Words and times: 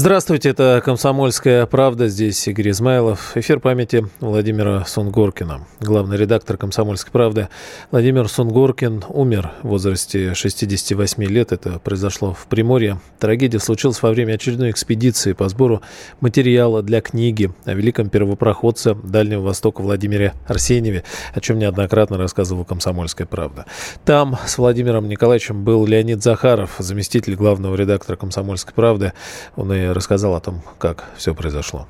Здравствуйте, 0.00 0.50
это 0.50 0.80
«Комсомольская 0.84 1.66
правда». 1.66 2.06
Здесь 2.06 2.46
Игорь 2.46 2.70
Измайлов. 2.70 3.36
Эфир 3.36 3.58
памяти 3.58 4.06
Владимира 4.20 4.84
Сунгоркина. 4.84 5.66
Главный 5.80 6.16
редактор 6.16 6.56
«Комсомольской 6.56 7.10
правды» 7.10 7.48
Владимир 7.90 8.28
Сунгоркин 8.28 9.06
умер 9.08 9.50
в 9.64 9.70
возрасте 9.70 10.34
68 10.34 11.24
лет. 11.24 11.50
Это 11.50 11.80
произошло 11.80 12.32
в 12.32 12.46
Приморье. 12.46 13.00
Трагедия 13.18 13.58
случилась 13.58 14.00
во 14.00 14.10
время 14.10 14.34
очередной 14.34 14.70
экспедиции 14.70 15.32
по 15.32 15.48
сбору 15.48 15.82
материала 16.20 16.80
для 16.84 17.00
книги 17.00 17.50
о 17.64 17.74
великом 17.74 18.08
первопроходце 18.08 18.94
Дальнего 18.94 19.40
Востока 19.40 19.82
Владимире 19.82 20.32
Арсеньеве, 20.46 21.02
о 21.34 21.40
чем 21.40 21.58
неоднократно 21.58 22.18
рассказывала 22.18 22.62
«Комсомольская 22.62 23.26
правда». 23.26 23.66
Там 24.04 24.38
с 24.46 24.58
Владимиром 24.58 25.08
Николаевичем 25.08 25.64
был 25.64 25.84
Леонид 25.86 26.22
Захаров, 26.22 26.76
заместитель 26.78 27.34
главного 27.34 27.74
редактора 27.74 28.14
«Комсомольской 28.14 28.74
правды». 28.74 29.12
Он 29.56 29.72
и 29.72 29.87
рассказал 29.92 30.34
о 30.34 30.40
том, 30.40 30.62
как 30.78 31.04
все 31.16 31.34
произошло. 31.34 31.86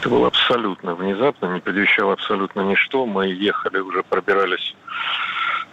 Это 0.00 0.08
было 0.08 0.26
абсолютно 0.28 0.94
внезапно, 0.94 1.46
не 1.46 1.60
предвещало 1.60 2.12
абсолютно 2.14 2.60
ничто. 2.60 3.06
Мы 3.06 3.28
ехали, 3.28 3.78
уже 3.78 4.02
пробирались 4.02 4.74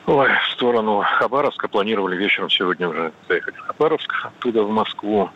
ой, 0.08 0.30
в 0.30 0.53
сторону 0.53 1.03
Хабаровска, 1.05 1.67
планировали 1.67 2.16
вечером 2.16 2.50
сегодня 2.50 2.88
уже 2.88 3.12
заехать 3.27 3.55
в 3.55 3.67
Хабаровск, 3.67 4.13
оттуда 4.23 4.63
в 4.63 4.70
Москву. 4.72 5.30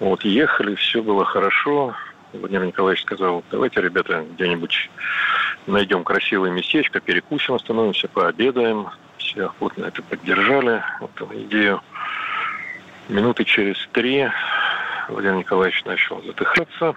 Вот, 0.00 0.24
ехали, 0.24 0.76
все 0.76 1.02
было 1.02 1.24
хорошо. 1.24 1.94
Владимир 2.32 2.66
Николаевич 2.66 3.02
сказал, 3.02 3.42
давайте, 3.50 3.80
ребята, 3.80 4.24
где-нибудь 4.34 4.90
найдем 5.66 6.04
красивое 6.04 6.50
местечко, 6.50 7.00
перекусим, 7.00 7.54
остановимся, 7.54 8.06
пообедаем. 8.08 8.88
Все 9.16 9.46
охотно 9.46 9.86
это 9.86 10.02
поддержали, 10.02 10.82
эту 11.00 11.28
идею. 11.34 11.80
Минуты 13.08 13.44
через 13.44 13.76
три 13.92 14.28
Владимир 15.08 15.36
Николаевич 15.36 15.84
начал 15.84 16.22
задыхаться. 16.22 16.94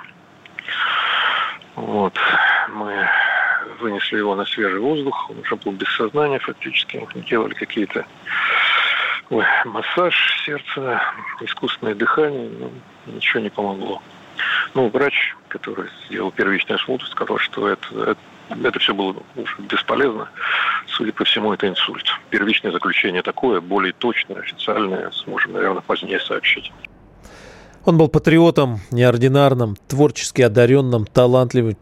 Вот. 1.76 2.14
Мы 2.70 3.08
вынесли 3.80 4.18
его 4.18 4.36
на 4.36 4.46
свежий 4.46 4.80
воздух. 4.80 5.30
Он 5.30 5.40
уже 5.40 5.56
был 5.56 5.72
без 5.72 5.90
сознания 5.96 6.40
фактически. 6.40 7.08
Делали 7.16 7.54
какие-то 7.54 8.06
Ой, 9.32 9.46
массаж 9.64 10.44
сердца, 10.46 11.02
искусственное 11.40 11.96
дыхание. 11.96 12.50
Ну, 12.50 12.70
ничего 13.14 13.42
не 13.42 13.50
помогло. 13.50 14.02
Ну, 14.74 14.90
врач, 14.90 15.36
который 15.48 15.90
сделал 16.06 16.32
первичный 16.32 16.76
осмотр, 16.76 17.06
сказал, 17.08 17.38
что 17.38 17.70
это, 17.70 17.88
это, 18.12 18.18
это 18.68 18.80
все 18.80 18.94
было 18.94 19.16
уже 19.38 19.56
бесполезно. 19.60 20.28
Судя 20.88 21.14
по 21.14 21.24
всему, 21.24 21.54
это 21.54 21.66
инсульт. 21.70 22.06
Первичное 22.30 22.74
заключение 22.74 23.22
такое, 23.22 23.62
более 23.62 23.94
точное, 23.94 24.42
официальное, 24.42 25.10
сможем, 25.12 25.54
наверное, 25.54 25.82
позднее 25.82 26.20
сообщить. 26.20 26.70
Он 27.84 27.98
был 27.98 28.10
патриотом, 28.10 28.80
неординарным, 28.92 29.76
творчески 29.88 30.44
одаренным, 30.44 31.08
талантливым, 31.08 31.76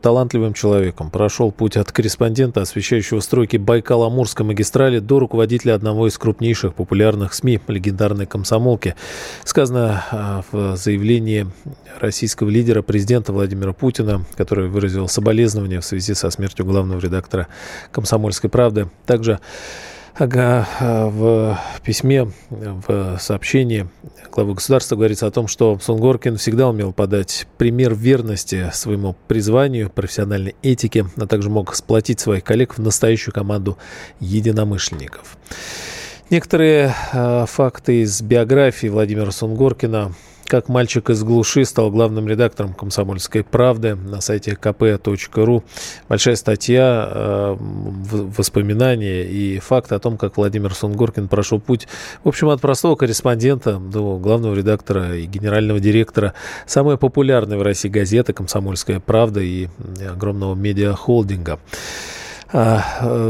талантливым 0.00 0.54
человеком. 0.54 1.10
Прошел 1.10 1.52
путь 1.52 1.76
от 1.76 1.92
корреспондента, 1.92 2.62
освещающего 2.62 3.20
стройки 3.20 3.56
Байкал-Амурской 3.56 4.46
магистрали, 4.46 4.98
до 4.98 5.18
руководителя 5.18 5.74
одного 5.74 6.08
из 6.08 6.16
крупнейших 6.16 6.74
популярных 6.74 7.34
СМИ, 7.34 7.60
легендарной 7.68 8.24
комсомолки. 8.24 8.94
Сказано 9.44 10.04
а, 10.10 10.42
в 10.50 10.76
заявлении 10.76 11.46
российского 12.00 12.48
лидера, 12.48 12.80
президента 12.80 13.34
Владимира 13.34 13.74
Путина, 13.74 14.24
который 14.36 14.70
выразил 14.70 15.06
соболезнования 15.06 15.80
в 15.80 15.84
связи 15.84 16.14
со 16.14 16.30
смертью 16.30 16.64
главного 16.64 16.98
редактора 16.98 17.48
«Комсомольской 17.90 18.48
правды». 18.48 18.88
Также 19.04 19.38
в 20.18 21.58
письме, 21.82 22.30
в 22.50 23.18
сообщении 23.18 23.88
главы 24.32 24.54
государства 24.54 24.96
говорится 24.96 25.26
о 25.26 25.30
том, 25.30 25.46
что 25.46 25.78
Сунгоркин 25.78 26.36
всегда 26.36 26.68
умел 26.68 26.92
подать 26.92 27.46
пример 27.58 27.94
верности 27.94 28.70
своему 28.72 29.16
призванию, 29.28 29.90
профессиональной 29.90 30.56
этике, 30.62 31.06
а 31.16 31.26
также 31.26 31.50
мог 31.50 31.74
сплотить 31.74 32.20
своих 32.20 32.44
коллег 32.44 32.76
в 32.76 32.80
настоящую 32.80 33.34
команду 33.34 33.78
единомышленников. 34.20 35.36
Некоторые 36.30 36.94
э, 37.12 37.44
факты 37.46 38.02
из 38.02 38.22
биографии 38.22 38.86
Владимира 38.86 39.30
Сунгоркина 39.30 40.14
как 40.52 40.68
мальчик 40.68 41.08
из 41.08 41.24
глуши 41.24 41.64
стал 41.64 41.90
главным 41.90 42.28
редактором 42.28 42.74
«Комсомольской 42.74 43.42
правды» 43.42 43.94
на 43.94 44.20
сайте 44.20 44.50
kp.ru. 44.50 45.62
Большая 46.10 46.36
статья, 46.36 47.08
э, 47.10 47.56
воспоминания 47.58 49.22
и 49.22 49.58
факт 49.60 49.92
о 49.92 49.98
том, 49.98 50.18
как 50.18 50.36
Владимир 50.36 50.74
Сунгоркин 50.74 51.28
прошел 51.28 51.58
путь, 51.58 51.88
в 52.22 52.28
общем, 52.28 52.50
от 52.50 52.60
простого 52.60 52.96
корреспондента 52.96 53.78
до 53.78 54.18
главного 54.18 54.54
редактора 54.54 55.16
и 55.16 55.24
генерального 55.24 55.80
директора 55.80 56.34
самой 56.66 56.98
популярной 56.98 57.56
в 57.56 57.62
России 57.62 57.88
газеты 57.88 58.34
«Комсомольская 58.34 59.00
правда» 59.00 59.40
и 59.40 59.68
огромного 60.06 60.54
медиахолдинга. 60.54 61.60
А, 62.52 62.84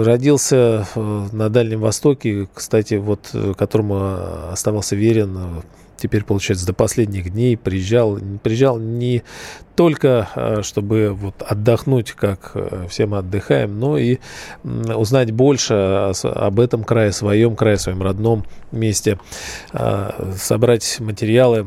родился 0.04 0.89
на 0.97 1.49
Дальнем 1.50 1.83
Востоке, 1.83 2.49
кстати, 2.53 2.94
вот 2.94 3.33
которому 3.56 4.50
оставался 4.50 4.97
верен 4.97 5.62
теперь, 6.02 6.24
получается, 6.24 6.66
до 6.66 6.72
последних 6.72 7.30
дней 7.30 7.56
приезжал, 7.56 8.18
приезжал 8.42 8.78
не 8.78 9.22
только, 9.76 10.28
э, 10.34 10.62
чтобы 10.62 11.12
вот 11.12 11.42
отдохнуть, 11.42 12.12
как 12.12 12.50
э, 12.54 12.86
все 12.90 13.06
мы 13.06 13.18
отдыхаем, 13.18 13.78
но 13.78 13.96
и 13.96 14.18
узнать 14.64 15.30
больше 15.30 15.74
об 16.24 16.58
этом 16.58 16.82
крае, 16.82 17.12
своем 17.12 17.54
крае, 17.54 17.78
своем 17.78 18.02
родном 18.02 18.44
месте, 18.72 19.18
а, 19.72 20.32
собрать 20.36 20.98
материалы 21.00 21.66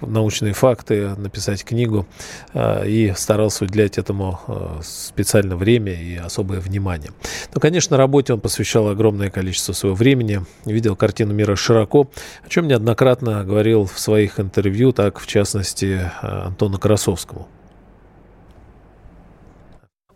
научные 0.00 0.52
факты, 0.52 1.14
написать 1.16 1.64
книгу 1.64 2.06
э, 2.52 2.88
и 2.88 3.12
старался 3.16 3.64
уделять 3.64 3.98
этому 3.98 4.40
э, 4.46 4.80
специальное 4.82 5.56
время 5.56 5.92
и 5.92 6.16
особое 6.16 6.60
внимание. 6.60 7.10
Но, 7.54 7.60
конечно, 7.60 7.96
работе 7.96 8.32
он 8.32 8.40
посвящал 8.40 8.88
огромное 8.88 9.30
количество 9.30 9.72
своего 9.72 9.96
времени, 9.96 10.40
видел 10.64 10.96
картину 10.96 11.34
мира 11.34 11.56
широко, 11.56 12.10
о 12.44 12.48
чем 12.48 12.68
неоднократно 12.68 13.44
говорил 13.44 13.84
в 13.84 13.98
своих 13.98 14.40
интервью, 14.40 14.92
так, 14.92 15.18
в 15.18 15.26
частности, 15.26 16.10
э, 16.22 16.26
Антону 16.26 16.78
Красовскому. 16.78 17.48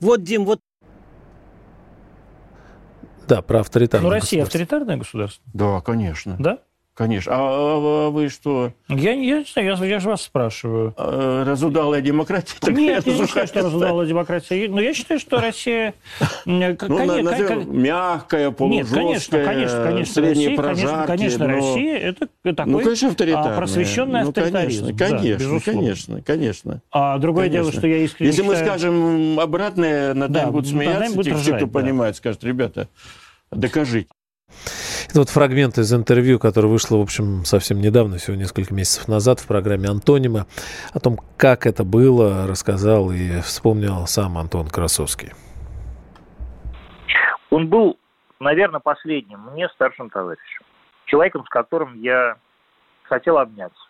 Вот, 0.00 0.22
Дим, 0.22 0.44
вот 0.44 0.60
да, 3.28 3.42
про 3.42 3.60
авторитарное 3.60 4.08
Ну, 4.08 4.14
Россия 4.14 4.42
авторитарное 4.42 4.96
государство? 4.96 5.44
Да, 5.52 5.82
конечно. 5.82 6.36
Да? 6.38 6.60
Конечно. 6.98 7.32
А, 7.32 7.38
а, 7.38 8.06
а 8.06 8.10
вы 8.10 8.28
что? 8.28 8.72
Я, 8.88 9.12
я 9.12 9.38
не 9.38 9.44
знаю, 9.44 9.78
я, 9.78 9.86
я 9.86 10.00
же 10.00 10.08
вас 10.08 10.22
спрашиваю. 10.22 10.94
А, 10.96 11.44
разудалая 11.44 12.00
демократия? 12.00 12.56
Нет, 12.66 13.06
я 13.06 13.12
не 13.12 13.24
считаю, 13.24 13.46
что 13.46 13.60
разудалая 13.60 14.04
демократия. 14.04 14.68
Но 14.68 14.80
я 14.80 14.92
считаю, 14.92 15.20
что 15.20 15.40
Россия... 15.40 15.94
Ну, 16.44 16.58
назовем, 16.58 17.80
мягкая, 17.80 18.50
полужесткая, 18.50 19.04
Нет, 19.14 19.22
конечно, 19.30 19.46
конечно, 19.46 19.84
конечно. 19.84 20.14
Средние 20.14 20.50
прожарки. 20.56 21.06
Конечно, 21.06 21.46
но... 21.46 21.54
Россия 21.54 21.98
это 21.98 22.28
такой 22.42 22.72
ну, 22.72 22.80
конечно, 22.80 23.08
авторитарная. 23.10 23.56
просвещенный 23.56 24.22
ну, 24.22 24.28
авторитаризм. 24.30 24.96
Конечно, 24.96 25.60
конечно, 25.60 25.72
конечно, 25.72 26.22
конечно. 26.22 26.82
А 26.90 27.18
другое 27.18 27.48
дело, 27.48 27.70
что 27.70 27.86
я 27.86 27.98
искренне 27.98 28.30
Если 28.30 28.42
мы 28.42 28.56
скажем 28.56 29.38
обратное, 29.38 30.14
над 30.14 30.30
нами 30.32 30.50
будут 30.50 30.66
смеяться, 30.66 31.22
те, 31.22 31.54
кто 31.58 31.68
понимает, 31.68 32.16
скажут, 32.16 32.42
ребята, 32.42 32.88
докажите. 33.52 34.08
Это 35.08 35.20
вот 35.20 35.30
фрагмент 35.30 35.78
из 35.78 35.90
интервью, 35.94 36.38
которое 36.38 36.68
вышло, 36.68 36.98
в 36.98 37.00
общем, 37.00 37.46
совсем 37.46 37.80
недавно, 37.80 38.18
всего 38.18 38.36
несколько 38.36 38.74
месяцев 38.74 39.08
назад 39.08 39.40
в 39.40 39.46
программе 39.46 39.88
«Антонима». 39.88 40.46
О 40.92 41.00
том, 41.00 41.18
как 41.38 41.66
это 41.66 41.82
было, 41.82 42.46
рассказал 42.46 43.10
и 43.10 43.40
вспомнил 43.40 44.06
сам 44.06 44.36
Антон 44.36 44.68
Красовский. 44.68 45.32
Он 47.48 47.68
был, 47.68 47.98
наверное, 48.38 48.80
последним 48.80 49.40
мне 49.52 49.70
старшим 49.70 50.10
товарищем. 50.10 50.62
Человеком, 51.06 51.42
с 51.46 51.48
которым 51.48 51.98
я 52.02 52.36
хотел 53.04 53.38
обняться. 53.38 53.80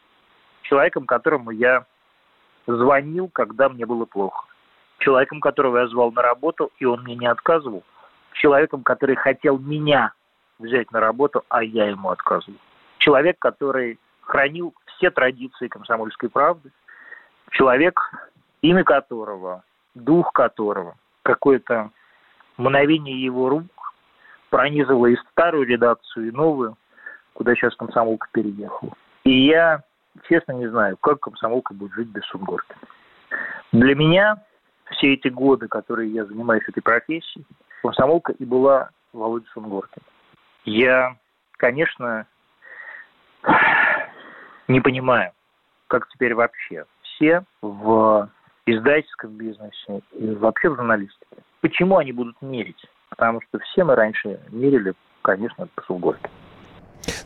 Человеком, 0.63 1.05
которому 1.05 1.51
я 1.51 1.85
звонил, 2.69 3.29
когда 3.29 3.69
мне 3.69 3.87
было 3.87 4.05
плохо. 4.05 4.47
Человеком, 4.99 5.41
которого 5.41 5.79
я 5.79 5.89
звал 5.89 6.13
на 6.13 6.23
работу, 6.23 6.71
и 6.79 6.85
он 6.85 7.03
мне 7.03 7.17
не 7.17 7.27
отказывал. 7.27 7.83
Человеком, 8.35 8.85
который 8.85 9.17
хотел 9.17 9.59
меня 9.59 10.13
взять 10.59 10.91
на 10.93 11.01
работу, 11.01 11.45
а 11.49 11.63
я 11.63 11.87
ему 11.89 12.11
отказываю. 12.11 12.59
Человек, 12.99 13.39
который 13.39 13.99
хранил 14.23 14.75
все 14.87 15.11
традиции 15.11 15.69
комсомольской 15.69 16.29
правды, 16.29 16.71
человек, 17.51 18.01
имя 18.63 18.85
которого, 18.85 19.63
дух 19.95 20.33
которого, 20.33 20.97
какое-то 21.23 21.91
мгновение 22.57 23.23
его 23.23 23.49
рук 23.49 23.95
пронизывало 24.51 25.07
и 25.07 25.17
старую 25.31 25.67
редакцию, 25.67 26.29
и 26.29 26.33
новую, 26.33 26.77
куда 27.35 27.55
сейчас 27.55 27.75
комсомолка 27.77 28.29
переехала. 28.33 28.93
И 29.25 29.47
я, 29.47 29.83
честно, 30.29 30.53
не 30.53 30.69
знаю, 30.69 30.97
как 30.97 31.21
комсомолка 31.21 31.75
будет 31.75 31.93
жить 31.93 32.09
без 32.09 32.25
Сунгоркина. 32.25 32.81
Для 33.73 33.95
меня 33.95 34.43
все 34.91 35.15
эти 35.15 35.29
годы, 35.29 35.69
которые 35.69 36.11
я 36.11 36.25
занимаюсь 36.25 36.65
этой 36.67 36.83
профессией, 36.83 37.45
комсомолка 37.83 38.33
и 38.33 38.45
была 38.45 38.91
Володя 39.13 39.47
Сунгоркин. 39.53 40.03
Я, 40.69 41.17
конечно, 41.57 42.27
не 44.69 44.81
понимаю, 44.83 45.33
как 45.87 46.07
теперь 46.11 46.35
вообще 46.35 46.85
все 47.03 47.43
в 47.63 48.29
издательском 48.67 49.31
бизнесе 49.31 50.03
и 50.13 50.27
вообще 50.35 50.69
в 50.69 50.77
журналистике. 50.77 51.43
Почему 51.63 51.97
они 51.97 52.13
будут 52.13 52.37
мерить? 52.43 52.85
Потому 53.09 53.41
что 53.41 53.59
все 53.61 53.83
мы 53.83 53.95
раньше 53.95 54.41
мерили, 54.51 54.93
конечно, 55.23 55.69
по 55.75 55.83
Сугорке. 55.85 56.29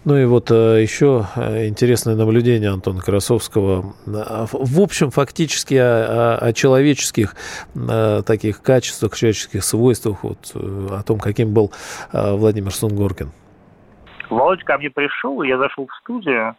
Ну 0.05 0.17
и 0.17 0.25
вот 0.25 0.51
э, 0.51 0.83
еще 0.83 1.25
э, 1.37 1.69
интересное 1.69 2.17
наблюдение 2.17 2.71
Антона 2.71 3.01
Красовского. 3.01 3.95
В 4.07 4.81
общем, 4.81 5.11
фактически 5.11 5.75
о, 5.75 6.37
о 6.37 6.53
человеческих 6.53 7.35
э, 7.75 8.23
таких 8.27 8.63
качествах, 8.63 9.15
человеческих 9.15 9.65
свойствах, 9.65 10.23
вот, 10.25 10.53
о 10.55 11.03
том, 11.03 11.19
каким 11.19 11.55
был 11.55 11.71
Владимир 12.13 12.73
Сунгоркин. 12.73 13.31
Володя 14.31 14.65
ко 14.65 14.79
мне 14.79 14.91
пришел, 14.91 15.43
я 15.43 15.59
зашел 15.59 15.87
в 15.87 15.95
студию, 15.97 16.57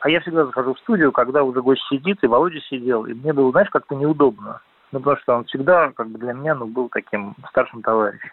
а 0.00 0.08
я 0.08 0.20
всегда 0.20 0.46
захожу 0.46 0.74
в 0.74 0.78
студию, 0.78 1.10
когда 1.12 1.42
уже 1.42 1.60
гость 1.60 1.82
сидит, 1.90 2.22
и 2.22 2.26
Володя 2.26 2.60
сидел, 2.70 3.04
и 3.06 3.14
мне 3.14 3.32
было, 3.32 3.50
знаешь, 3.50 3.70
как-то 3.70 3.94
неудобно. 3.94 4.60
Ну, 4.92 5.00
потому 5.00 5.16
что 5.18 5.34
он 5.34 5.44
всегда, 5.46 5.90
как 5.90 6.08
бы 6.08 6.18
для 6.18 6.32
меня, 6.32 6.54
ну, 6.54 6.66
был 6.66 6.88
таким 6.88 7.34
старшим 7.50 7.82
товарищем. 7.82 8.30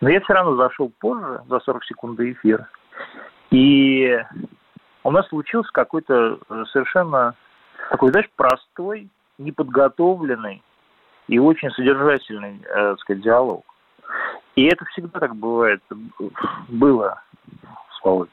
Но 0.00 0.10
я 0.10 0.20
все 0.20 0.34
равно 0.34 0.56
зашел 0.56 0.92
позже, 1.00 1.40
за 1.48 1.60
40 1.60 1.84
секунд 1.84 2.16
до 2.16 2.30
эфира. 2.30 2.68
И 3.52 4.18
у 5.04 5.10
нас 5.10 5.28
случился 5.28 5.70
какой-то 5.72 6.38
э, 6.48 6.64
совершенно 6.72 7.34
такой, 7.90 8.10
знаешь, 8.10 8.30
простой, 8.34 9.10
неподготовленный 9.36 10.62
и 11.28 11.38
очень 11.38 11.70
содержательный, 11.72 12.62
э, 12.64 12.74
так 12.74 13.00
сказать, 13.00 13.22
диалог. 13.22 13.64
И 14.56 14.64
это 14.64 14.86
всегда 14.86 15.20
так 15.20 15.36
бывает, 15.36 15.82
было 16.68 17.20
с. 18.02 18.28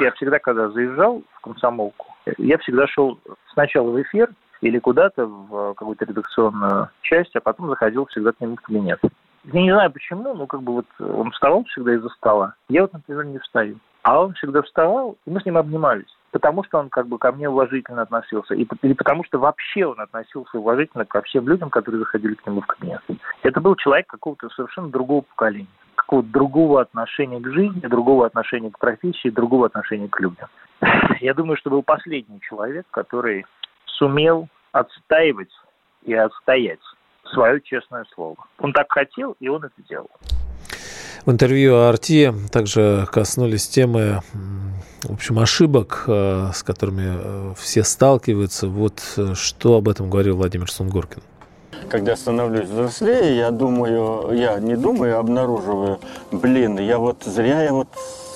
Я 0.00 0.12
всегда, 0.12 0.38
когда 0.38 0.70
заезжал 0.70 1.22
в 1.32 1.40
комсомолку, 1.40 2.14
я 2.38 2.58
всегда 2.58 2.86
шел 2.86 3.18
сначала 3.52 3.90
в 3.90 4.00
эфир 4.02 4.30
или 4.60 4.78
куда-то 4.78 5.26
в 5.26 5.74
какую-то 5.74 6.04
редакционную 6.04 6.90
часть, 7.02 7.34
а 7.36 7.40
потом 7.40 7.68
заходил 7.68 8.06
всегда 8.06 8.32
к 8.32 8.40
нему 8.40 8.56
в 8.56 8.60
кабинет. 8.60 9.00
Я 9.44 9.60
не 9.60 9.72
знаю 9.72 9.90
почему, 9.92 10.34
но 10.34 10.46
как 10.46 10.62
бы 10.62 10.74
вот 10.74 10.86
он 10.98 11.32
вставал 11.32 11.64
всегда 11.64 11.94
из-за 11.94 12.08
стола. 12.10 12.54
Я 12.68 12.82
вот, 12.82 12.92
например, 12.92 13.26
не 13.26 13.38
встаю. 13.38 13.78
А 14.04 14.20
он 14.20 14.34
всегда 14.34 14.60
вставал, 14.60 15.16
и 15.24 15.30
мы 15.30 15.40
с 15.40 15.46
ним 15.46 15.56
обнимались. 15.56 16.14
Потому 16.30 16.62
что 16.64 16.78
он 16.78 16.90
как 16.90 17.08
бы 17.08 17.16
ко 17.18 17.32
мне 17.32 17.48
уважительно 17.48 18.02
относился. 18.02 18.54
И, 18.54 18.66
или 18.82 18.92
потому 18.92 19.24
что 19.24 19.38
вообще 19.38 19.86
он 19.86 19.98
относился 19.98 20.58
уважительно 20.58 21.06
ко 21.06 21.22
всем 21.22 21.48
людям, 21.48 21.70
которые 21.70 22.00
заходили 22.00 22.34
к 22.34 22.46
нему 22.46 22.60
в 22.60 22.66
кабинет. 22.66 23.00
Это 23.42 23.60
был 23.62 23.76
человек 23.76 24.06
какого-то 24.06 24.50
совершенно 24.50 24.90
другого 24.90 25.22
поколения. 25.22 25.68
Какого-то 25.94 26.28
другого 26.28 26.82
отношения 26.82 27.40
к 27.40 27.48
жизни, 27.50 27.80
другого 27.80 28.26
отношения 28.26 28.70
к 28.70 28.78
профессии, 28.78 29.30
другого 29.30 29.66
отношения 29.66 30.08
к 30.08 30.20
людям. 30.20 30.48
Я 31.20 31.32
думаю, 31.32 31.56
что 31.56 31.70
был 31.70 31.82
последний 31.82 32.40
человек, 32.40 32.84
который 32.90 33.46
сумел 33.86 34.48
отстаивать 34.72 35.52
и 36.02 36.12
отстоять 36.12 36.80
свое 37.32 37.58
честное 37.62 38.04
слово. 38.14 38.36
Он 38.58 38.74
так 38.74 38.92
хотел, 38.92 39.34
и 39.40 39.48
он 39.48 39.64
это 39.64 39.82
делал. 39.88 40.10
В 41.26 41.30
интервью 41.30 41.76
Арти 41.76 42.34
также 42.52 43.08
коснулись 43.10 43.66
темы, 43.66 44.20
в 45.02 45.14
общем, 45.14 45.38
ошибок, 45.38 46.04
э, 46.06 46.50
с 46.54 46.62
которыми 46.62 47.04
э, 47.06 47.54
все 47.58 47.82
сталкиваются. 47.82 48.68
Вот 48.68 49.00
э, 49.16 49.32
что 49.34 49.76
об 49.76 49.88
этом 49.88 50.10
говорил 50.10 50.36
Владимир 50.36 50.70
Сунгоркин. 50.70 51.22
Когда 51.88 52.14
становлюсь 52.16 52.68
взрослее, 52.68 53.38
я 53.38 53.50
думаю, 53.50 54.36
я 54.36 54.58
не 54.60 54.76
думаю, 54.76 55.16
а 55.16 55.20
обнаруживаю, 55.20 55.98
блин, 56.30 56.78
я 56.78 56.98
вот 56.98 57.22
зря 57.24 57.62
я 57.62 57.72
вот 57.72 57.88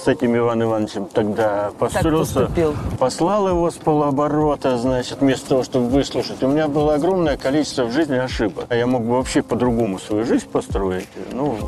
с 0.03 0.09
этим 0.09 0.37
Иваном 0.37 0.69
Ивановичем 0.69 1.07
тогда 1.07 1.73
поссорился, 1.79 2.49
послал 2.99 3.49
его 3.49 3.71
с 3.71 3.75
полуоборота, 3.75 4.79
значит, 4.79 5.21
вместо 5.21 5.51
того, 5.51 5.63
чтобы 5.63 5.89
выслушать. 5.89 6.43
У 6.43 6.49
меня 6.49 6.69
было 6.69 6.95
огромное 6.95 7.37
количество 7.37 7.85
в 7.85 7.93
жизни 7.93 8.17
ошибок. 8.17 8.67
А 8.69 8.77
я 8.77 8.87
мог 8.87 9.03
бы 9.03 9.17
вообще 9.17 9.43
по-другому 9.43 9.99
свою 9.99 10.25
жизнь 10.25 10.47
построить. 10.49 11.09
Ну, 11.33 11.59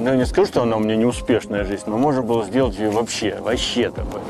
ну, 0.00 0.14
не 0.14 0.26
скажу, 0.26 0.46
что 0.46 0.62
она 0.62 0.76
у 0.76 0.80
меня 0.80 0.96
не 0.96 1.04
успешная 1.04 1.64
жизнь, 1.64 1.84
но 1.86 1.98
можно 1.98 2.22
было 2.22 2.44
сделать 2.44 2.78
ее 2.78 2.90
вообще, 2.90 3.36
вообще 3.40 3.90
такой. 3.90 4.20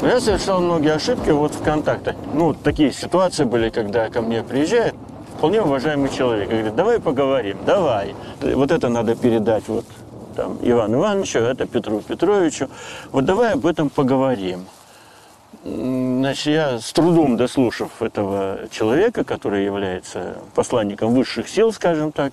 Но 0.00 0.08
я 0.08 0.20
совершал 0.20 0.60
многие 0.60 0.92
ошибки 0.92 1.30
вот 1.30 1.54
в 1.54 1.62
контактах. 1.62 2.16
Ну, 2.34 2.54
такие 2.54 2.92
ситуации 2.92 3.44
были, 3.44 3.70
когда 3.70 4.08
ко 4.08 4.22
мне 4.22 4.42
приезжает 4.42 4.94
вполне 5.36 5.62
уважаемый 5.62 6.08
человек 6.08 6.48
и 6.48 6.52
говорит, 6.52 6.76
давай 6.76 7.00
поговорим, 7.00 7.58
давай. 7.66 8.14
Вот 8.40 8.70
это 8.70 8.88
надо 8.88 9.14
передать 9.14 9.68
вот 9.68 9.84
там 10.34 10.58
Ивану 10.62 10.98
Ивановичу, 10.98 11.38
это 11.38 11.66
Петру 11.66 12.00
Петровичу. 12.00 12.68
Вот 13.12 13.24
давай 13.24 13.54
об 13.54 13.66
этом 13.66 13.90
поговорим. 13.90 14.66
Значит, 15.64 16.46
я 16.46 16.78
с 16.78 16.92
трудом 16.92 17.36
дослушав 17.36 18.00
этого 18.00 18.60
человека, 18.70 19.24
который 19.24 19.64
является 19.64 20.36
посланником 20.54 21.12
высших 21.12 21.48
сил, 21.48 21.72
скажем 21.72 22.12
так, 22.12 22.32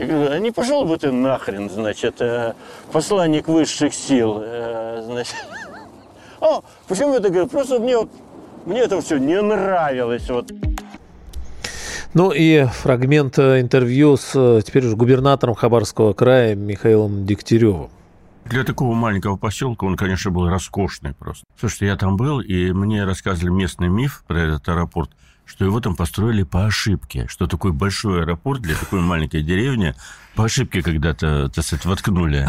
я 0.00 0.06
говорю, 0.06 0.32
а 0.32 0.38
не 0.38 0.50
пошел 0.50 0.84
бы 0.84 0.96
ты 0.96 1.12
нахрен, 1.12 1.68
значит, 1.68 2.20
э, 2.20 2.54
посланник 2.92 3.48
высших 3.48 3.92
сил, 3.92 4.40
э, 4.42 5.02
значит. 5.04 5.34
О, 6.40 6.62
почему 6.88 7.14
это 7.14 7.28
говорю? 7.28 7.48
Просто 7.48 7.78
мне 7.78 7.98
вот, 7.98 8.10
мне 8.64 8.80
это 8.80 9.00
все 9.02 9.18
не 9.18 9.40
нравилось, 9.40 10.28
вот. 10.30 10.50
Ну 12.14 12.32
и 12.32 12.64
фрагмент 12.64 13.38
э, 13.38 13.60
интервью 13.60 14.16
с 14.16 14.62
теперь 14.62 14.86
уже 14.86 14.96
губернатором 14.96 15.54
Хабарского 15.54 16.14
края 16.14 16.54
Михаилом 16.54 17.26
Дегтяревым. 17.26 17.90
Для 18.46 18.64
такого 18.64 18.94
маленького 18.94 19.36
поселка 19.36 19.84
он, 19.84 19.96
конечно, 19.96 20.30
был 20.30 20.48
роскошный 20.48 21.12
просто. 21.12 21.44
Слушайте, 21.58 21.86
я 21.86 21.96
там 21.96 22.16
был, 22.16 22.40
и 22.40 22.72
мне 22.72 23.04
рассказывали 23.04 23.50
местный 23.50 23.88
миф 23.88 24.24
про 24.26 24.40
этот 24.40 24.68
аэропорт– 24.68 25.10
что 25.50 25.64
его 25.64 25.80
там 25.80 25.96
построили 25.96 26.44
по 26.44 26.64
ошибке, 26.64 27.26
что 27.28 27.48
такой 27.48 27.72
большой 27.72 28.22
аэропорт 28.22 28.62
для 28.62 28.76
такой 28.76 29.00
маленькой 29.00 29.42
деревни 29.42 29.96
по 30.36 30.44
ошибке 30.44 30.80
когда-то, 30.80 31.48
так 31.48 31.64
сказать, 31.64 31.84
воткнули. 31.86 32.48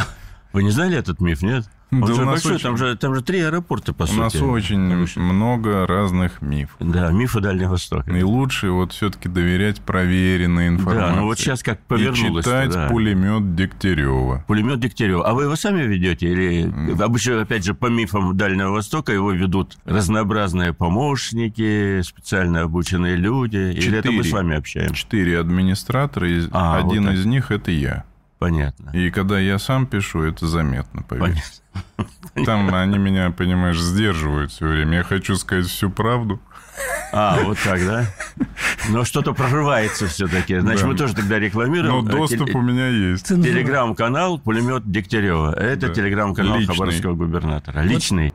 Вы 0.53 0.61
не 0.61 0.69
знали 0.69 0.99
этот 0.99 1.19
миф, 1.19 1.41
нет? 1.41 1.67
Он 1.91 2.01
да 2.01 2.13
же 2.13 2.25
большой, 2.25 2.53
очень... 2.53 2.63
там, 2.63 2.77
же, 2.77 2.95
там 2.95 3.13
же 3.15 3.21
три 3.21 3.41
аэропорта, 3.41 3.93
по 3.93 4.03
у 4.03 4.07
сути. 4.07 4.17
У 4.17 4.21
нас 4.21 4.35
очень 4.35 4.79
много 5.17 5.85
разных 5.85 6.41
мифов. 6.41 6.75
Да, 6.79 7.11
мифы 7.11 7.41
Дальнего 7.41 7.71
Востока. 7.71 8.09
И 8.11 8.23
лучше 8.23 8.71
вот 8.71 8.93
все-таки 8.93 9.27
доверять 9.27 9.81
проверенной 9.81 10.69
информации. 10.69 11.15
Да, 11.15 11.15
ну 11.19 11.25
вот 11.25 11.37
сейчас 11.37 11.63
как 11.63 11.81
повернулось. 11.85 12.45
И 12.45 12.47
читать 12.47 12.71
да. 12.71 12.87
пулемет 12.87 13.55
Дегтярева. 13.55 14.45
Пулемет 14.47 14.79
Дегтярева. 14.79 15.27
А 15.27 15.33
вы 15.33 15.43
его 15.43 15.55
сами 15.57 15.81
ведете? 15.81 16.27
Или 16.31 16.63
mm. 16.63 17.03
обычно, 17.03 17.41
опять 17.41 17.65
же, 17.65 17.73
по 17.73 17.87
мифам 17.87 18.37
Дальнего 18.37 18.71
Востока 18.71 19.11
его 19.11 19.33
ведут 19.33 19.77
разнообразные 19.83 20.73
помощники, 20.73 22.01
специально 22.03 22.61
обученные 22.61 23.17
люди? 23.17 23.73
Четыре, 23.73 23.87
или 23.87 23.97
это 23.97 24.11
мы 24.11 24.23
с 24.23 24.31
вами 24.31 24.55
общаемся? 24.55 24.95
Четыре 24.95 25.39
администратора, 25.39 26.27
а, 26.51 26.77
один 26.77 27.05
вот 27.07 27.13
из 27.15 27.25
них 27.25 27.51
это 27.51 27.71
я. 27.71 28.05
Понятно. 28.41 28.89
И 28.95 29.11
когда 29.11 29.37
я 29.37 29.59
сам 29.59 29.85
пишу, 29.85 30.23
это 30.23 30.47
заметно, 30.47 31.03
поверь. 31.03 31.35
Понятно. 31.93 32.43
Там 32.43 32.73
они 32.73 32.97
меня, 32.97 33.29
понимаешь, 33.29 33.79
сдерживают 33.79 34.51
все 34.51 34.65
время. 34.65 34.97
Я 34.97 35.03
хочу 35.03 35.35
сказать 35.35 35.67
всю 35.67 35.91
правду. 35.91 36.39
А, 37.13 37.37
вот 37.43 37.59
так, 37.63 37.79
да? 37.85 38.05
Но 38.89 39.03
что-то 39.05 39.33
прорывается 39.33 40.07
все-таки. 40.07 40.57
Значит, 40.57 40.81
да. 40.81 40.87
мы 40.87 40.97
тоже 40.97 41.13
тогда 41.13 41.37
рекламируем. 41.37 41.93
Но 41.93 42.01
доступ 42.01 42.47
теле... 42.47 42.57
у 42.57 42.61
меня 42.63 42.87
есть. 42.87 43.27
Телеграм-канал 43.27 44.39
«Пулемет 44.39 44.91
Дегтярева». 44.91 45.53
Это 45.53 45.89
да. 45.89 45.93
телеграм-канал 45.93 46.57
Личный. 46.57 46.73
Хабаровского 46.73 47.13
губернатора. 47.13 47.81
Личный. 47.81 48.33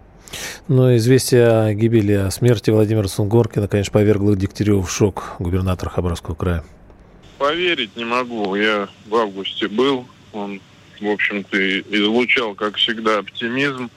Но 0.69 0.95
известие 0.95 1.49
о 1.49 1.75
гибели, 1.75 2.13
о 2.13 2.31
смерти 2.31 2.71
Владимира 2.71 3.09
Сунгоркина, 3.09 3.67
конечно, 3.67 3.93
повергло 3.93 4.37
Дегтярева 4.37 4.85
в 4.85 4.89
шок, 4.89 5.35
губернатор 5.41 5.91
Хабаровского 5.91 6.37
края. 6.37 6.63
Поверить 7.39 7.97
не 7.97 8.05
могу. 8.05 8.55
Я 8.55 8.89
в 9.07 9.15
августе 9.15 9.69
был. 9.69 10.07
Он, 10.33 10.61
в 11.01 11.07
общем-то, 11.09 11.81
излучал, 11.81 12.55
как 12.55 12.77
всегда, 12.77 13.19
оптимизм, 13.19 13.91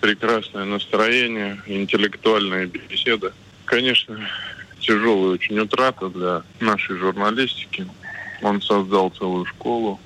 прекрасное 0.00 0.64
настроение, 0.64 1.60
интеллектуальная 1.66 2.66
беседа. 2.66 3.32
Конечно, 3.66 4.18
тяжелая 4.78 5.32
очень 5.32 5.58
утрата 5.58 6.08
для 6.08 6.42
нашей 6.60 6.96
журналистики. 6.96 7.86
Он 8.42 8.62
создал 8.62 9.10
целую 9.10 9.44
школу. 9.46 10.00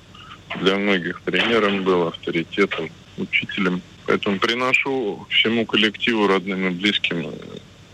Для 0.61 0.77
многих 0.77 1.23
примером 1.23 1.83
был, 1.85 2.09
авторитетом, 2.09 2.91
учителем. 3.17 3.83
Поэтому 4.07 4.39
приношу 4.39 5.27
всему 5.31 5.65
коллективу, 5.65 6.27
родным 6.27 6.69
и 6.69 6.71
близким 6.71 7.27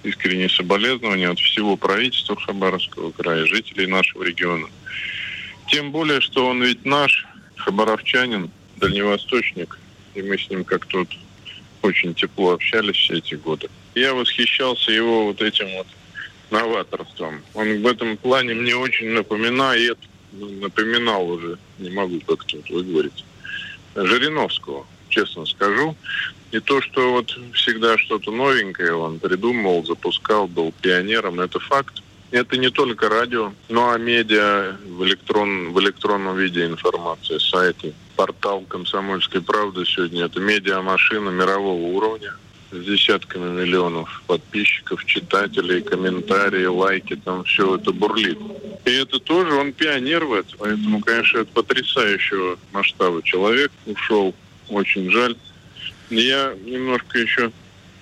искренние 0.03 0.49
соболезнования 0.49 1.31
от 1.31 1.39
всего 1.39 1.77
правительства 1.77 2.37
Хабаровского 2.37 3.11
края, 3.13 3.47
жителей 3.47 3.87
нашего 3.87 4.23
региона. 4.23 4.67
Тем 5.69 5.93
более, 5.93 6.21
что 6.21 6.47
он 6.47 6.63
ведь 6.63 6.85
наш, 6.85 7.27
хабаровчанин, 7.57 8.51
дальневосточник, 8.77 9.79
и 10.15 10.23
мы 10.23 10.39
с 10.39 10.49
ним 10.51 10.65
как 10.65 10.87
тут 10.87 11.09
очень 11.83 12.15
тепло 12.15 12.53
общались 12.53 12.97
все 12.97 13.19
эти 13.19 13.35
годы. 13.35 13.69
Я 13.95 14.15
восхищался 14.15 14.91
его 14.93 15.27
вот 15.27 15.41
этим 15.41 15.69
вот 15.77 15.87
новаторством. 16.51 17.43
Он 17.55 17.83
в 17.83 17.87
этом 17.87 18.17
плане 18.17 18.55
мне 18.55 18.75
очень 18.75 19.11
напоминает, 19.11 19.99
ну, 20.33 20.49
напоминал 20.61 21.29
уже, 21.29 21.59
не 21.79 21.91
могу 21.91 22.21
как 22.21 22.45
тут 22.45 22.69
выговорить, 22.71 23.25
Жириновского. 23.95 24.87
Честно 25.11 25.45
скажу. 25.47 25.97
И 26.53 26.59
то, 26.61 26.81
что 26.81 27.13
вот 27.13 27.39
всегда 27.55 27.97
что-то 27.99 28.33
новенькое 28.33 28.95
он 28.95 29.19
придумывал, 29.19 29.85
запускал, 29.85 30.49
был 30.49 30.73
пионером, 30.81 31.41
это 31.41 31.61
факт. 31.61 32.03
Это 32.33 32.57
не 32.57 32.71
только 32.71 33.09
радио, 33.09 33.53
но 33.69 33.97
и 33.97 34.01
медиа 34.01 34.77
в, 34.87 35.05
электрон, 35.05 35.73
в 35.73 35.81
электронном 35.81 36.37
виде 36.37 36.65
информации, 36.65 37.39
сайты. 37.39 37.93
Портал 38.15 38.61
«Комсомольской 38.63 39.41
правды» 39.43 39.85
сегодня 39.85 40.27
это 40.27 40.39
медиамашина 40.39 41.31
мирового 41.31 41.97
уровня 41.97 42.35
с 42.71 42.85
десятками 42.85 43.61
миллионов 43.61 44.23
подписчиков, 44.27 45.05
читателей, 45.05 45.83
комментарии, 45.83 46.67
лайки, 46.67 47.17
там 47.17 47.43
все 47.45 47.77
это 47.77 47.93
бурлит. 47.93 48.39
И 48.85 48.91
это 48.91 49.19
тоже, 49.19 49.53
он 49.55 49.73
пионер 49.73 50.25
в 50.25 50.35
этом, 50.35 50.59
поэтому, 50.59 51.01
конечно, 51.01 51.39
это 51.39 51.53
потрясающего 51.53 52.59
масштаба 52.73 53.23
человек 53.23 53.73
ушел, 53.87 54.35
очень 54.71 55.11
жаль. 55.11 55.37
Я 56.11 56.55
немножко 56.65 57.19
еще 57.19 57.53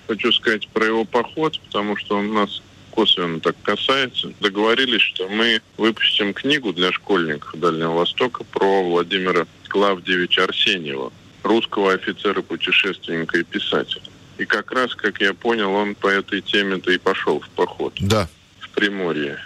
хочу 0.07 0.31
сказать 0.31 0.67
про 0.69 0.85
его 0.85 1.05
поход, 1.05 1.59
потому 1.67 1.95
что 1.95 2.17
он 2.17 2.33
нас 2.33 2.61
косвенно 2.91 3.39
так 3.39 3.55
касается. 3.61 4.33
Договорились, 4.39 5.01
что 5.01 5.29
мы 5.29 5.61
выпустим 5.77 6.33
книгу 6.33 6.73
для 6.73 6.91
школьников 6.91 7.59
Дальнего 7.59 7.93
Востока 7.93 8.43
про 8.43 8.83
Владимира 8.83 9.45
Клавдевича 9.67 10.45
Арсеньева, 10.45 11.13
русского 11.43 11.93
офицера-путешественника 11.93 13.37
и 13.37 13.43
писателя. 13.43 14.01
И 14.37 14.45
как 14.45 14.71
раз, 14.71 14.95
как 14.95 15.21
я 15.21 15.33
понял, 15.33 15.71
он 15.73 15.95
по 15.95 16.07
этой 16.07 16.41
теме-то 16.41 16.91
и 16.91 16.97
пошел 16.97 17.39
в 17.39 17.49
поход. 17.49 17.93
Да. 17.99 18.27
В 18.59 18.69
Приморье. 18.69 19.37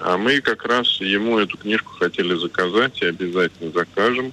А 0.00 0.16
мы 0.16 0.40
как 0.40 0.64
раз 0.64 1.00
ему 1.00 1.38
эту 1.38 1.58
книжку 1.58 1.92
хотели 1.92 2.34
заказать 2.34 3.02
и 3.02 3.06
обязательно 3.06 3.70
закажем 3.72 4.32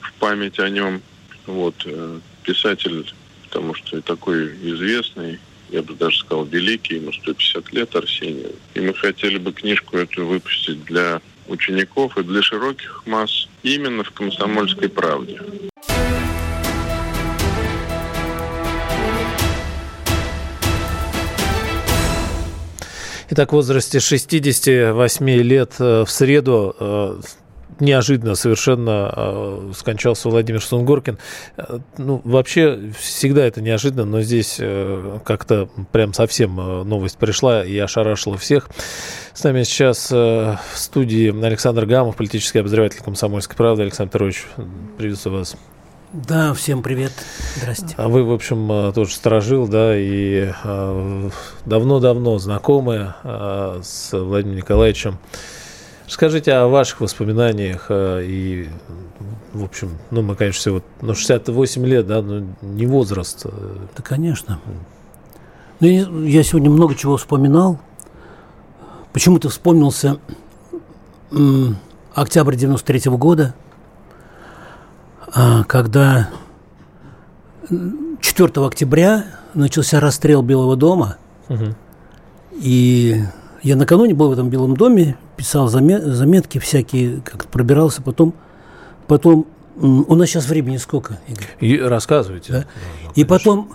в 0.00 0.12
память 0.14 0.58
о 0.58 0.68
нем. 0.68 1.00
Вот, 1.46 1.74
э, 1.84 2.18
писатель, 2.42 3.12
потому 3.48 3.74
что 3.74 4.00
такой 4.02 4.48
известный, 4.62 5.38
я 5.70 5.82
бы 5.82 5.94
даже 5.94 6.18
сказал, 6.18 6.44
великий, 6.44 6.96
ему 6.96 7.12
150 7.12 7.72
лет 7.72 7.94
Арсению. 7.94 8.52
И 8.74 8.80
мы 8.80 8.94
хотели 8.94 9.38
бы 9.38 9.52
книжку 9.52 9.96
эту 9.96 10.26
выпустить 10.26 10.84
для 10.84 11.20
учеников 11.48 12.16
и 12.16 12.22
для 12.22 12.42
широких 12.42 13.02
масс 13.06 13.48
именно 13.62 14.04
в 14.04 14.10
«Комсомольской 14.12 14.88
правде». 14.88 15.40
Итак, 23.32 23.50
в 23.50 23.52
возрасте 23.52 24.00
68 24.00 25.30
лет 25.42 25.74
э, 25.78 26.04
в 26.04 26.10
среду 26.10 26.74
неожиданно 27.80 28.34
совершенно 28.34 29.12
э, 29.14 29.72
скончался 29.76 30.28
Владимир 30.28 30.62
Сунгоркин. 30.62 31.18
Э, 31.56 31.78
ну, 31.98 32.20
вообще, 32.24 32.92
всегда 32.98 33.44
это 33.44 33.60
неожиданно, 33.60 34.04
но 34.04 34.22
здесь 34.22 34.56
э, 34.58 35.18
как-то 35.24 35.68
прям 35.92 36.12
совсем 36.14 36.58
э, 36.60 36.84
новость 36.84 37.18
пришла 37.18 37.64
и 37.64 37.76
ошарашила 37.78 38.36
всех. 38.38 38.68
С 39.34 39.44
нами 39.44 39.62
сейчас 39.62 40.10
э, 40.12 40.56
в 40.72 40.78
студии 40.78 41.44
Александр 41.44 41.86
Гамов, 41.86 42.16
политический 42.16 42.58
обозреватель 42.58 43.00
«Комсомольской 43.02 43.56
правды». 43.56 43.82
Александр 43.82 44.12
Петрович, 44.12 44.46
приветствую 44.98 45.38
вас. 45.38 45.56
Да, 46.12 46.54
всем 46.54 46.82
привет. 46.82 47.12
Здрасте. 47.56 47.94
А 47.96 48.08
вы, 48.08 48.24
в 48.24 48.32
общем, 48.32 48.70
э, 48.70 48.92
тоже 48.92 49.14
сторожил, 49.14 49.68
да, 49.68 49.96
и 49.96 50.52
давно-давно 51.64 52.38
знакомы 52.38 53.14
с 53.22 54.10
Владимиром 54.12 54.56
Николаевичем. 54.56 55.18
Скажите 56.10 56.52
о 56.54 56.66
ваших 56.66 57.00
воспоминаниях 57.00 57.86
э, 57.88 58.24
и, 58.24 58.68
в 59.52 59.62
общем, 59.62 59.96
ну, 60.10 60.22
мы, 60.22 60.34
конечно, 60.34 60.58
все 60.58 60.72
вот, 60.72 60.84
ну, 61.00 61.14
68 61.14 61.86
лет, 61.86 62.08
да, 62.08 62.20
но 62.20 62.44
не 62.62 62.84
возраст. 62.86 63.46
э. 63.46 63.50
Да, 63.96 64.02
конечно. 64.02 64.58
Ну, 65.78 65.86
я 66.24 66.42
сегодня 66.42 66.68
много 66.68 66.96
чего 66.96 67.16
вспоминал. 67.16 67.78
Почему-то 69.12 69.50
вспомнился 69.50 70.18
октябрь 72.12 72.56
93 72.56 73.12
года, 73.12 73.54
а, 75.32 75.62
когда 75.62 76.28
м, 77.70 78.18
4 78.20 78.66
октября 78.66 79.26
начался 79.54 80.00
расстрел 80.00 80.42
Белого 80.42 80.74
дома. 80.74 81.18
Мгм. 81.48 81.76
И 82.54 83.22
я 83.62 83.76
накануне 83.76 84.12
был 84.14 84.30
в 84.30 84.32
этом 84.32 84.50
Белом 84.50 84.76
доме, 84.76 85.16
писал 85.40 85.68
заме- 85.68 86.02
заметки 86.02 86.58
всякие, 86.58 87.22
как 87.22 87.46
пробирался, 87.46 88.02
потом, 88.02 88.34
потом 89.06 89.46
у 89.80 90.14
нас 90.14 90.28
сейчас 90.28 90.46
времени 90.46 90.76
сколько, 90.76 91.18
Игорь? 91.28 91.46
И 91.60 91.78
рассказывайте. 91.80 92.52
Да. 92.52 92.64
И 93.14 93.24
потом, 93.24 93.70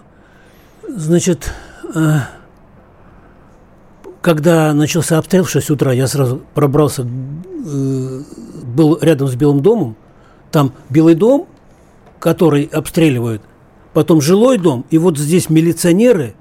значит, 0.87 1.51
э, 1.95 2.17
когда 4.21 4.73
начался 4.73 5.17
обстрел 5.17 5.43
в 5.43 5.49
6 5.49 5.71
утра, 5.71 5.91
я 5.91 6.05
сразу 6.05 6.43
пробрался, 6.53 7.01
э, 7.01 8.21
был 8.75 8.99
рядом 9.01 9.27
с 9.27 9.33
Белым 9.33 9.61
домом, 9.61 9.95
там 10.51 10.71
Белый 10.89 11.15
дом, 11.15 11.47
который 12.19 12.65
обстреливают, 12.65 13.41
потом 13.93 14.21
жилой 14.21 14.59
дом, 14.59 14.85
и 14.91 14.99
вот 14.99 15.17
здесь 15.17 15.49
милиционеры 15.49 16.35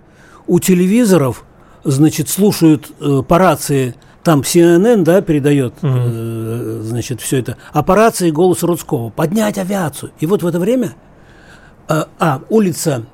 у 0.47 0.61
телевизоров, 0.61 1.47
значит, 1.83 2.29
слушают 2.29 2.93
э, 3.01 3.23
по 3.27 3.39
рации, 3.39 3.95
там 4.25 4.41
CNN, 4.41 5.03
да, 5.05 5.21
передает, 5.21 5.75
э, 5.83 6.81
значит, 6.83 7.21
все 7.21 7.39
это, 7.39 7.57
а 7.73 7.83
по 7.83 7.95
рации 7.95 8.31
голос 8.31 8.63
Рудского, 8.63 9.11
поднять 9.11 9.59
авиацию. 9.59 10.13
И 10.19 10.27
вот 10.27 10.43
в 10.43 10.47
это 10.47 10.59
время 10.59 10.95
а, 11.87 12.09
а, 12.19 12.41
улица, 12.49 13.05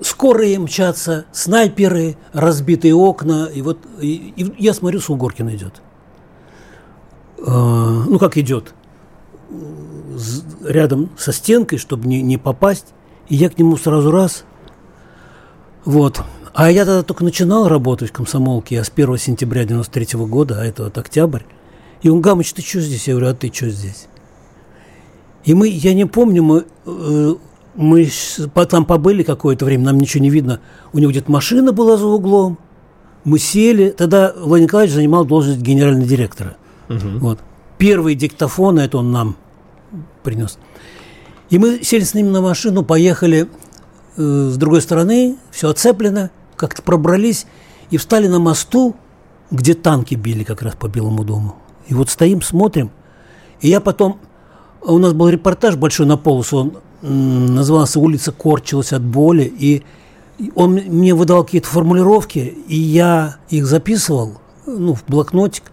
скорые 0.00 0.58
мчатся, 0.58 1.26
снайперы, 1.32 2.16
разбитые 2.32 2.94
окна, 2.94 3.48
и 3.54 3.60
вот 3.60 3.78
и- 4.00 4.32
и 4.36 4.54
я 4.58 4.72
смотрю, 4.72 5.00
Сунгоркин 5.00 5.50
идет. 5.50 5.82
А, 7.46 8.04
ну, 8.08 8.18
как 8.18 8.36
идет? 8.38 8.72
З- 10.16 10.42
Рядом 10.64 11.10
со 11.18 11.32
стенкой, 11.32 11.78
чтобы 11.78 12.08
не, 12.08 12.22
не 12.22 12.38
попасть. 12.38 12.94
И 13.28 13.36
я 13.36 13.50
к 13.50 13.58
нему 13.58 13.76
сразу 13.76 14.10
раз. 14.10 14.44
Вот. 15.84 16.22
А 16.54 16.70
я 16.70 16.84
тогда 16.84 17.02
только 17.02 17.24
начинал 17.24 17.68
работать 17.68 18.10
в 18.10 18.12
комсомолке. 18.12 18.76
Я 18.76 18.84
с 18.84 18.92
1 18.94 19.18
сентября 19.18 19.64
93 19.64 20.18
года, 20.26 20.60
а 20.60 20.64
это 20.64 20.84
вот 20.84 20.98
октябрь. 20.98 21.42
И 22.02 22.08
он, 22.08 22.20
Гамыч, 22.20 22.52
ты 22.52 22.62
что 22.62 22.80
здесь? 22.80 23.08
Я 23.08 23.14
говорю, 23.14 23.30
а 23.30 23.34
ты 23.34 23.52
что 23.52 23.68
здесь? 23.68 24.06
И 25.44 25.54
мы, 25.54 25.68
я 25.68 25.94
не 25.94 26.06
помню, 26.06 26.42
мы, 26.42 26.64
э, 26.86 27.34
мы 27.74 28.10
там 28.68 28.84
побыли 28.84 29.22
какое-то 29.22 29.64
время, 29.64 29.84
нам 29.84 29.98
ничего 29.98 30.22
не 30.22 30.30
видно. 30.30 30.60
У 30.92 30.98
него 30.98 31.10
где-то 31.10 31.30
машина 31.30 31.72
была 31.72 31.96
за 31.96 32.06
углом. 32.06 32.58
Мы 33.24 33.38
сели. 33.38 33.90
Тогда 33.90 34.32
Владимир 34.36 34.68
Николаевич 34.68 34.94
занимал 34.94 35.24
должность 35.24 35.60
генерального 35.60 36.08
директора. 36.08 36.56
Вот. 36.88 37.40
Первый 37.78 38.14
диктофон, 38.14 38.78
это 38.78 38.98
он 38.98 39.12
нам 39.12 39.36
принес. 40.22 40.58
И 41.50 41.58
мы 41.58 41.82
сели 41.82 42.02
с 42.04 42.14
ним 42.14 42.32
на 42.32 42.40
машину, 42.40 42.84
поехали 42.84 43.48
э, 44.16 44.50
с 44.52 44.56
другой 44.56 44.82
стороны, 44.82 45.36
все 45.50 45.70
оцеплено, 45.70 46.30
как-то 46.58 46.82
пробрались 46.82 47.46
и 47.90 47.96
встали 47.96 48.26
на 48.28 48.38
мосту, 48.38 48.94
где 49.50 49.74
танки 49.74 50.14
били 50.14 50.44
как 50.44 50.62
раз 50.62 50.74
по 50.74 50.88
Белому 50.88 51.24
дому. 51.24 51.56
И 51.86 51.94
вот 51.94 52.10
стоим, 52.10 52.42
смотрим. 52.42 52.90
И 53.60 53.68
я 53.68 53.80
потом... 53.80 54.18
У 54.80 54.98
нас 54.98 55.12
был 55.12 55.28
репортаж 55.28 55.76
большой 55.76 56.06
на 56.06 56.16
полосу, 56.16 56.58
он 57.02 57.54
назывался 57.54 57.98
«Улица 57.98 58.30
корчилась 58.30 58.92
от 58.92 59.02
боли», 59.02 59.42
и 59.42 59.82
он 60.54 60.74
мне 60.74 61.14
выдал 61.14 61.44
какие-то 61.44 61.68
формулировки, 61.68 62.38
и 62.38 62.76
я 62.76 63.38
их 63.48 63.66
записывал, 63.66 64.38
ну, 64.66 64.94
в 64.94 65.04
блокнотик, 65.08 65.64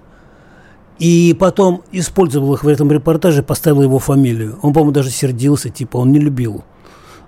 и 0.98 1.36
потом 1.40 1.84
использовал 1.92 2.56
их 2.56 2.64
в 2.64 2.68
этом 2.68 2.92
репортаже, 2.92 3.44
поставил 3.44 3.84
его 3.84 4.00
фамилию. 4.00 4.58
Он, 4.64 4.74
по-моему, 4.74 4.92
даже 4.92 5.12
сердился, 5.12 5.70
типа, 5.70 5.98
он 5.98 6.12
не 6.12 6.20
любил. 6.20 6.64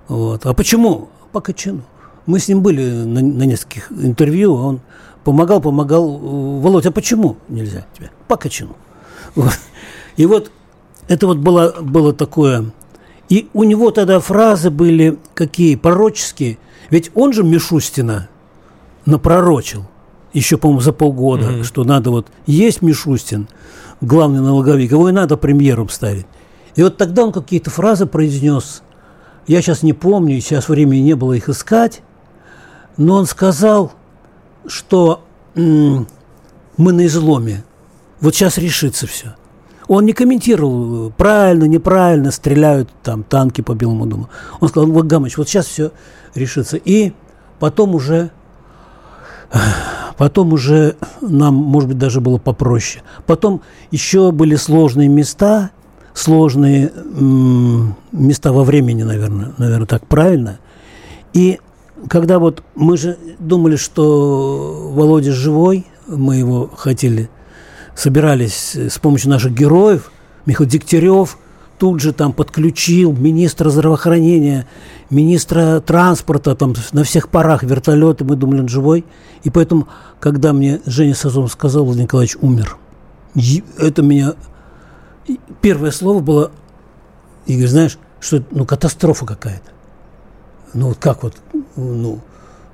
Вот. 0.08 0.46
А 0.46 0.54
почему? 0.54 1.10
По 1.32 1.42
Качану. 1.42 1.84
Мы 2.27 2.39
с 2.39 2.48
ним 2.48 2.62
были 2.62 2.84
на, 2.84 3.22
на 3.22 3.43
нескольких 3.43 3.91
интервью, 3.91 4.53
он 4.53 4.81
помогал, 5.24 5.62
помогал. 5.62 6.07
Володь, 6.07 6.86
а 6.86 6.91
почему 6.91 7.38
нельзя 7.50 7.86
тебе? 7.98 8.12
По 8.27 8.38
Качану. 8.38 8.75
Вот. 9.34 9.57
И 10.17 10.25
вот 10.25 10.51
это 11.07 11.25
вот 11.25 11.38
было, 11.38 11.75
было 11.81 12.13
такое. 12.13 12.72
И 13.29 13.50
у 13.53 13.63
него 13.63 13.91
тогда 13.91 14.19
фразы 14.19 14.69
были 14.69 15.17
какие? 15.34 15.75
Пророческие. 15.75 16.60
Ведь 16.89 17.12
он 17.15 17.34
же 17.34 17.43
Мишустина 17.43 18.29
напророчил 19.05 19.86
еще, 20.34 20.57
по-моему, 20.57 20.81
за 20.81 20.93
полгода, 20.93 21.63
что 21.63 21.84
надо 21.84 22.12
вот 22.12 22.27
есть 22.46 22.81
Мишустин, 22.81 23.48
главный 24.01 24.41
налоговик, 24.41 24.91
его 24.91 25.10
и 25.10 25.12
надо 25.12 25.36
премьером 25.38 25.89
ставить. 25.89 26.25
И 26.75 26.84
вот 26.84 26.98
тогда 26.98 27.24
он 27.24 27.31
какие-то 27.31 27.69
фразы 27.69 28.05
произнес. 28.05 28.84
Я 29.48 29.62
сейчас 29.62 29.81
не 29.81 29.93
помню, 29.93 30.39
сейчас 30.39 30.69
времени 30.69 31.00
не 31.00 31.15
было 31.15 31.34
их 31.34 31.50
искать, 31.50 32.01
но 32.98 33.16
он 33.16 33.25
сказал, 33.25 33.94
что 34.66 35.24
мы 35.56 36.06
на 36.77 37.06
изломе. 37.06 37.63
Вот 38.20 38.36
сейчас 38.36 38.58
решится 38.58 39.08
все. 39.08 39.36
Он 39.88 40.06
не 40.06 40.13
комментировал, 40.13 41.12
правильно, 41.12 41.63
неправильно 41.63 42.32
стреляют 42.32 42.89
там 43.04 43.24
танки 43.24 43.62
по 43.62 43.74
Белому 43.74 44.06
дому. 44.06 44.30
Он 44.60 44.68
сказал, 44.68 44.92
вот, 44.92 45.06
Гамыч, 45.06 45.38
вот 45.38 45.48
сейчас 45.48 45.68
все 45.68 45.92
решится. 46.36 46.77
И 46.77 47.13
потом 47.60 47.96
уже, 47.96 48.32
потом 50.18 50.51
уже 50.51 50.98
нам, 51.22 51.54
может 51.54 51.89
быть, 51.89 51.98
даже 51.98 52.20
было 52.20 52.38
попроще. 52.38 53.04
Потом 53.25 53.62
еще 53.92 54.32
были 54.32 54.58
сложные 54.58 55.08
места, 55.08 55.72
сложные 56.13 56.92
места 58.12 58.51
во 58.51 58.63
времени, 58.63 59.04
наверное, 59.04 59.54
наверное, 59.58 59.88
так 59.88 60.06
правильно. 60.06 60.60
И 61.32 61.62
когда 62.10 62.39
вот 62.39 62.63
мы 62.75 62.98
же 62.98 63.18
думали, 63.39 63.75
что 63.75 64.92
Володя 64.94 65.32
живой, 65.32 65.86
мы 66.08 66.36
его 66.36 66.70
хотели, 66.75 67.30
собирались 67.96 68.75
с 68.75 69.00
помощью 69.00 69.30
наших 69.30 69.54
героев, 69.54 70.12
Михаил 70.46 70.70
Дегтярев 70.70 71.38
тут 71.77 72.00
же 72.00 72.13
там 72.13 72.34
подключил 72.34 73.13
министра 73.13 73.70
здравоохранения, 73.70 74.68
министра 75.10 75.80
транспорта, 75.80 76.56
там 76.56 76.74
на 76.92 77.04
всех 77.04 77.30
парах 77.30 77.63
вертолеты, 77.63 78.24
мы 78.25 78.36
думали, 78.36 78.62
он 78.62 78.68
живой. 78.68 79.06
И 79.44 79.50
поэтому, 79.50 79.88
когда 80.20 80.54
мне 80.54 80.82
Женя 80.86 81.16
Сазон 81.16 81.48
сказал, 81.48 81.86
Владимир 81.86 82.06
Николаевич 82.06 82.38
умер, 82.42 82.77
это 83.77 84.01
меня... 84.01 84.34
Первое 85.62 85.92
слово 85.92 86.22
было, 86.22 86.51
Игорь, 87.46 87.68
знаешь, 87.68 88.00
что 88.20 88.44
ну, 88.51 88.66
катастрофа 88.66 89.25
какая-то. 89.25 89.72
Ну, 90.77 90.89
вот 90.89 90.98
как 91.00 91.24
вот, 91.24 91.34
ну, 91.75 92.19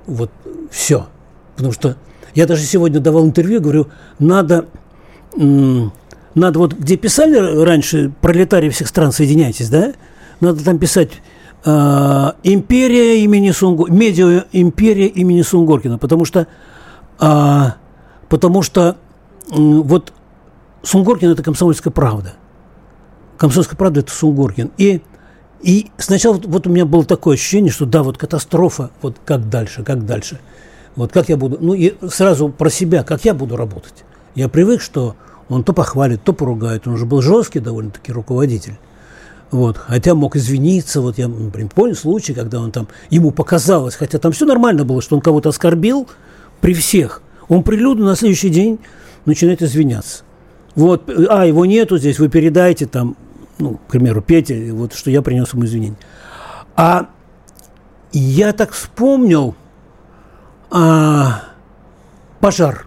вот 0.06 0.30
все. 0.70 1.06
Потому 1.56 1.72
что 1.72 1.96
я 2.34 2.46
даже 2.46 2.62
сегодня 2.62 3.00
давал 3.00 3.24
интервью, 3.24 3.62
говорю, 3.62 3.86
надо, 4.18 4.66
надо 5.34 6.58
вот, 6.58 6.74
где 6.74 6.98
писали 6.98 7.64
раньше 7.64 8.12
пролетарии 8.20 8.68
всех 8.68 8.88
стран, 8.88 9.10
соединяйтесь, 9.10 9.70
да? 9.70 9.94
Надо 10.40 10.62
там 10.62 10.78
писать 10.78 11.12
э, 11.64 12.32
империя 12.42 13.24
имени 13.24 13.52
Сунгор, 13.52 13.90
медиа 13.90 14.44
империя 14.52 15.06
имени 15.06 15.40
Сунгоркина, 15.40 15.96
потому 15.96 16.26
что, 16.26 16.46
э, 17.20 17.62
потому 18.28 18.60
что 18.60 18.98
э, 19.50 19.54
вот 19.56 20.12
Сунгоркин 20.82 21.30
это 21.30 21.42
комсомольская 21.42 21.90
правда. 21.90 22.34
Комсомольская 23.38 23.78
правда 23.78 24.00
это 24.00 24.12
Сунгоркин. 24.12 24.72
И 24.76 25.00
и 25.64 25.86
сначала 25.96 26.34
вот, 26.34 26.44
вот 26.44 26.66
у 26.66 26.70
меня 26.70 26.84
было 26.84 27.06
такое 27.06 27.36
ощущение, 27.36 27.72
что 27.72 27.86
да, 27.86 28.02
вот 28.02 28.18
катастрофа, 28.18 28.90
вот 29.00 29.16
как 29.24 29.48
дальше, 29.48 29.82
как 29.82 30.04
дальше. 30.04 30.38
Вот 30.94 31.10
как 31.10 31.30
я 31.30 31.38
буду, 31.38 31.56
ну 31.58 31.72
и 31.72 31.94
сразу 32.10 32.50
про 32.50 32.68
себя, 32.68 33.02
как 33.02 33.24
я 33.24 33.32
буду 33.32 33.56
работать. 33.56 34.04
Я 34.34 34.50
привык, 34.50 34.82
что 34.82 35.16
он 35.48 35.64
то 35.64 35.72
похвалит, 35.72 36.22
то 36.22 36.34
поругает. 36.34 36.86
Он 36.86 36.92
уже 36.92 37.06
был 37.06 37.22
жесткий 37.22 37.60
довольно-таки 37.60 38.12
руководитель. 38.12 38.78
Вот. 39.50 39.78
Хотя 39.78 40.14
мог 40.14 40.36
извиниться. 40.36 41.00
Вот 41.00 41.16
я, 41.16 41.28
например, 41.28 41.70
помню 41.74 41.94
случай, 41.94 42.34
когда 42.34 42.60
он 42.60 42.70
там, 42.70 42.86
ему 43.08 43.30
показалось, 43.30 43.94
хотя 43.94 44.18
там 44.18 44.32
все 44.32 44.44
нормально 44.44 44.84
было, 44.84 45.00
что 45.00 45.16
он 45.16 45.22
кого-то 45.22 45.48
оскорбил 45.48 46.06
при 46.60 46.74
всех. 46.74 47.22
Он 47.48 47.62
прилюдно 47.62 48.04
на 48.04 48.16
следующий 48.16 48.50
день 48.50 48.80
начинает 49.24 49.62
извиняться. 49.62 50.24
Вот, 50.74 51.08
а, 51.30 51.46
его 51.46 51.64
нету 51.64 51.96
здесь, 51.96 52.18
вы 52.18 52.28
передайте 52.28 52.86
там 52.86 53.16
ну, 53.58 53.74
к 53.74 53.90
примеру, 53.90 54.20
Петя, 54.22 54.54
вот 54.72 54.94
что 54.94 55.10
я 55.10 55.22
принес 55.22 55.52
ему 55.52 55.64
извинения. 55.64 55.96
А 56.76 57.08
я 58.12 58.52
так 58.52 58.72
вспомнил 58.72 59.54
а, 60.70 61.42
пожар. 62.40 62.86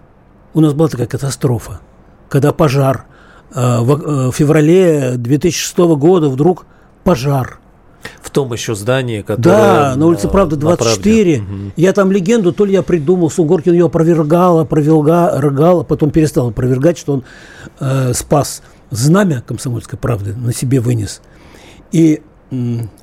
У 0.53 0.61
нас 0.61 0.73
была 0.73 0.87
такая 0.87 1.07
катастрофа, 1.07 1.79
когда 2.29 2.51
пожар. 2.51 3.05
А, 3.53 3.81
в, 3.81 3.91
а, 3.91 4.31
в 4.31 4.35
феврале 4.35 5.13
2006 5.15 5.77
года 5.77 6.29
вдруг 6.29 6.65
пожар. 7.03 7.59
В 8.21 8.29
том 8.29 8.53
еще 8.53 8.75
здании, 8.75 9.21
которое... 9.21 9.57
Да, 9.57 9.95
на 9.95 10.05
улице 10.05 10.29
Правда 10.29 10.55
24. 10.55 11.39
Угу. 11.39 11.47
Я 11.75 11.93
там 11.93 12.11
легенду, 12.11 12.53
то 12.53 12.63
ли 12.63 12.73
я 12.73 12.83
придумал, 12.83 13.29
Сунгоркин 13.29 13.73
ее 13.73 13.85
опровергал, 13.85 14.59
опровергал, 14.59 15.81
а 15.81 15.83
потом 15.83 16.11
перестал 16.11 16.49
опровергать, 16.49 16.97
что 16.97 17.13
он 17.13 17.23
э, 17.79 18.13
спас 18.13 18.61
знамя 18.89 19.41
комсомольской 19.41 19.97
правды 19.97 20.33
на 20.35 20.53
себе 20.53 20.79
вынес. 20.79 21.21
И 21.91 22.21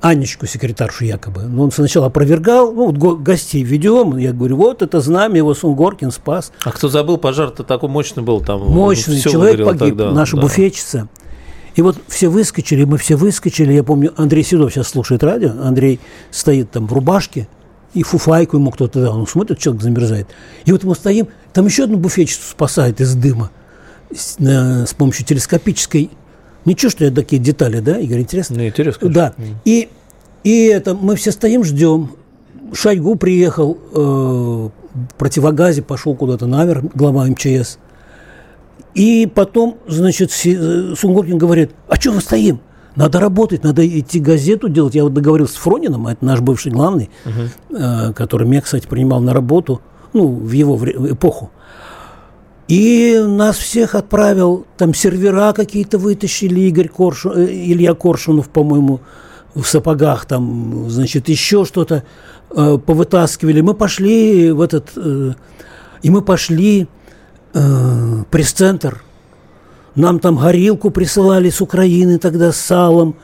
Анечку, 0.00 0.46
секретаршу 0.46 1.04
якобы. 1.04 1.42
Но 1.42 1.64
он 1.64 1.70
сначала 1.70 2.06
опровергал, 2.06 2.72
ну, 2.72 2.92
вот 2.92 3.20
гостей 3.20 3.62
ведем, 3.62 4.16
я 4.16 4.32
говорю, 4.32 4.56
вот 4.56 4.80
это 4.80 5.00
знамя, 5.00 5.36
его 5.36 5.54
Сунгоркин 5.54 6.12
спас. 6.12 6.50
А 6.64 6.72
кто 6.72 6.88
забыл, 6.88 7.18
пожар-то 7.18 7.62
такой 7.62 7.90
мощный 7.90 8.22
был 8.22 8.40
там. 8.40 8.62
Мощный, 8.62 9.20
человек 9.20 9.62
погиб, 9.66 9.80
тогда, 9.80 10.12
наша 10.12 10.36
да. 10.36 10.42
буфетчица. 10.42 11.08
И 11.74 11.82
вот 11.82 11.98
все 12.08 12.28
выскочили, 12.28 12.84
мы 12.84 12.96
все 12.96 13.16
выскочили. 13.16 13.72
Я 13.74 13.84
помню, 13.84 14.14
Андрей 14.16 14.44
Седов 14.44 14.72
сейчас 14.72 14.88
слушает 14.88 15.22
радио. 15.22 15.50
Андрей 15.62 16.00
стоит 16.30 16.70
там 16.70 16.86
в 16.86 16.92
рубашке, 16.94 17.46
и 17.92 18.02
фуфайку 18.02 18.56
ему 18.56 18.70
кто-то 18.70 19.02
дал. 19.02 19.18
Он 19.18 19.26
смотрит, 19.26 19.58
человек 19.58 19.82
замерзает. 19.82 20.28
И 20.64 20.72
вот 20.72 20.84
мы 20.84 20.94
стоим, 20.94 21.28
там 21.52 21.66
еще 21.66 21.84
одну 21.84 21.98
буфетчицу 21.98 22.40
спасает 22.48 23.00
из 23.02 23.14
дыма 23.14 23.50
с, 24.14 24.38
на, 24.38 24.86
с 24.86 24.94
помощью 24.94 25.26
телескопической. 25.26 26.10
Ничего, 26.64 26.90
что 26.90 27.04
я 27.04 27.10
такие 27.10 27.40
детали, 27.40 27.80
да, 27.80 27.98
Игорь, 27.98 28.20
интересно? 28.20 28.56
Ну, 28.56 28.66
интересно. 28.66 29.08
Да. 29.08 29.34
И, 29.64 29.88
и 30.42 30.64
это 30.66 30.94
мы 30.94 31.16
все 31.16 31.30
стоим, 31.30 31.64
ждем. 31.64 32.12
Шойгу 32.72 33.16
приехал, 33.16 33.78
э, 33.92 34.68
противогазе 35.18 35.82
пошел 35.82 36.14
куда-то 36.16 36.46
наверх, 36.46 36.84
глава 36.94 37.26
МЧС. 37.26 37.78
И 38.94 39.30
потом, 39.32 39.78
значит, 39.86 40.30
э, 40.44 40.94
Сунгоркин 40.96 41.36
говорит, 41.36 41.72
а 41.88 41.96
что 41.96 42.12
мы 42.12 42.20
стоим? 42.20 42.60
Надо 42.96 43.18
работать, 43.18 43.64
надо 43.64 43.86
идти 43.86 44.20
газету 44.20 44.68
делать. 44.68 44.94
Я 44.94 45.02
вот 45.02 45.12
договорился 45.12 45.54
с 45.54 45.56
Фронином, 45.56 46.06
это 46.06 46.24
наш 46.24 46.40
бывший 46.40 46.70
главный, 46.70 47.10
угу. 47.24 47.76
э, 47.76 48.12
который 48.12 48.46
меня, 48.46 48.60
кстати, 48.60 48.86
принимал 48.86 49.20
на 49.20 49.34
работу, 49.34 49.80
ну, 50.12 50.28
в 50.28 50.52
его 50.52 50.78
эпоху. 51.10 51.50
И 52.68 53.22
нас 53.26 53.56
всех 53.58 53.94
отправил, 53.94 54.66
там 54.78 54.94
сервера 54.94 55.52
какие-то 55.52 55.98
вытащили, 55.98 56.60
Игорь 56.60 56.88
Коршун, 56.88 57.32
э, 57.36 57.46
Илья 57.46 57.94
Коршунов, 57.94 58.48
по-моему, 58.48 59.00
в 59.54 59.64
сапогах, 59.64 60.24
там, 60.24 60.88
значит, 60.88 61.28
еще 61.28 61.66
что-то 61.66 62.04
э, 62.50 62.78
повытаскивали. 62.78 63.60
Мы 63.60 63.74
пошли 63.74 64.50
в 64.50 64.62
этот, 64.62 64.92
э, 64.96 65.34
и 66.02 66.10
мы 66.10 66.22
пошли 66.22 66.88
э, 67.52 68.24
пресс-центр. 68.30 69.02
Нам 69.94 70.18
там 70.18 70.36
горилку 70.36 70.90
присылали 70.90 71.50
с 71.50 71.60
Украины 71.60 72.18
тогда 72.18 72.50
с 72.50 72.56
салом. 72.56 73.14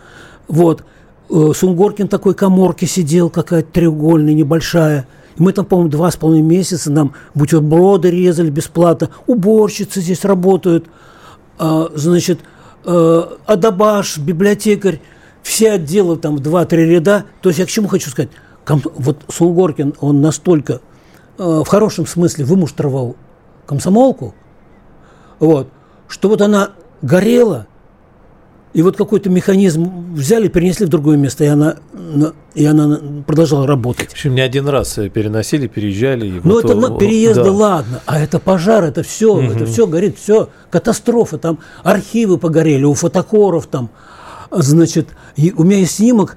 Вот. 0.48 0.84
Э, 1.30 1.52
Сунгоркин 1.56 2.08
такой 2.08 2.34
коморке 2.34 2.86
сидел, 2.86 3.30
какая-то 3.30 3.72
треугольная, 3.72 4.34
небольшая– 4.34 5.08
мы 5.38 5.52
там, 5.52 5.64
по-моему, 5.64 5.90
два 5.90 6.10
с 6.10 6.16
половиной 6.16 6.46
месяца 6.46 6.90
нам 6.90 7.14
бутерброды 7.34 8.10
резали 8.10 8.50
бесплатно. 8.50 9.10
Уборщицы 9.26 10.00
здесь 10.00 10.24
работают. 10.24 10.86
А, 11.58 11.90
значит, 11.94 12.40
а, 12.84 13.38
Адабаш, 13.46 14.18
библиотекарь. 14.18 15.00
Все 15.42 15.72
отделы 15.72 16.16
там 16.16 16.36
в 16.36 16.40
два-три 16.40 16.84
ряда. 16.84 17.24
То 17.40 17.48
есть 17.48 17.58
я 17.58 17.66
к 17.66 17.70
чему 17.70 17.88
хочу 17.88 18.10
сказать? 18.10 18.30
Вот 18.66 19.22
Сунгоркин, 19.28 19.94
он 20.00 20.20
настолько 20.20 20.80
а, 21.38 21.64
в 21.64 21.68
хорошем 21.68 22.06
смысле 22.06 22.44
вымуштровал 22.44 23.16
комсомолку, 23.66 24.34
вот, 25.38 25.68
что 26.08 26.28
вот 26.28 26.42
она 26.42 26.72
горела, 27.02 27.66
и 28.72 28.82
вот 28.82 28.96
какой-то 28.96 29.30
механизм 29.30 30.14
взяли, 30.14 30.48
перенесли 30.48 30.86
в 30.86 30.88
другое 30.88 31.16
место, 31.16 31.44
и 31.44 31.48
она, 31.48 31.76
и 32.54 32.64
она 32.64 33.00
продолжала 33.26 33.66
работать. 33.66 34.10
В 34.10 34.12
общем, 34.12 34.34
не 34.34 34.40
один 34.40 34.68
раз 34.68 34.98
переносили, 35.12 35.66
переезжали. 35.66 36.40
Ну, 36.44 36.54
вот, 36.54 36.64
это 36.64 36.76
вот, 36.76 37.00
переезды, 37.00 37.44
да. 37.44 37.52
ладно, 37.52 38.02
а 38.06 38.20
это 38.20 38.38
пожар, 38.38 38.84
это 38.84 39.02
все, 39.02 39.34
угу. 39.34 39.42
это 39.42 39.66
все 39.66 39.86
горит, 39.88 40.18
все, 40.18 40.50
катастрофа, 40.70 41.38
там 41.38 41.58
архивы 41.82 42.38
погорели, 42.38 42.84
у 42.84 42.94
фотокоров 42.94 43.66
там, 43.66 43.90
значит, 44.52 45.08
и 45.34 45.52
у 45.56 45.64
меня 45.64 45.78
есть 45.78 45.96
снимок, 45.96 46.36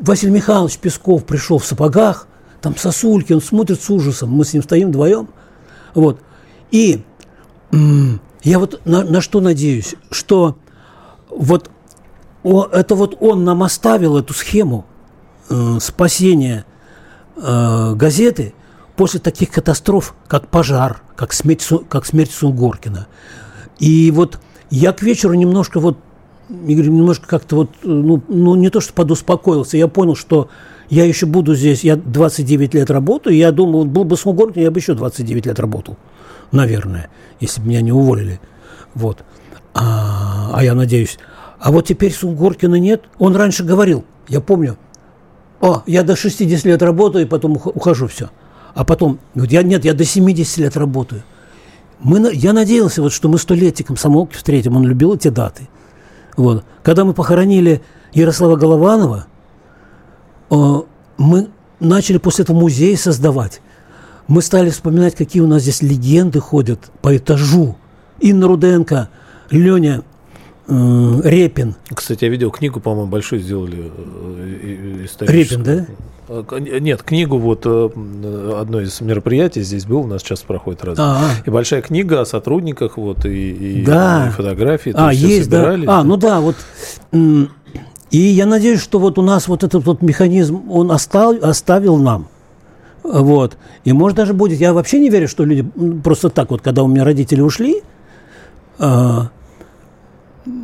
Василий 0.00 0.32
Михайлович 0.32 0.78
Песков 0.78 1.24
пришел 1.24 1.58
в 1.58 1.64
сапогах, 1.64 2.26
там 2.60 2.76
сосульки, 2.76 3.32
он 3.32 3.40
смотрит 3.40 3.80
с 3.80 3.88
ужасом, 3.88 4.30
мы 4.30 4.44
с 4.44 4.52
ним 4.52 4.64
стоим 4.64 4.88
вдвоем, 4.88 5.28
вот, 5.94 6.20
и 6.72 7.02
я 8.42 8.58
вот 8.58 8.80
на, 8.84 9.04
на 9.04 9.20
что 9.20 9.40
надеюсь, 9.40 9.94
что 10.10 10.56
вот 11.30 11.70
о, 12.42 12.66
это 12.66 12.94
вот 12.94 13.16
он 13.20 13.44
нам 13.44 13.62
оставил 13.62 14.16
эту 14.16 14.32
схему 14.32 14.86
э, 15.50 15.78
спасения 15.80 16.64
э, 17.36 17.94
газеты 17.94 18.54
после 18.96 19.20
таких 19.20 19.50
катастроф, 19.50 20.14
как 20.26 20.48
пожар, 20.48 21.02
как 21.16 21.32
смерть, 21.32 21.66
как 21.88 22.06
смерть 22.06 22.30
Сунгоркина. 22.30 23.06
И 23.78 24.10
вот 24.10 24.40
я 24.70 24.92
к 24.92 25.02
вечеру 25.02 25.34
немножко 25.34 25.80
вот, 25.80 25.98
Игорь, 26.48 26.88
немножко 26.88 27.26
как-то 27.26 27.56
вот, 27.56 27.70
ну, 27.82 28.22
ну 28.28 28.54
не 28.54 28.70
то, 28.70 28.80
что 28.80 28.92
подуспокоился, 28.92 29.76
я 29.76 29.88
понял, 29.88 30.16
что 30.16 30.48
я 30.90 31.04
еще 31.04 31.26
буду 31.26 31.54
здесь, 31.54 31.84
я 31.84 31.96
29 31.96 32.74
лет 32.74 32.90
работаю, 32.90 33.36
я 33.36 33.52
думал, 33.52 33.84
был 33.84 34.04
бы 34.04 34.16
Сунгоркин, 34.16 34.62
я 34.62 34.70
бы 34.70 34.78
еще 34.80 34.94
29 34.94 35.46
лет 35.46 35.60
работал, 35.60 35.96
наверное, 36.50 37.10
если 37.40 37.60
бы 37.60 37.68
меня 37.68 37.82
не 37.82 37.92
уволили. 37.92 38.40
Вот. 38.94 39.22
А 39.78 40.18
а 40.58 40.64
я 40.64 40.74
надеюсь. 40.74 41.18
А 41.60 41.70
вот 41.70 41.86
теперь 41.86 42.12
Сунгоркина 42.12 42.76
нет. 42.76 43.04
Он 43.18 43.36
раньше 43.36 43.62
говорил, 43.64 44.04
я 44.28 44.40
помню, 44.40 44.76
о, 45.60 45.82
я 45.86 46.02
до 46.02 46.16
60 46.16 46.64
лет 46.64 46.82
работаю, 46.82 47.24
и 47.24 47.28
потом 47.28 47.56
ухожу, 47.56 48.08
все. 48.08 48.30
А 48.74 48.84
потом, 48.84 49.18
вот 49.34 49.52
я, 49.52 49.62
нет, 49.62 49.84
я 49.84 49.94
до 49.94 50.04
70 50.04 50.58
лет 50.58 50.76
работаю. 50.76 51.22
Мы, 52.00 52.32
я 52.32 52.52
надеялся, 52.52 53.02
вот, 53.02 53.12
что 53.12 53.28
мы 53.28 53.38
столетие 53.38 53.86
комсомолки 53.86 54.36
встретим. 54.36 54.76
Он 54.76 54.84
любил 54.84 55.14
эти 55.14 55.28
даты. 55.28 55.68
Вот. 56.36 56.64
Когда 56.82 57.04
мы 57.04 57.12
похоронили 57.12 57.82
Ярослава 58.12 58.56
Голованова, 58.56 59.26
мы 60.50 61.48
начали 61.80 62.18
после 62.18 62.44
этого 62.44 62.56
музей 62.56 62.96
создавать. 62.96 63.60
Мы 64.28 64.42
стали 64.42 64.70
вспоминать, 64.70 65.14
какие 65.16 65.42
у 65.42 65.46
нас 65.46 65.62
здесь 65.62 65.82
легенды 65.82 66.40
ходят 66.40 66.90
по 67.00 67.16
этажу. 67.16 67.76
Инна 68.20 68.46
Руденко, 68.46 69.08
Леня 69.50 70.02
э, 70.66 71.20
Репин. 71.24 71.74
Кстати, 71.94 72.24
я 72.24 72.30
видел 72.30 72.50
книгу, 72.50 72.80
по-моему, 72.80 73.10
большую 73.10 73.40
сделали 73.40 73.90
э, 73.96 75.04
историческую. 75.04 75.64
Репин, 75.64 75.86
да? 75.86 75.86
А, 76.28 76.58
нет, 76.58 77.02
книгу 77.02 77.38
вот 77.38 77.62
э, 77.64 77.88
одно 78.60 78.80
из 78.80 79.00
мероприятий 79.00 79.62
здесь 79.62 79.86
был, 79.86 80.00
у 80.00 80.06
нас 80.06 80.22
сейчас 80.22 80.40
проходит 80.42 80.84
раз. 80.84 80.98
А-а. 80.98 81.30
И 81.44 81.50
большая 81.50 81.82
книга 81.82 82.20
о 82.20 82.26
сотрудниках, 82.26 82.98
вот, 82.98 83.24
и, 83.24 83.80
и, 83.80 83.84
да. 83.84 84.28
и 84.28 84.30
фотографии. 84.30 84.92
А, 84.94 85.12
есть, 85.12 85.48
да. 85.48 85.76
А, 85.86 86.04
ну 86.04 86.16
да, 86.16 86.40
вот 86.40 86.56
и 88.10 88.18
я 88.18 88.46
надеюсь, 88.46 88.80
что 88.80 88.98
вот 88.98 89.18
у 89.18 89.22
нас 89.22 89.48
вот 89.48 89.64
этот 89.64 89.84
вот 89.84 90.00
механизм, 90.00 90.70
он 90.70 90.90
остал, 90.90 91.36
оставил 91.42 91.96
нам. 91.96 92.28
Вот. 93.02 93.56
И 93.84 93.92
может 93.92 94.16
даже 94.16 94.32
будет, 94.32 94.58
я 94.60 94.72
вообще 94.72 94.98
не 94.98 95.10
верю, 95.10 95.28
что 95.28 95.44
люди 95.44 95.68
просто 96.02 96.30
так 96.30 96.50
вот, 96.50 96.62
когда 96.62 96.82
у 96.82 96.86
меня 96.88 97.04
родители 97.04 97.40
ушли, 97.40 97.82
э, 98.78 99.18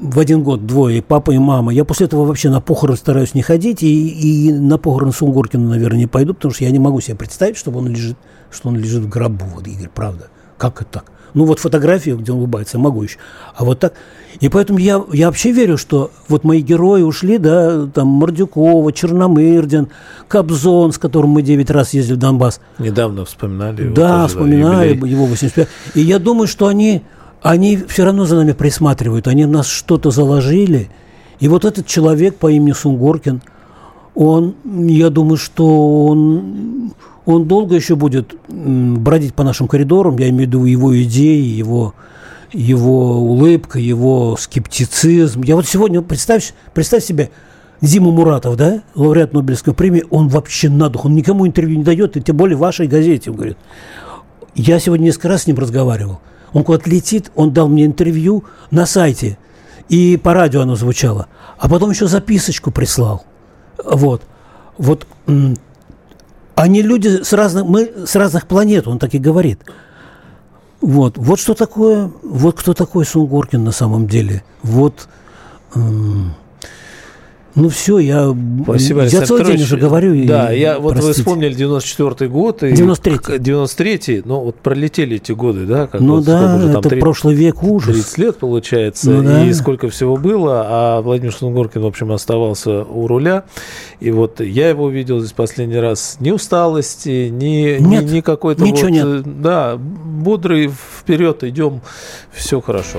в 0.03 0.19
один 0.19 0.43
год 0.43 0.67
двое, 0.67 1.03
папа 1.03 1.31
и 1.31 1.39
мама, 1.39 1.73
я 1.73 1.85
после 1.85 2.07
этого 2.07 2.25
вообще 2.25 2.51
на 2.51 2.61
похороны 2.61 2.97
стараюсь 2.97 3.35
не 3.35 3.43
ходить, 3.43 3.83
и, 3.83 4.49
и 4.49 4.53
на 4.53 4.79
похороны 4.79 5.13
Сунгоркина, 5.13 5.69
наверное, 5.69 6.01
не 6.01 6.07
пойду, 6.07 6.35
потому 6.35 6.53
что 6.53 6.65
я 6.65 6.71
не 6.71 6.79
могу 6.79 7.01
себе 7.01 7.17
представить, 7.17 7.57
чтобы 7.57 7.79
он 7.79 7.89
лежит, 7.89 8.17
что 8.51 8.69
он 8.69 8.77
лежит 8.77 9.03
в 9.03 9.09
гробу, 9.09 9.45
вот, 9.47 9.67
Игорь, 9.67 9.91
правда. 9.95 10.29
Как 10.59 10.81
это 10.81 10.91
так? 10.91 11.05
Ну, 11.35 11.47
вот 11.47 11.59
фотографию, 11.59 12.17
где 12.17 12.31
он 12.31 12.39
улыбается, 12.39 12.79
могу 12.79 13.03
еще. 13.03 13.19
А 13.57 13.65
вот 13.65 13.81
так. 13.81 13.95
И 14.39 14.49
поэтому 14.49 14.79
я, 14.79 15.03
я 15.13 15.27
вообще 15.27 15.51
верю, 15.51 15.77
что 15.77 16.13
вот 16.29 16.45
мои 16.45 16.61
герои 16.61 17.03
ушли, 17.03 17.39
да, 17.39 17.87
там 17.87 18.07
Мордюкова, 18.07 18.93
Черномырдин, 18.93 19.89
Кобзон, 20.29 20.93
с 20.93 20.99
которым 20.99 21.31
мы 21.31 21.43
9 21.43 21.71
раз 21.71 21.93
ездили 21.93 22.15
в 22.15 22.19
Донбасс. 22.19 22.61
Недавно 22.79 23.25
вспоминали 23.25 23.83
его. 23.83 23.95
Да, 23.95 24.23
тоже, 24.23 24.29
вспоминали 24.29 24.95
да, 24.95 25.07
его 25.09 25.27
85. 25.27 25.69
И 25.95 26.03
я 26.03 26.21
думаю, 26.21 26.47
что 26.47 26.69
они, 26.69 27.03
они 27.45 27.77
все 27.77 28.05
равно 28.07 28.25
за 28.25 28.37
нами 28.37 28.53
присматривают, 28.53 29.29
они 29.29 29.45
в 29.45 29.51
нас 29.51 29.69
что-то 29.69 30.11
заложили. 30.11 30.89
И 31.41 31.49
вот 31.49 31.67
этот 31.67 31.87
человек 31.87 32.37
по 32.37 32.51
имени 32.51 32.73
Сунгоркин, 32.73 33.43
он, 34.15 34.55
я 34.65 35.11
думаю, 35.11 35.37
что 35.37 36.07
он 36.07 36.95
он 37.27 37.47
долго 37.47 37.75
еще 37.75 37.97
будет 37.97 38.35
бродить 38.49 39.35
по 39.35 39.45
нашим 39.45 39.69
коридорам, 39.69 40.19
я 40.19 40.31
имею 40.31 40.45
в 40.45 40.49
виду 40.49 40.65
его 40.65 41.03
идеи, 41.03 41.45
его, 41.45 41.95
его 42.53 43.19
улыбка, 43.19 43.79
его 43.79 44.37
скептицизм. 44.39 45.43
Я 45.43 45.57
вот 45.57 45.67
сегодня, 45.67 46.01
представь, 46.01 46.55
представь 46.73 47.05
себе, 47.05 47.31
Зима 47.83 48.11
Муратов, 48.11 48.57
да, 48.57 48.83
лауреат 48.95 49.35
Нобелевской 49.35 49.75
премии, 49.75 50.05
он 50.09 50.29
вообще 50.29 50.71
на 50.71 50.89
дух, 50.89 51.05
он 51.05 51.15
никому 51.15 51.47
интервью 51.47 51.77
не 51.77 51.85
дает, 51.85 52.17
и 52.17 52.23
тем 52.23 52.39
более 52.39 52.57
вашей 52.57 52.87
газете, 52.87 53.31
он 53.31 53.37
говорит. 53.37 53.59
Я 54.55 54.79
сегодня 54.79 55.05
несколько 55.07 55.29
раз 55.29 55.43
с 55.43 55.47
ним 55.47 55.59
разговаривал. 55.59 56.21
Он 56.55 56.65
куда-то 56.65 56.89
летит, 56.89 57.31
он 57.35 57.53
дал 57.53 57.69
мне 57.69 57.85
интервью 57.85 58.45
на 58.71 58.87
сайте, 58.87 59.37
и 59.91 60.17
по 60.17 60.33
радио 60.33 60.63
оно 60.63 60.77
звучало. 60.77 61.27
А 61.59 61.69
потом 61.69 61.91
еще 61.91 62.07
записочку 62.07 62.71
прислал. 62.71 63.25
Вот. 63.85 64.23
Вот 64.79 65.07
они 66.55 66.83
люди 66.83 67.23
с 67.23 67.33
разных, 67.33 67.65
мы 67.67 68.07
с 68.07 68.15
разных 68.15 68.47
планет, 68.47 68.89
он 68.89 68.99
так 68.99 69.15
и 69.15 69.19
говорит. 69.19 69.61
Вот, 70.81 71.19
вот 71.19 71.41
что 71.41 71.55
такое, 71.55 72.11
вот 72.23 72.59
кто 72.59 72.73
такой 72.75 73.05
Сунгоркин 73.05 73.65
на 73.65 73.73
самом 73.73 74.07
деле. 74.07 74.45
Вот, 74.63 75.09
ну 77.55 77.69
все, 77.69 77.99
я, 77.99 78.35
Спасибо, 78.65 79.05
я 79.05 79.23
целый 79.23 79.45
день 79.45 79.63
уже 79.63 79.77
говорю. 79.77 80.27
Да, 80.27 80.53
и, 80.53 80.59
я, 80.59 80.79
вот 80.81 80.95
простите. 80.95 81.07
вы 81.07 81.13
вспомнили 81.13 81.55
94 81.55 82.29
год. 82.29 82.63
И 82.65 82.73
93-й. 82.73 83.39
93-й, 83.39 84.23
ну 84.25 84.41
вот 84.41 84.57
пролетели 84.57 85.17
эти 85.17 85.31
годы, 85.31 85.65
да? 85.65 85.87
Как 85.87 86.01
ну 86.01 86.17
вот, 86.17 86.25
да, 86.25 86.59
же, 86.59 86.69
там, 86.69 86.79
это 86.79 86.89
30, 86.89 87.01
прошлый 87.01 87.35
век 87.37 87.63
ужас. 87.63 87.95
30 87.95 88.19
лет 88.19 88.37
получается, 88.39 89.11
ну, 89.11 89.23
да. 89.23 89.47
и 89.47 89.53
сколько 89.53 89.89
всего 89.89 90.17
было, 90.17 90.65
а 90.67 91.03
Владимир 91.03 91.33
Сунгоркин, 91.33 91.83
в 91.83 91.87
общем, 91.87 92.11
оставался 92.11 92.83
у 92.83 93.07
руля. 93.07 93.45
И 94.01 94.11
вот 94.11 94.41
я 94.41 94.69
его 94.69 94.85
увидел 94.85 95.21
здесь 95.21 95.33
последний 95.33 95.79
раз. 95.79 96.17
Ни 96.19 96.33
усталости, 96.33 97.29
ни, 97.29 97.79
нет, 97.79 98.05
ни, 98.05 98.17
ни 98.17 98.21
какой-то 98.21 98.65
ничего 98.65 98.89
вот, 98.89 99.25
нет. 99.25 99.43
Да, 99.43 99.77
бодрый, 99.77 100.69
вперед 100.99 101.45
идем, 101.45 101.83
все 102.33 102.61
хорошо. 102.61 102.99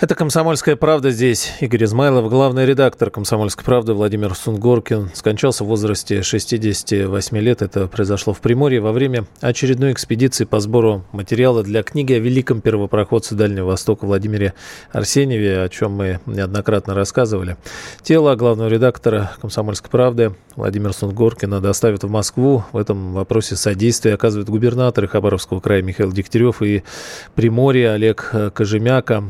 Это 0.00 0.14
«Комсомольская 0.14 0.76
правда» 0.76 1.10
здесь. 1.10 1.52
Игорь 1.60 1.84
Измайлов, 1.84 2.30
главный 2.30 2.64
редактор 2.64 3.10
«Комсомольской 3.10 3.66
правды» 3.66 3.92
Владимир 3.92 4.34
Сунгоркин 4.34 5.10
скончался 5.12 5.62
в 5.62 5.66
возрасте 5.66 6.22
68 6.22 7.36
лет. 7.36 7.60
Это 7.60 7.86
произошло 7.86 8.32
в 8.32 8.40
Приморье 8.40 8.80
во 8.80 8.92
время 8.92 9.26
очередной 9.42 9.92
экспедиции 9.92 10.46
по 10.46 10.58
сбору 10.60 11.04
материала 11.12 11.62
для 11.62 11.82
книги 11.82 12.14
о 12.14 12.18
великом 12.18 12.62
первопроходце 12.62 13.34
Дальнего 13.34 13.66
Востока 13.66 14.06
Владимире 14.06 14.54
Арсеньеве, 14.90 15.60
о 15.60 15.68
чем 15.68 15.92
мы 15.92 16.20
неоднократно 16.24 16.94
рассказывали. 16.94 17.58
Тело 18.02 18.34
главного 18.36 18.68
редактора 18.68 19.32
«Комсомольской 19.42 19.90
правды» 19.90 20.34
Владимира 20.56 20.94
Сунгоркина 20.94 21.60
доставят 21.60 22.04
в 22.04 22.08
Москву. 22.08 22.64
В 22.72 22.78
этом 22.78 23.12
вопросе 23.12 23.54
содействие 23.54 24.14
оказывает 24.14 24.48
губернатор 24.48 25.06
Хабаровского 25.06 25.60
края 25.60 25.82
Михаил 25.82 26.10
Дегтярев 26.10 26.62
и 26.62 26.84
Приморье 27.34 27.90
Олег 27.90 28.32
Кожемяка 28.54 29.22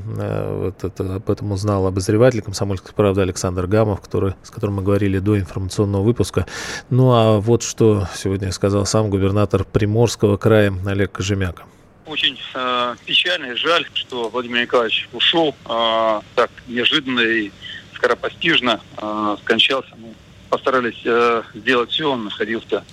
вот 0.60 0.84
это, 0.84 1.16
об 1.16 1.30
этом 1.30 1.52
узнал 1.52 1.86
обозреватель 1.86 2.42
«Комсомольской 2.42 2.92
правды» 2.94 3.22
Александр 3.22 3.66
Гамов, 3.66 4.00
который, 4.00 4.34
с 4.42 4.50
которым 4.50 4.76
мы 4.76 4.82
говорили 4.82 5.18
до 5.18 5.38
информационного 5.38 6.02
выпуска. 6.02 6.46
Ну 6.90 7.12
а 7.12 7.40
вот 7.40 7.62
что 7.62 8.06
сегодня 8.14 8.52
сказал 8.52 8.86
сам 8.86 9.10
губернатор 9.10 9.64
Приморского 9.64 10.36
края 10.36 10.72
Олег 10.86 11.12
Кожемяка. 11.12 11.64
Очень 12.06 12.38
э, 12.54 12.94
печально 13.04 13.52
и 13.52 13.54
жаль, 13.54 13.86
что 13.94 14.28
Владимир 14.28 14.62
Николаевич 14.62 15.08
ушел 15.12 15.54
э, 15.68 16.20
так 16.34 16.50
неожиданно 16.66 17.20
и 17.20 17.50
скоропостижно 17.94 18.80
э, 18.96 19.36
скончался. 19.42 19.90
Мы 19.96 20.14
постарались 20.48 21.00
э, 21.04 21.42
сделать 21.54 21.90
все, 21.90 22.10
он 22.10 22.24
находился 22.24 22.84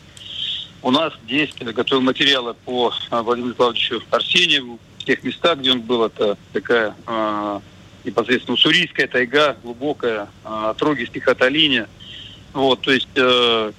у 0.82 0.91
нас 0.91 1.13
здесь, 1.25 1.49
готовил 1.60 2.01
материалы 2.01 2.53
по 2.65 2.93
э, 3.12 3.21
Владимиру 3.21 3.51
Николаевичу 3.51 4.01
Арсеньеву, 4.10 4.80
тех 5.08 5.24
местах, 5.24 5.60
где 5.60 5.72
он 5.72 5.82
был, 5.82 6.06
это 6.06 6.38
такая 6.54 6.93
э, 7.08 7.60
непосредственно 8.04 8.56
уссурийская 8.56 9.08
тайга, 9.08 9.56
глубокая, 9.63 10.28
э, 10.43 10.70
отроги 10.70 11.06
стихотолиния. 11.06 11.88
Вот, 12.54 12.82
то 12.82 12.91
есть 12.91 13.08
э, 13.15 13.72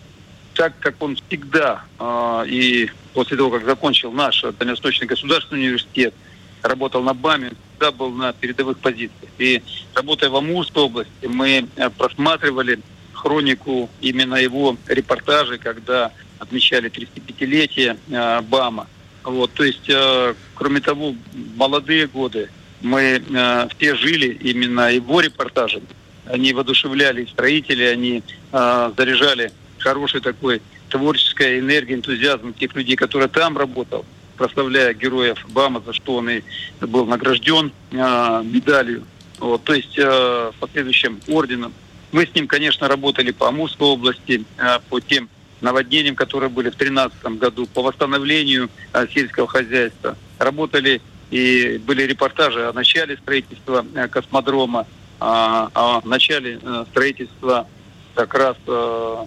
так 0.55 0.73
как 0.81 1.01
он 1.03 1.17
всегда 1.17 1.85
э, 1.99 2.45
и 2.49 2.91
после 3.13 3.37
того, 3.37 3.51
как 3.51 3.65
закончил 3.65 4.11
наш 4.11 4.43
Дальневосточный 4.59 5.07
государственный 5.07 5.61
университет, 5.61 6.15
работал 6.63 7.03
на 7.03 7.15
БАМе, 7.15 7.53
всегда 7.71 7.93
был 7.93 8.11
на 8.11 8.33
передовых 8.33 8.79
позициях. 8.79 9.31
И 9.39 9.63
работая 9.95 10.31
в 10.31 10.37
Амурской 10.37 10.83
области, 10.83 11.27
мы 11.27 11.69
просматривали 11.97 12.81
хронику 13.13 13.91
именно 14.01 14.37
его 14.37 14.77
репортажей, 14.87 15.59
когда 15.59 16.13
отмечали 16.39 16.91
35-летие 16.91 17.99
э, 18.09 18.41
БАМа. 18.43 18.87
Вот, 19.29 19.53
то 19.53 19.63
есть, 19.63 19.91
э, 19.91 20.35
кроме 20.55 20.81
того, 20.81 21.15
молодые 21.57 22.07
годы 22.07 22.49
мы 22.81 23.23
э, 23.23 23.69
все 23.77 23.95
жили 23.95 24.29
именно 24.41 24.91
его 24.91 25.21
репортажем. 25.21 25.83
Они 26.25 26.55
воодушевляли 26.55 27.27
строителей, 27.27 27.93
они 27.93 28.23
э, 28.53 28.93
заряжали 28.97 29.53
хорошей 29.77 30.23
такой 30.23 30.63
творческой 30.89 31.59
энергией, 31.59 31.97
энтузиазмом 31.97 32.55
тех 32.55 32.75
людей, 32.75 32.97
которые 32.97 33.29
там 33.29 33.59
работал, 33.59 34.07
прославляя 34.39 34.95
героев 34.95 35.45
БАМа, 35.51 35.83
за 35.85 35.93
что 35.93 36.17
он 36.17 36.31
и 36.31 36.43
был 36.81 37.05
награжден 37.05 37.71
э, 37.91 38.43
медалью, 38.45 39.05
вот, 39.41 39.63
то 39.65 39.75
есть 39.75 39.99
э, 39.99 40.53
последующим 40.59 41.21
орденом. 41.29 41.75
Мы 42.13 42.25
с 42.25 42.35
ним, 42.35 42.47
конечно, 42.47 42.89
работали 42.89 43.33
по 43.33 43.49
Амурской 43.49 43.89
области, 43.89 44.43
э, 44.57 44.79
по 44.89 45.01
тем 45.01 45.29
наводнениям, 45.61 46.15
которые 46.15 46.51
были 46.51 46.69
в 46.69 46.77
2013 46.77 47.39
году, 47.39 47.67
по 47.67 47.83
восстановлению 47.83 48.71
а, 48.93 49.07
сельского 49.07 49.47
хозяйства. 49.47 50.17
Работали 50.39 51.01
и 51.31 51.81
были 51.85 52.03
репортажи 52.03 52.69
о 52.69 52.73
начале 52.73 53.17
строительства 53.17 53.85
а, 53.95 54.09
космодрома, 54.09 54.87
а, 55.21 55.71
о 55.75 56.07
начале 56.07 56.61
а, 56.63 56.87
строительства 56.91 57.67
как 58.15 58.35
раз 58.35 58.57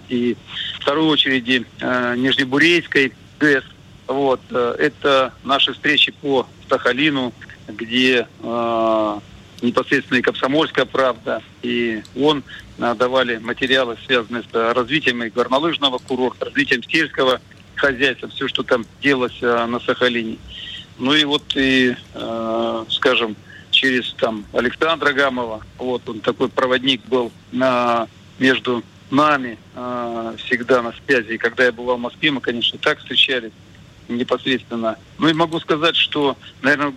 и 0.09 0.35
второй 0.81 1.05
очереди 1.05 1.65
Нижнебурейской 1.81 3.13
ГЭС, 3.41 3.63
Вот, 4.07 4.41
э, 4.51 4.75
это 4.77 5.33
наши 5.43 5.73
встречи 5.73 6.11
по 6.11 6.45
Сахалину, 6.69 7.33
где 7.67 8.27
э, 8.43 9.19
непосредственно 9.61 10.17
и 10.17 10.21
«Комсомольская 10.21 10.85
правда», 10.85 11.41
и 11.61 12.03
он 12.19 12.43
э, 12.77 12.95
давали 12.97 13.37
материалы, 13.37 13.97
связанные 14.05 14.43
с 14.43 14.73
развитием 14.73 15.23
и 15.23 15.29
горнолыжного 15.29 15.99
курорта, 15.99 16.45
развитием 16.45 16.83
сельского 16.83 17.41
хозяйства, 17.75 18.29
все, 18.29 18.47
что 18.47 18.63
там 18.63 18.85
делалось 19.01 19.37
э, 19.41 19.65
на 19.65 19.79
Сахалине. 19.79 20.37
Ну 20.97 21.13
и 21.13 21.23
вот 21.23 21.43
и, 21.55 21.95
скажем, 22.89 23.35
через 23.71 24.13
там 24.19 24.45
Александра 24.53 25.13
Гамова, 25.13 25.65
вот 25.79 26.07
он 26.07 26.19
такой 26.19 26.47
проводник 26.47 27.03
был 27.05 27.31
на, 27.51 28.07
между 28.37 28.83
нами 29.09 29.57
всегда 30.37 30.83
на 30.83 30.93
связи. 30.93 31.31
И 31.31 31.37
когда 31.39 31.63
я 31.63 31.71
бывал 31.71 31.97
в 31.97 32.01
Москве, 32.01 32.29
мы, 32.29 32.39
конечно, 32.39 32.77
так 32.77 32.99
встречались 32.99 33.53
непосредственно. 34.17 34.97
Ну 35.17 35.27
и 35.29 35.33
могу 35.33 35.59
сказать, 35.59 35.95
что, 35.95 36.37
наверное, 36.61 36.93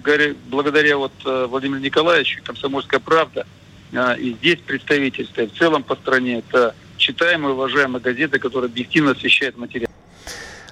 благодаря 0.48 0.96
вот 0.96 1.12
э, 1.24 1.46
Владимиру 1.48 1.80
Николаевичу, 1.80 2.40
«Комсомольская 2.44 3.00
правда», 3.00 3.46
э, 3.92 4.18
и 4.18 4.34
здесь 4.34 4.58
представительство, 4.60 5.42
и 5.42 5.46
в 5.46 5.52
целом 5.54 5.82
по 5.82 5.96
стране, 5.96 6.38
это 6.38 6.74
читаемая, 6.96 7.52
уважаемая 7.52 8.00
газета, 8.00 8.38
которая 8.38 8.70
объективно 8.70 9.12
освещает 9.12 9.56
материал. 9.56 9.90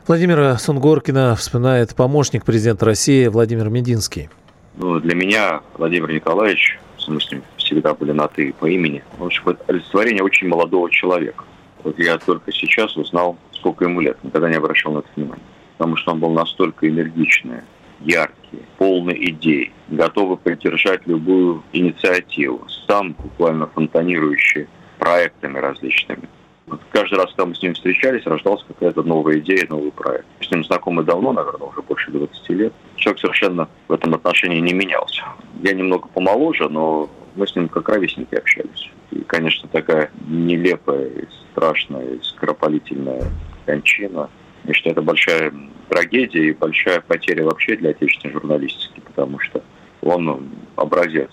Владимира 0.07 0.57
Сунгоркина 0.59 1.37
вспоминает 1.37 1.95
помощник 1.95 2.45
президента 2.45 2.87
России 2.87 3.29
Владимир 3.29 3.69
Мединский. 3.69 4.31
Ну, 4.75 4.99
для 4.99 5.15
меня 5.15 5.61
Владимир 5.77 6.11
Николаевич, 6.11 6.79
в 6.97 7.03
смысле, 7.03 7.43
всегда 7.57 7.95
были 7.95 8.13
на 8.13 8.27
«ты» 8.27 8.53
по 8.53 8.67
имени, 8.67 9.05
в 9.19 9.25
общем, 9.25 9.49
это 9.51 9.63
олицетворение 9.69 10.23
очень 10.23 10.49
молодого 10.49 10.91
человека. 10.91 11.45
Вот 11.85 11.99
я 11.99 12.19
только 12.19 12.51
сейчас 12.53 12.97
узнал, 12.97 13.37
сколько 13.53 13.85
ему 13.85 14.01
лет, 14.01 14.17
никогда 14.23 14.49
не 14.49 14.57
обращал 14.57 14.93
на 14.93 14.99
это 14.99 15.09
внимания 15.15 15.43
потому 15.77 15.97
что 15.97 16.13
он 16.13 16.21
был 16.21 16.31
настолько 16.31 16.89
энергичный, 16.89 17.61
яркий, 18.01 18.63
полный 18.79 19.31
идей, 19.31 19.73
готовый 19.89 20.37
поддержать 20.37 21.07
любую 21.07 21.63
инициативу, 21.73 22.67
сам 22.87 23.13
буквально 23.13 23.67
фонтанирующий 23.69 24.69
проектами 24.99 25.59
различными. 25.59 26.29
Вот 26.67 26.81
каждый 26.91 27.19
раз, 27.19 27.27
когда 27.31 27.47
мы 27.47 27.55
с 27.55 27.63
ним 27.63 27.75
встречались, 27.75 28.25
рождалась 28.25 28.65
какая-то 28.67 29.03
новая 29.03 29.39
идея, 29.41 29.67
новый 29.69 29.91
проект. 29.91 30.27
С 30.41 30.51
ним 30.51 30.65
знакомы 30.65 31.03
давно, 31.03 31.33
наверное, 31.33 31.69
уже 31.69 31.83
больше 31.83 32.11
20 32.11 32.49
лет. 32.51 32.73
Человек 32.97 33.21
совершенно 33.21 33.69
в 33.89 33.93
этом 33.93 34.15
отношении 34.15 34.61
не 34.61 34.73
менялся. 34.73 35.23
Я 35.63 35.75
немного 35.75 36.09
помоложе, 36.09 36.69
но 36.69 37.11
мы 37.35 37.47
с 37.47 37.55
ним 37.57 37.69
как 37.69 37.89
ровесники 37.89 38.35
общались. 38.35 38.91
И, 39.11 39.19
конечно, 39.25 39.69
такая 39.71 40.11
нелепая, 40.29 41.11
страшная, 41.51 42.19
скоропалительная 42.23 43.25
кончина– 43.67 44.31
я 44.65 44.75
считаю, 44.75 44.93
это 44.93 45.03
большая 45.03 45.53
трагедия 45.89 46.49
и 46.49 46.53
большая 46.53 47.01
потеря 47.01 47.45
вообще 47.45 47.77
для 47.77 47.91
отечественной 47.91 48.33
журналистики, 48.33 49.01
потому 49.01 49.39
что 49.41 49.63
он 50.01 50.51
образец 50.77 51.31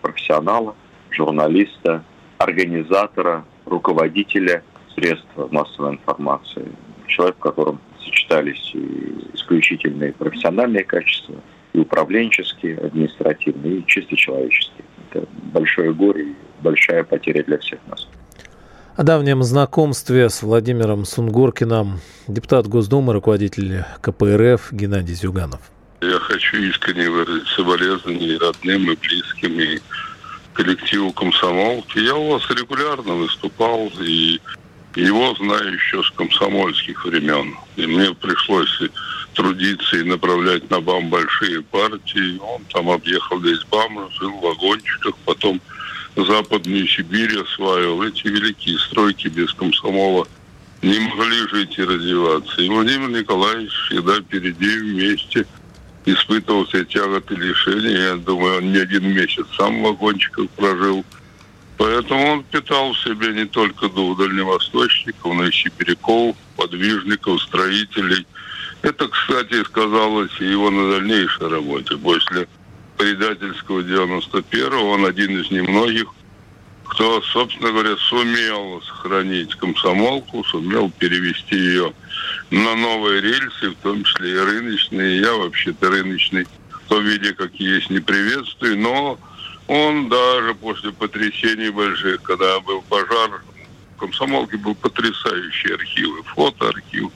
профессионала, 0.00 0.74
журналиста, 1.10 2.04
организатора, 2.38 3.44
руководителя 3.66 4.62
средств 4.94 5.28
массовой 5.50 5.94
информации. 5.94 6.66
Человек, 7.06 7.36
в 7.36 7.40
котором 7.40 7.80
сочетались 8.00 8.72
и 8.74 9.30
исключительные 9.34 10.12
профессиональные 10.12 10.84
качества, 10.84 11.36
и 11.72 11.78
управленческие, 11.78 12.78
административные, 12.78 13.78
и 13.78 13.86
чисто 13.86 14.16
человеческие. 14.16 14.84
Это 15.10 15.26
большое 15.52 15.92
горе 15.92 16.24
и 16.24 16.36
большая 16.62 17.04
потеря 17.04 17.42
для 17.44 17.58
всех 17.58 17.78
нас. 17.88 18.08
О 18.98 19.04
давнем 19.04 19.44
знакомстве 19.44 20.28
с 20.28 20.42
Владимиром 20.42 21.04
Сунгоркиным 21.04 22.00
депутат 22.26 22.66
Госдумы, 22.66 23.12
руководитель 23.12 23.84
КПРФ 24.02 24.72
Геннадий 24.72 25.14
Зюганов. 25.14 25.60
Я 26.00 26.18
хочу 26.18 26.56
искренне 26.56 27.08
выразить 27.08 27.46
соболезнования 27.46 28.36
родным 28.40 28.90
и 28.90 28.96
близким, 28.96 29.60
и 29.60 29.78
коллективу 30.52 31.12
комсомолки. 31.12 32.00
Я 32.00 32.16
у 32.16 32.32
вас 32.32 32.42
регулярно 32.50 33.14
выступал, 33.14 33.88
и 34.00 34.40
его 34.96 35.32
знаю 35.36 35.74
еще 35.74 36.02
с 36.02 36.10
комсомольских 36.16 37.04
времен. 37.04 37.54
И 37.76 37.86
мне 37.86 38.12
пришлось 38.14 38.82
трудиться 39.34 39.96
и 39.96 40.02
направлять 40.02 40.68
на 40.70 40.80
БАМ 40.80 41.08
большие 41.08 41.62
партии. 41.62 42.36
Он 42.40 42.64
там 42.72 42.90
объехал 42.90 43.38
весь 43.38 43.62
БАМ, 43.70 44.10
жил 44.18 44.32
в 44.32 44.40
вагончиках, 44.40 45.14
потом 45.24 45.60
Западную 46.24 46.88
Сибирь 46.88 47.38
осваивал. 47.40 48.02
Эти 48.02 48.26
великие 48.26 48.76
стройки 48.78 49.28
без 49.28 49.52
комсомола 49.54 50.26
не 50.82 50.98
могли 50.98 51.48
жить 51.48 51.78
и 51.78 51.84
развиваться. 51.84 52.60
И 52.60 52.68
Владимир 52.68 53.08
Николаевич 53.10 53.72
всегда 53.72 54.20
впереди 54.20 54.78
вместе 54.78 55.46
испытывал 56.04 56.66
все 56.66 56.84
тяготы 56.84 57.36
лишения. 57.36 58.10
Я 58.10 58.16
думаю, 58.16 58.58
он 58.58 58.72
не 58.72 58.78
один 58.78 59.04
месяц 59.14 59.46
сам 59.56 59.80
в 59.80 59.82
вагончиках 59.84 60.50
прожил. 60.50 61.04
Поэтому 61.76 62.32
он 62.32 62.42
питал 62.42 62.92
в 62.92 62.98
себе 62.98 63.32
не 63.32 63.44
только 63.44 63.88
дух 63.88 64.18
дальневосточников, 64.18 65.32
но 65.32 65.44
и 65.44 65.52
сибиряков, 65.52 66.34
подвижников, 66.56 67.40
строителей. 67.42 68.26
Это, 68.82 69.06
кстати, 69.06 69.62
сказалось 69.64 70.32
и 70.40 70.46
его 70.46 70.70
на 70.70 70.90
дальнейшей 70.90 71.48
работе. 71.48 71.96
После 71.96 72.48
предательского 72.98 73.80
91-го, 73.80 74.90
он 74.90 75.06
один 75.06 75.40
из 75.40 75.50
немногих, 75.50 76.08
кто, 76.84 77.22
собственно 77.22 77.70
говоря, 77.70 77.96
сумел 77.96 78.82
сохранить 78.82 79.54
комсомолку, 79.54 80.44
сумел 80.44 80.90
перевести 80.98 81.56
ее 81.56 81.92
на 82.50 82.74
новые 82.74 83.20
рельсы, 83.20 83.70
в 83.70 83.76
том 83.76 84.02
числе 84.04 84.32
и 84.32 84.38
рыночные. 84.38 85.20
Я 85.20 85.34
вообще-то 85.34 85.88
рыночный 85.88 86.46
в 86.70 86.88
том 86.88 87.04
виде, 87.04 87.32
как 87.34 87.54
есть, 87.54 87.90
не 87.90 88.00
приветствую, 88.00 88.78
но 88.78 89.18
он 89.68 90.08
даже 90.08 90.54
после 90.54 90.90
потрясений 90.92 91.70
больших, 91.70 92.22
когда 92.22 92.58
был 92.60 92.82
пожар, 92.82 93.42
в 93.94 94.00
комсомолке 94.00 94.56
был 94.56 94.74
потрясающий 94.74 95.74
архив, 95.74 96.10
фотоархив. 96.34 97.10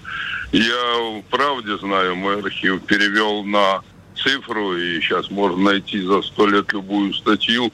Я 0.52 0.96
в 1.18 1.22
правде 1.30 1.78
знаю, 1.78 2.14
мой 2.16 2.40
архив 2.40 2.82
перевел 2.82 3.42
на 3.44 3.80
цифру, 4.16 4.76
и 4.76 5.00
сейчас 5.00 5.30
можно 5.30 5.72
найти 5.72 6.00
за 6.00 6.22
сто 6.22 6.46
лет 6.46 6.72
любую 6.72 7.14
статью 7.14 7.72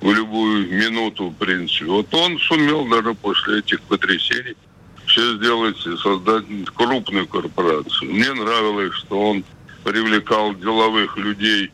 в 0.00 0.12
любую 0.12 0.68
минуту, 0.70 1.30
в 1.30 1.34
принципе. 1.34 1.86
Вот 1.86 2.12
он 2.14 2.38
сумел 2.38 2.86
даже 2.86 3.14
после 3.14 3.60
этих 3.60 3.80
потрясений 3.82 4.54
все 5.06 5.36
сделать 5.36 5.84
и 5.86 5.96
создать 5.96 6.44
крупную 6.74 7.26
корпорацию. 7.26 8.12
Мне 8.12 8.32
нравилось, 8.32 8.94
что 8.94 9.30
он 9.30 9.44
привлекал 9.82 10.54
деловых 10.54 11.16
людей 11.16 11.70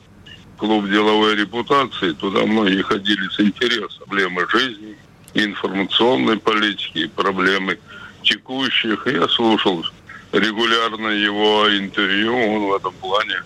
клуб 0.57 0.89
деловой 0.89 1.35
репутации. 1.37 2.13
Туда 2.13 2.47
многие 2.47 2.83
ходили 2.83 3.29
с 3.29 3.41
интересом. 3.41 4.05
Проблемы 4.07 4.47
жизни, 4.49 4.97
информационной 5.35 6.39
политики, 6.39 7.07
проблемы 7.09 7.79
текущих. 8.23 9.07
Я 9.07 9.29
слушал 9.29 9.85
регулярно 10.33 11.09
его 11.09 11.67
интервью. 11.77 12.37
Он 12.37 12.63
в 12.71 12.75
этом 12.75 12.95
плане 12.95 13.43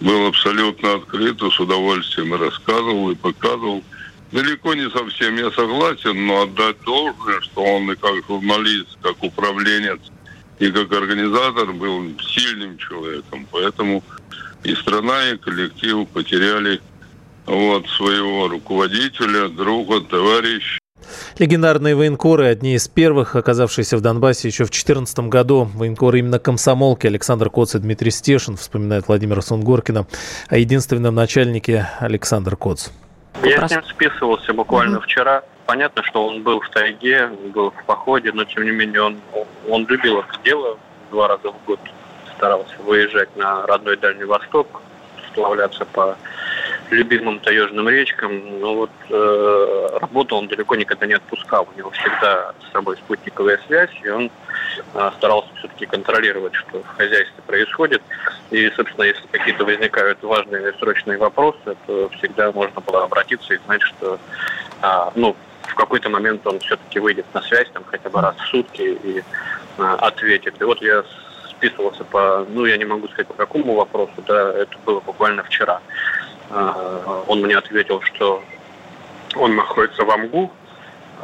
был 0.00 0.26
абсолютно 0.26 0.94
открыт, 0.94 1.40
с 1.40 1.60
удовольствием 1.60 2.34
рассказывал 2.34 3.10
и 3.10 3.14
показывал. 3.14 3.82
Далеко 4.32 4.74
не 4.74 4.90
совсем 4.90 5.36
я 5.36 5.50
согласен, 5.52 6.26
но 6.26 6.42
отдать 6.42 6.80
должное, 6.84 7.40
что 7.42 7.62
он 7.62 7.90
и 7.90 7.96
как 7.96 8.14
журналист, 8.26 8.98
как 9.00 9.22
управленец 9.22 10.00
и 10.58 10.70
как 10.70 10.92
организатор 10.92 11.72
был 11.72 12.12
сильным 12.20 12.76
человеком. 12.78 13.46
Поэтому 13.50 14.02
и 14.64 14.74
страна, 14.74 15.30
и 15.30 15.36
коллектив 15.36 16.08
потеряли 16.08 16.80
вот 17.46 17.88
своего 17.90 18.48
руководителя, 18.48 19.48
друга, 19.48 20.00
товарища. 20.00 20.80
Легендарные 21.38 21.94
военкоры, 21.94 22.46
одни 22.46 22.74
из 22.74 22.88
первых, 22.88 23.36
оказавшиеся 23.36 23.96
в 23.96 24.00
Донбассе 24.00 24.48
еще 24.48 24.64
в 24.64 24.70
2014 24.70 25.18
году. 25.28 25.68
Военкоры 25.74 26.18
именно 26.20 26.38
комсомолки 26.38 27.06
Александр 27.06 27.50
Коц 27.50 27.74
и 27.74 27.78
Дмитрий 27.78 28.10
Стешин, 28.10 28.56
вспоминает 28.56 29.08
Владимир 29.08 29.42
Сунгоркина, 29.42 30.06
о 30.48 30.56
единственном 30.56 31.14
начальнике 31.14 31.88
Александр 32.00 32.56
Коц. 32.56 32.88
Я 33.42 33.68
с 33.68 33.70
ним 33.70 33.84
списывался 33.84 34.52
буквально 34.52 34.96
mm-hmm. 34.96 35.02
вчера. 35.02 35.42
Понятно, 35.66 36.02
что 36.04 36.26
он 36.26 36.42
был 36.42 36.60
в 36.60 36.70
тайге, 36.70 37.28
был 37.52 37.70
в 37.70 37.84
походе, 37.84 38.32
но 38.32 38.44
тем 38.44 38.64
не 38.64 38.70
менее 38.70 39.02
он, 39.02 39.18
он 39.68 39.86
любил 39.86 40.20
это 40.20 40.40
дело. 40.44 40.78
Два 41.10 41.28
раза 41.28 41.50
в 41.50 41.64
год 41.66 41.80
старался 42.36 42.74
выезжать 42.84 43.34
на 43.36 43.66
родной 43.66 43.96
Дальний 43.96 44.24
Восток, 44.24 44.80
сплавляться 45.30 45.84
по 45.84 46.16
любимым 46.90 47.40
таежным 47.40 47.88
речкам, 47.88 48.60
но 48.60 48.74
вот 48.74 48.90
э, 49.10 49.98
работу 50.00 50.36
он 50.36 50.48
далеко 50.48 50.76
никогда 50.76 51.06
не 51.06 51.14
отпускал. 51.14 51.68
У 51.74 51.78
него 51.78 51.90
всегда 51.90 52.52
с 52.66 52.72
собой 52.72 52.96
спутниковая 52.96 53.60
связь, 53.66 53.90
и 54.02 54.08
он 54.08 54.30
э, 54.94 55.10
старался 55.16 55.48
все-таки 55.56 55.86
контролировать, 55.86 56.54
что 56.54 56.82
в 56.82 56.96
хозяйстве 56.96 57.42
происходит. 57.46 58.02
И, 58.50 58.70
собственно, 58.70 59.04
если 59.04 59.26
какие-то 59.30 59.64
возникают 59.64 60.22
важные 60.22 60.62
или 60.62 60.78
срочные 60.78 61.18
вопросы, 61.18 61.76
то 61.86 62.08
всегда 62.18 62.52
можно 62.52 62.80
было 62.80 63.04
обратиться 63.04 63.54
и 63.54 63.58
знать, 63.66 63.82
что 63.82 64.18
э, 64.82 65.10
ну, 65.14 65.36
в 65.62 65.74
какой-то 65.74 66.08
момент 66.08 66.46
он 66.46 66.60
все-таки 66.60 67.00
выйдет 67.00 67.26
на 67.34 67.42
связь, 67.42 67.68
там 67.72 67.84
хотя 67.84 68.08
бы 68.08 68.20
раз 68.20 68.36
в 68.36 68.46
сутки 68.46 68.82
и 68.82 69.18
э, 69.78 69.96
ответит. 69.98 70.54
И 70.60 70.64
вот 70.64 70.80
я 70.82 71.04
списывался 71.50 72.04
по, 72.04 72.46
ну, 72.48 72.64
я 72.64 72.76
не 72.76 72.84
могу 72.84 73.08
сказать 73.08 73.26
по 73.26 73.34
какому 73.34 73.74
вопросу, 73.74 74.12
да, 74.26 74.52
это 74.52 74.76
было 74.84 75.00
буквально 75.00 75.42
вчера. 75.42 75.80
А, 76.50 77.24
он 77.26 77.42
мне 77.42 77.56
ответил, 77.56 78.00
что 78.02 78.42
он 79.34 79.56
находится 79.56 80.04
в 80.04 80.10
Амгу, 80.10 80.50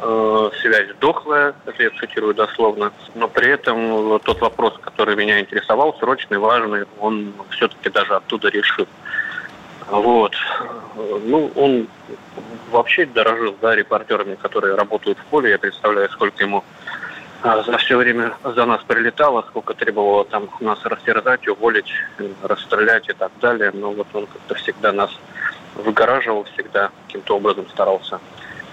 э, 0.01 0.49
связь 0.61 0.89
дохлая, 0.99 1.55
это 1.65 1.83
я 1.83 1.89
цитирую 1.91 2.33
дословно, 2.33 2.91
но 3.15 3.27
при 3.27 3.49
этом 3.49 4.19
тот 4.19 4.41
вопрос, 4.41 4.77
который 4.81 5.15
меня 5.15 5.39
интересовал, 5.39 5.97
срочный, 5.99 6.37
важный, 6.37 6.85
он 6.99 7.33
все-таки 7.51 7.89
даже 7.89 8.15
оттуда 8.15 8.49
решил. 8.49 8.87
Вот. 9.89 10.35
Ну, 10.95 11.51
он 11.55 11.87
вообще 12.71 13.05
дорожил, 13.05 13.55
да, 13.61 13.75
репортерами, 13.75 14.35
которые 14.35 14.75
работают 14.75 15.17
в 15.17 15.23
поле. 15.25 15.51
Я 15.51 15.59
представляю, 15.59 16.09
сколько 16.09 16.43
ему 16.43 16.63
за 17.43 17.77
все 17.77 17.97
время 17.97 18.33
за 18.43 18.65
нас 18.65 18.81
прилетало, 18.87 19.43
сколько 19.49 19.73
требовало 19.73 20.23
там 20.25 20.49
нас 20.61 20.79
растерзать, 20.85 21.47
уволить, 21.47 21.91
расстрелять 22.41 23.09
и 23.09 23.13
так 23.13 23.31
далее. 23.41 23.71
Но 23.73 23.91
вот 23.91 24.07
он 24.13 24.27
как-то 24.27 24.55
всегда 24.55 24.93
нас 24.93 25.11
выгораживал, 25.75 26.45
всегда 26.45 26.91
каким-то 27.07 27.35
образом 27.35 27.67
старался 27.69 28.19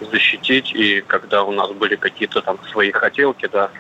защитить. 0.01 0.73
И 0.73 1.01
когда 1.01 1.43
у 1.43 1.51
нас 1.51 1.71
были 1.73 1.97
какие-то 1.97 2.43
там 2.43 2.59
свои 2.71 2.93
хотелки, 2.93 3.49
да, 3.53 3.71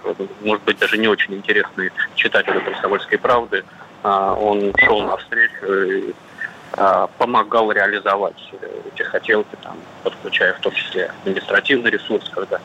может 0.42 0.64
быть, 0.64 0.78
даже 0.78 0.98
не 0.98 1.08
очень 1.08 1.34
интересные 1.34 1.92
читателю 2.16 2.60
«Комсомольской 2.60 3.18
правды», 3.18 3.64
а, 4.02 4.34
он 4.34 4.72
шел 4.78 5.02
навстречу 5.02 5.66
и 5.66 6.14
а, 6.72 7.08
помогал 7.18 7.70
реализовать 7.70 8.52
эти 8.92 9.02
хотелки, 9.02 9.56
там, 9.62 9.76
подключая 10.02 10.54
в 10.54 10.60
том 10.60 10.72
числе 10.72 11.12
административный 11.22 11.90
ресурс, 11.90 12.28
когда 12.30 12.60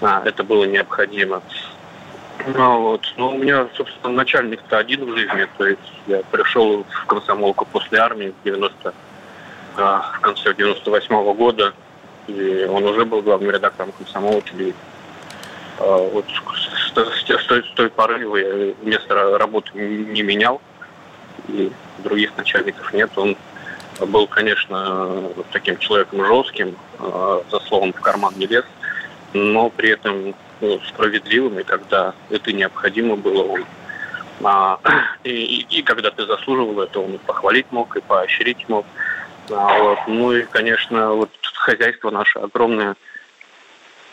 а, 0.00 0.22
это 0.24 0.44
было 0.44 0.64
необходимо. 0.64 1.42
Ну, 2.46 2.82
вот. 2.82 3.12
Но 3.16 3.30
у 3.30 3.38
меня, 3.38 3.68
собственно, 3.74 4.14
начальник-то 4.14 4.78
один 4.78 5.04
в 5.04 5.16
жизни. 5.16 5.46
То 5.56 5.66
есть 5.66 5.92
я 6.06 6.22
пришел 6.30 6.84
в 6.84 7.06
комсомолку 7.06 7.66
после 7.66 7.98
армии 7.98 8.32
в 8.40 8.44
90 8.44 8.94
а, 9.76 10.12
в 10.16 10.20
конце 10.20 10.54
98 10.54 11.14
-го 11.14 11.34
года, 11.34 11.72
и 12.26 12.66
он 12.70 12.84
уже 12.84 13.04
был 13.04 13.22
главным 13.22 13.50
редактором 13.50 13.92
комсомолки. 13.92 14.52
И, 14.56 14.74
а, 15.78 15.96
вот 15.96 16.24
с, 16.26 16.94
с, 16.94 17.26
с, 17.26 17.50
с 17.50 17.70
той 17.74 17.90
поры 17.90 18.20
я 18.20 18.74
место 18.82 19.38
работы 19.38 19.70
не 19.74 20.22
менял, 20.22 20.60
и 21.48 21.72
других 21.98 22.36
начальников 22.36 22.92
нет. 22.92 23.10
Он 23.16 23.36
был, 24.00 24.26
конечно, 24.26 25.30
таким 25.52 25.78
человеком 25.78 26.24
жестким, 26.24 26.76
а, 26.98 27.42
за 27.50 27.60
словом 27.60 27.92
в 27.92 28.00
карман 28.00 28.34
не 28.36 28.46
лез, 28.46 28.64
но 29.32 29.70
при 29.70 29.90
этом 29.90 30.34
ну, 30.60 30.80
справедливым, 30.80 31.58
и 31.58 31.62
когда 31.62 32.14
это 32.30 32.52
необходимо 32.52 33.16
было, 33.16 33.44
он 33.44 33.64
а, 34.42 34.78
и, 35.24 35.30
и, 35.30 35.78
и 35.78 35.82
когда 35.82 36.10
ты 36.10 36.26
заслуживал 36.26 36.80
это, 36.80 37.00
он 37.00 37.14
и 37.14 37.18
похвалить 37.18 37.66
мог, 37.70 37.96
и 37.96 38.00
поощрить 38.00 38.68
мог. 38.68 38.86
А, 39.50 39.78
вот. 39.78 39.98
Ну 40.06 40.32
и, 40.32 40.42
конечно, 40.42 41.12
вот 41.12 41.30
хозяйство 41.54 42.10
наше 42.10 42.38
огромное, 42.38 42.96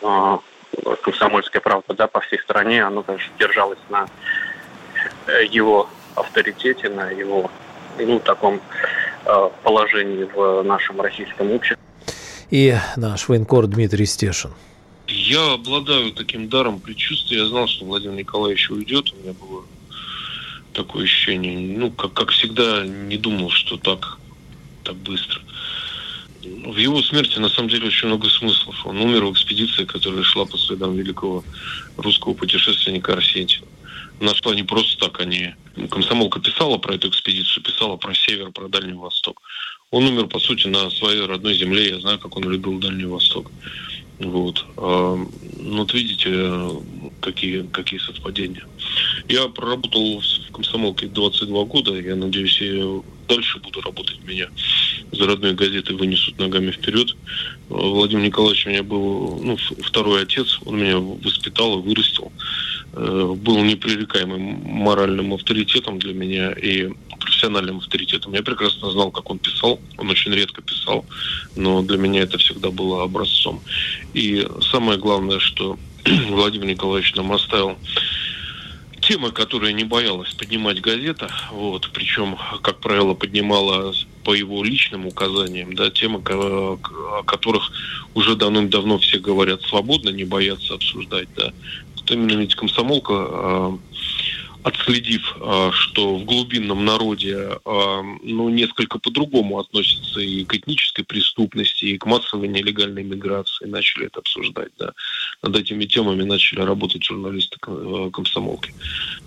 а, 0.01 0.39
комсомольская 1.01 1.62
правда, 1.62 1.93
да, 1.93 2.08
по 2.08 2.21
всей 2.21 2.39
стране, 2.39 2.84
оно, 2.84 3.04
конечно, 3.04 3.32
держалось 3.39 3.80
на 3.89 4.08
э, 5.28 5.45
его 5.45 5.89
авторитете, 6.15 6.89
на 6.89 7.10
его, 7.12 7.49
ну, 7.97 8.19
таком 8.19 8.60
э, 9.25 9.49
положении 9.63 10.23
в 10.23 10.63
нашем 10.63 10.99
российском 10.99 11.51
обществе. 11.51 11.78
И 12.49 12.75
наш 12.97 13.28
военкор 13.30 13.67
Дмитрий 13.67 14.06
Стешин. 14.06 14.54
Я 15.15 15.54
обладаю 15.54 16.12
таким 16.12 16.49
даром 16.49 16.82
предчувствия. 16.82 17.38
Я 17.38 17.45
знал, 17.47 17.67
что 17.67 17.86
Владимир 17.86 18.17
Николаевич 18.17 18.69
уйдет. 18.69 19.13
У 19.13 19.15
меня 19.23 19.32
было 19.32 19.63
такое 20.73 21.06
ощущение. 21.06 21.78
Ну, 21.78 21.89
как, 21.89 22.12
как 22.12 22.32
всегда, 22.32 22.86
не 22.86 23.15
думал, 23.15 23.49
что 23.49 23.78
так, 23.78 24.19
так 24.84 24.95
быстро. 24.97 25.41
В 26.43 26.75
его 26.75 27.01
смерти, 27.01 27.39
на 27.39 27.47
самом 27.47 27.69
деле, 27.69 27.88
очень 27.88 28.10
много 28.10 28.30
смыслов. 28.30 28.86
Он 28.86 28.99
умер 28.99 29.23
в 29.23 29.32
экспедиции, 29.32 29.86
которая 29.86 30.23
шла 30.23 30.43
по 30.43 30.58
следам 30.58 30.95
великого 30.95 31.45
русского 31.95 32.34
путешественника 32.34 33.13
Арсентьева. 33.13 33.67
Нашла 34.19 34.54
не 34.54 34.63
просто 34.63 34.97
так, 34.99 35.21
они... 35.21 35.56
Комсомолка 35.89 36.41
писала 36.41 36.78
про 36.78 36.95
эту 36.95 37.08
экспедицию, 37.08 37.63
писала 37.63 37.95
про 37.95 38.13
север, 38.13 38.51
про 38.51 38.67
Дальний 38.67 38.93
Восток. 38.93 39.41
Он 39.91 40.06
умер, 40.06 40.28
по 40.28 40.39
сути, 40.39 40.67
на 40.67 40.89
своей 40.89 41.25
родной 41.25 41.56
земле. 41.56 41.89
Я 41.89 41.99
знаю, 42.01 42.19
как 42.19 42.36
он 42.36 42.43
любил 42.49 42.80
Дальний 42.80 43.06
Восток. 43.06 43.49
Вот. 44.19 44.65
А, 44.78 45.15
ну, 45.58 45.78
вот 45.78 45.93
видите, 45.93 46.82
какие, 47.21 47.63
какие 47.63 47.99
совпадения. 47.99 48.65
Я 49.28 49.47
проработал 49.47 50.21
в 50.21 50.51
комсомолке 50.51 51.08
22 51.08 51.65
года. 51.65 51.99
Я 51.99 52.15
надеюсь, 52.15 52.62
я 52.62 53.01
дальше 53.28 53.60
буду 53.60 53.82
работать. 53.82 54.19
Меня 54.25 54.47
за 55.12 55.25
родной 55.25 55.54
газеты 55.54 55.95
вынесут 55.95 56.39
ногами 56.39 56.71
вперед. 56.71 57.15
Владимир 57.69 58.23
Николаевич 58.23 58.65
у 58.65 58.69
меня 58.69 58.84
был 58.84 59.39
ну, 59.41 59.58
второй 59.84 60.23
отец. 60.23 60.60
Он 60.65 60.78
меня 60.78 60.99
воспитал 60.99 61.80
и 61.80 61.82
вырастил. 61.82 62.32
Э, 62.98 63.34
был 63.36 63.62
непререкаемым 63.62 64.62
моральным 64.64 65.34
авторитетом 65.34 66.00
для 66.00 66.14
меня 66.14 66.54
и 66.54 66.90
профессиональным 67.20 67.80
авторитетом. 67.80 68.34
Я 68.34 68.42
прекрасно 68.42 68.90
знал, 68.92 69.12
как 69.12 69.30
он 69.30 69.38
писал. 69.38 69.82
Он 69.98 70.10
очень 70.10 70.34
редко 70.34 70.62
писал, 70.62 71.04
но 71.58 71.82
для 71.82 71.98
меня 71.98 72.22
это 72.22 72.38
всегда 72.38 72.72
было 72.72 73.04
образцом. 73.04 73.60
И 74.14 74.48
самое 74.72 74.98
главное, 74.98 75.40
что 75.40 75.78
Владимир 76.30 76.68
Николаевич 76.68 77.16
нам 77.16 77.34
оставил 77.34 77.78
темы, 79.06 79.32
которые 79.32 79.74
не 79.74 79.84
боялась 79.84 80.34
поднимать 80.34 80.82
газета, 80.82 81.30
вот, 81.52 81.89
причем, 81.94 82.38
как 82.62 82.80
правило, 82.80 83.13
поднимала 83.13 83.94
по 84.24 84.34
его 84.34 84.63
личным 84.63 85.06
указаниям, 85.06 85.76
да, 85.76 85.91
темы, 85.91 86.22
о 86.28 87.24
которых 87.26 87.72
уже 88.15 88.36
давным-давно 88.36 88.98
все 88.98 89.20
говорят 89.20 89.62
свободно, 89.62 90.10
не 90.10 90.24
боятся 90.24 90.74
обсуждать, 90.74 91.30
да. 91.36 91.54
Вот 91.96 92.12
именно 92.12 92.39
ведь 92.39 92.56
комсомолка 92.56 93.13
а, 93.13 93.78
отследив, 94.63 95.38
а, 95.39 95.72
что 95.72 96.18
в 96.18 96.26
глубинном 96.26 96.84
народе 96.86 97.60
а, 97.65 98.02
ну, 98.24 98.50
несколько 98.50 98.98
по-другому 98.98 99.60
относятся 99.60 100.20
и 100.20 100.44
к 100.44 100.56
этнической 100.56 101.06
преступности, 101.06 101.86
и 101.86 101.98
к 102.00 102.06
массовой 102.08 102.48
нелегальной 102.48 103.04
миграции, 103.04 103.65
начали 103.65 104.08
это 104.08 104.20
обсуждать. 104.20 104.72
Да. 104.80 104.94
Над 105.46 105.58
этими 105.58 105.86
темами 105.86 106.24
начали 106.24 106.62
работать 106.62 107.04
журналисты 107.04 107.58
а, 107.68 108.10
комсомолки. 108.10 108.74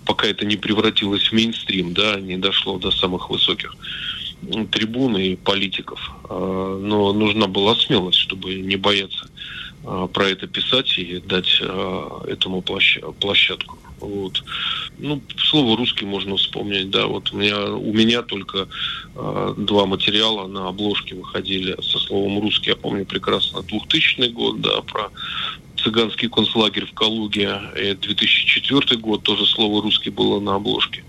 Пока 0.05 0.27
это 0.27 0.45
не 0.45 0.57
превратилось 0.57 1.29
в 1.29 1.33
мейнстрим, 1.33 1.93
да, 1.93 2.19
не 2.19 2.37
дошло 2.37 2.77
до 2.77 2.91
самых 2.91 3.29
высоких 3.29 3.73
трибун 4.71 5.17
и 5.17 5.35
политиков. 5.35 5.99
Но 6.29 7.13
нужна 7.13 7.47
была 7.47 7.75
смелость, 7.75 8.19
чтобы 8.19 8.55
не 8.55 8.77
бояться 8.77 9.27
про 9.83 10.29
это 10.29 10.47
писать 10.47 10.97
и 10.97 11.19
дать 11.19 11.61
этому 12.25 12.61
площадку. 12.61 13.79
Вот. 13.99 14.43
Ну, 14.97 15.21
слово 15.37 15.77
русский 15.77 16.05
можно 16.05 16.37
вспомнить, 16.37 16.89
да. 16.89 17.07
Вот 17.07 17.31
у 17.31 17.37
меня, 17.37 17.71
у 17.71 17.93
меня 17.93 18.21
только 18.21 18.67
э, 19.15 19.53
два 19.57 19.85
материала 19.85 20.47
на 20.47 20.69
обложке 20.69 21.15
выходили 21.15 21.75
со 21.81 21.99
словом 21.99 22.39
русский. 22.39 22.71
Я 22.71 22.75
помню 22.75 23.05
прекрасно 23.05 23.61
2000 23.61 24.29
год, 24.29 24.61
да, 24.61 24.81
про 24.81 25.11
цыганский 25.81 26.29
концлагерь 26.29 26.85
в 26.85 26.93
Калуге, 26.93 27.59
и 27.75 27.93
2004 27.93 28.99
год, 28.99 29.23
тоже 29.23 29.45
слово 29.45 29.81
«русский» 29.81 30.09
было 30.09 30.39
на 30.39 30.55
обложке. 30.55 31.03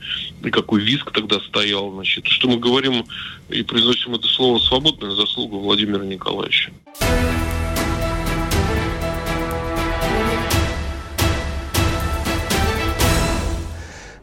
И 0.44 0.50
какой 0.50 0.80
виск 0.82 1.10
тогда 1.12 1.40
стоял, 1.40 1.92
значит. 1.92 2.26
Что 2.26 2.48
мы 2.48 2.58
говорим 2.58 3.04
и 3.48 3.62
произносим 3.62 4.14
это 4.14 4.26
слово 4.28 4.58
свободно, 4.58 5.14
заслугу 5.14 5.58
Владимира 5.58 6.04
Николаевича. 6.04 6.72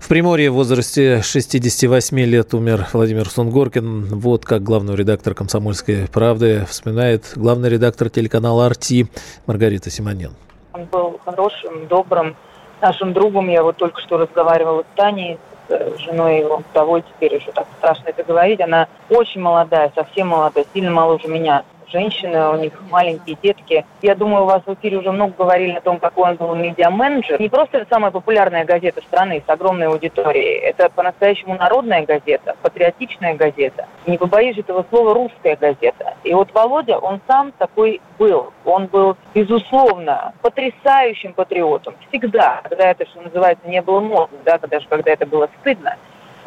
В 0.07 0.09
Приморье 0.09 0.49
в 0.51 0.53
возрасте 0.53 1.21
68 1.21 2.17
лет 2.21 2.53
умер 2.53 2.87
Владимир 2.93 3.27
Сунгоркин. 3.27 4.05
Вот 4.05 4.45
как 4.45 4.63
главный 4.63 4.95
редактор 4.95 5.33
«Комсомольской 5.33 6.08
правды» 6.08 6.65
вспоминает 6.69 7.33
главный 7.35 7.67
редактор 7.67 8.10
телеканала 8.10 8.67
«Арти» 8.67 9.08
Маргарита 9.47 9.89
Симонен. 9.89 10.31
Он 10.71 10.85
был 10.85 11.19
хорошим, 11.25 11.87
добрым, 11.89 12.37
нашим 12.81 13.12
другом. 13.12 13.49
Я 13.49 13.63
вот 13.63 13.75
только 13.75 13.99
что 13.99 14.17
разговаривала 14.17 14.83
с 14.83 14.95
Таней, 14.95 15.37
с 15.67 15.71
э, 15.73 15.97
женой 15.97 16.39
его 16.39 16.63
вдовой, 16.71 17.01
теперь 17.01 17.35
уже 17.35 17.51
так 17.51 17.67
страшно 17.77 18.08
это 18.08 18.23
говорить. 18.23 18.62
Она 18.62 18.87
очень 19.10 19.41
молодая, 19.41 19.91
совсем 19.93 20.29
молодая, 20.29 20.63
сильно 20.73 20.89
моложе 20.89 21.27
меня. 21.27 21.65
Женщины, 21.92 22.50
у 22.50 22.56
них 22.56 22.73
маленькие 22.90 23.38
детки. 23.42 23.85
Я 24.02 24.15
думаю, 24.15 24.44
у 24.44 24.48
вас 24.48 24.62
в 24.65 24.73
эфире 24.73 24.98
уже 24.98 25.12
много 25.12 25.33
говорили 25.38 25.73
о 25.73 25.81
том, 25.81 26.00
какой 26.00 26.31
он 26.31 26.35
был 26.35 26.56
медиа-менеджер. 26.56 27.40
Не 27.40 27.50
просто 27.50 27.77
это 27.77 27.88
самая 27.90 28.12
популярная 28.12 28.65
газета 28.65 29.02
страны 29.02 29.44
с 29.46 29.50
огромной 29.50 29.88
аудиторией. 29.88 30.60
Это 30.60 30.90
по-настоящему 30.90 31.56
народная 31.56 32.06
газета, 32.06 32.56
патриотичная 32.62 33.35
газета. 33.35 33.88
Не 34.06 34.17
побоюсь 34.17 34.58
этого 34.58 34.85
слова, 34.90 35.13
русская 35.13 35.56
газета. 35.56 36.15
И 36.23 36.33
вот 36.33 36.54
Володя, 36.54 36.98
он 36.98 37.21
сам 37.27 37.52
такой 37.54 38.02
был. 38.19 38.54
Он 38.65 38.88
был, 38.88 39.15
безусловно, 39.33 40.33
потрясающим 40.42 41.33
патриотом. 41.33 41.96
Всегда, 42.10 42.62
когда 42.63 42.92
это, 42.92 43.06
что 43.06 43.21
называется, 43.21 43.67
не 43.67 43.81
было 43.81 44.00
модно, 44.00 44.38
да, 44.46 44.58
даже 44.58 44.88
когда 44.88 45.12
это 45.12 45.25
было 45.25 45.50
стыдно. 45.62 45.96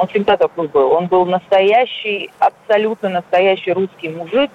Он 0.00 0.06
всегда 0.06 0.38
такой 0.38 0.66
был. 0.68 0.92
Он 0.92 1.08
был 1.08 1.26
настоящий, 1.26 2.30
абсолютно 2.38 3.10
настоящий 3.10 3.72
русский 3.72 4.08
мужик, 4.08 4.50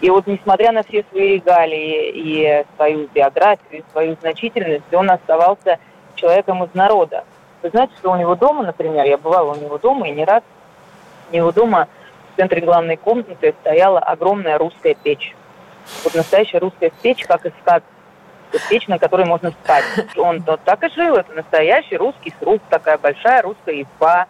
и 0.00 0.10
вот 0.10 0.26
несмотря 0.26 0.72
на 0.72 0.82
все 0.82 1.04
свои 1.10 1.34
регалии 1.34 2.10
и 2.14 2.64
свою 2.76 3.08
биографию, 3.14 3.80
и 3.80 3.84
свою 3.92 4.16
значительность, 4.20 4.92
он 4.92 5.10
оставался 5.10 5.78
человеком 6.14 6.62
из 6.64 6.74
народа. 6.74 7.24
Вы 7.62 7.70
знаете, 7.70 7.94
что 7.98 8.12
у 8.12 8.16
него 8.16 8.34
дома, 8.34 8.62
например, 8.64 9.06
я 9.06 9.16
бывала 9.16 9.52
у 9.52 9.56
него 9.56 9.78
дома 9.78 10.08
и 10.08 10.12
не 10.12 10.24
раз, 10.24 10.42
у 11.30 11.34
него 11.34 11.50
дома 11.50 11.88
в 12.32 12.36
центре 12.36 12.60
главной 12.60 12.96
комнаты 12.96 13.54
стояла 13.62 13.98
огромная 13.98 14.58
русская 14.58 14.94
печь. 14.94 15.34
Вот 16.04 16.14
настоящая 16.14 16.58
русская 16.58 16.90
печь, 17.02 17.24
как 17.24 17.46
из 17.46 17.52
сказки. 17.62 17.86
Печь, 18.70 18.86
на 18.88 18.98
которой 18.98 19.26
можно 19.26 19.50
спать. 19.50 19.84
Он 20.16 20.40
вот 20.46 20.60
так 20.64 20.82
и 20.84 20.88
жил. 20.90 21.16
Это 21.16 21.32
настоящий 21.32 21.96
русский 21.96 22.32
сруб, 22.38 22.62
такая 22.70 22.96
большая 22.96 23.42
русская 23.42 23.82
изба 23.82 24.26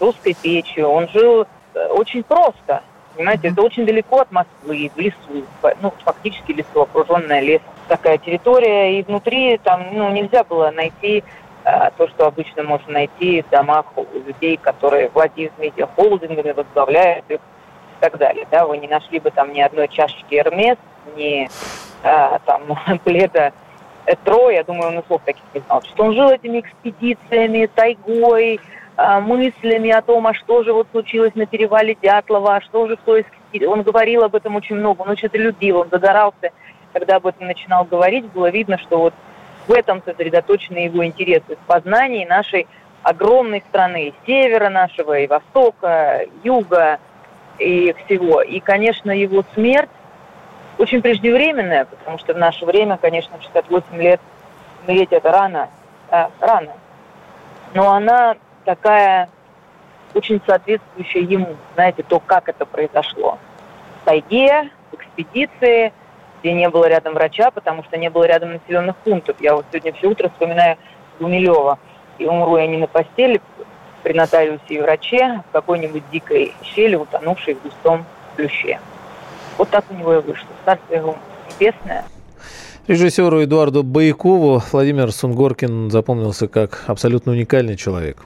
русской 0.00 0.34
печью. 0.34 0.88
Он 0.88 1.08
жил 1.08 1.46
э, 1.74 1.86
очень 1.88 2.22
просто. 2.22 2.82
Понимаете, 3.18 3.48
это 3.48 3.62
очень 3.62 3.84
далеко 3.84 4.20
от 4.20 4.30
Москвы, 4.30 4.92
в 4.94 5.00
лесу, 5.00 5.44
ну, 5.82 5.92
фактически 6.04 6.52
лесу, 6.52 6.82
окруженная 6.82 7.40
лесом. 7.40 7.66
Такая 7.88 8.16
территория, 8.16 8.96
и 8.96 9.02
внутри 9.02 9.58
там, 9.58 9.88
ну, 9.92 10.08
нельзя 10.10 10.44
было 10.44 10.70
найти 10.70 11.24
а, 11.64 11.90
то, 11.90 12.06
что 12.06 12.28
обычно 12.28 12.62
можно 12.62 12.92
найти 12.92 13.42
в 13.42 13.50
домах 13.50 13.86
у 13.96 14.04
людей, 14.24 14.56
которые 14.56 15.08
владеют 15.08 15.52
медиахолдингами, 15.58 16.52
возглавляют 16.52 17.24
их 17.28 17.40
и 17.40 18.00
так 18.00 18.18
далее. 18.18 18.46
Да, 18.52 18.64
вы 18.68 18.78
не 18.78 18.86
нашли 18.86 19.18
бы 19.18 19.32
там 19.32 19.52
ни 19.52 19.60
одной 19.60 19.88
чашечки 19.88 20.36
Эрмес, 20.36 20.78
ни 21.16 21.50
а, 22.04 22.38
там 22.46 22.62
пледа 23.04 23.52
Этро, 24.06 24.48
я 24.50 24.62
думаю, 24.62 24.92
он 24.92 24.98
и 25.00 25.06
слов 25.08 25.22
таких 25.24 25.42
не 25.54 25.60
знал. 25.66 25.82
Что 25.82 26.04
он 26.04 26.14
жил 26.14 26.30
этими 26.30 26.60
экспедициями, 26.60 27.68
тайгой, 27.74 28.60
мыслями 28.98 29.90
о 29.90 30.02
том, 30.02 30.26
а 30.26 30.34
что 30.34 30.64
же 30.64 30.72
вот 30.72 30.88
случилось 30.90 31.34
на 31.36 31.46
перевале 31.46 31.96
Дятлова, 32.02 32.56
а 32.56 32.60
что 32.60 32.88
же 32.88 32.96
кто 32.96 33.16
из... 33.16 33.24
Он 33.66 33.82
говорил 33.82 34.24
об 34.24 34.34
этом 34.34 34.56
очень 34.56 34.74
много, 34.74 35.02
он 35.02 35.10
очень 35.10 35.28
это 35.28 35.38
любил, 35.38 35.78
он 35.78 35.88
загорался, 35.88 36.50
когда 36.92 37.16
об 37.16 37.26
этом 37.26 37.46
начинал 37.46 37.84
говорить, 37.84 38.26
было 38.32 38.50
видно, 38.50 38.76
что 38.76 38.98
вот 38.98 39.14
в 39.68 39.72
этом 39.72 40.02
сосредоточены 40.04 40.78
его 40.78 41.04
интересы, 41.04 41.54
в 41.54 41.66
познании 41.66 42.24
нашей 42.24 42.66
огромной 43.04 43.62
страны, 43.68 44.12
севера 44.26 44.68
нашего, 44.68 45.18
и 45.18 45.28
востока, 45.28 46.22
юга, 46.42 46.98
и 47.58 47.94
всего. 48.04 48.42
И, 48.42 48.58
конечно, 48.58 49.10
его 49.10 49.44
смерть 49.54 49.90
очень 50.78 51.02
преждевременная, 51.02 51.84
потому 51.84 52.18
что 52.18 52.34
в 52.34 52.38
наше 52.38 52.64
время, 52.64 52.96
конечно, 52.96 53.40
68 53.40 53.96
лет 54.00 54.20
умереть 54.86 55.12
это 55.12 55.30
рано, 55.30 55.68
а, 56.10 56.30
рано. 56.40 56.72
Но 57.74 57.90
она 57.92 58.36
такая 58.68 59.30
очень 60.12 60.42
соответствующая 60.46 61.22
ему, 61.22 61.56
знаете, 61.74 62.02
то, 62.02 62.20
как 62.20 62.50
это 62.50 62.66
произошло. 62.66 63.38
В 64.02 64.04
тайге, 64.04 64.68
в 64.92 64.96
экспедиции, 64.96 65.90
где 66.40 66.52
не 66.52 66.68
было 66.68 66.86
рядом 66.86 67.14
врача, 67.14 67.50
потому 67.50 67.82
что 67.84 67.96
не 67.96 68.10
было 68.10 68.24
рядом 68.24 68.52
населенных 68.52 68.96
пунктов. 68.96 69.36
Я 69.40 69.56
вот 69.56 69.64
сегодня 69.72 69.94
все 69.94 70.08
утро 70.08 70.28
вспоминаю 70.28 70.76
Гумилева. 71.18 71.78
И 72.18 72.26
умру 72.26 72.58
я 72.58 72.66
не 72.66 72.76
на 72.76 72.86
постели 72.86 73.40
при 74.02 74.12
нотариусе 74.12 74.62
и 74.68 74.80
враче, 74.80 75.22
а 75.22 75.42
в 75.48 75.52
какой-нибудь 75.52 76.02
дикой 76.10 76.52
щели, 76.62 76.96
утонувшей 76.96 77.54
в 77.54 77.62
густом 77.62 78.04
плюще. 78.36 78.80
Вот 79.56 79.70
так 79.70 79.84
у 79.88 79.94
него 79.94 80.12
и 80.14 80.20
вышло. 80.20 80.48
Царствие 80.66 80.98
его 80.98 81.16
небесное– 81.48 82.04
Режиссеру 82.88 83.44
Эдуарду 83.44 83.82
Баякову 83.82 84.62
Владимир 84.72 85.12
Сунгоркин 85.12 85.90
запомнился 85.90 86.48
как 86.48 86.84
абсолютно 86.86 87.32
уникальный 87.32 87.76
человек. 87.76 88.24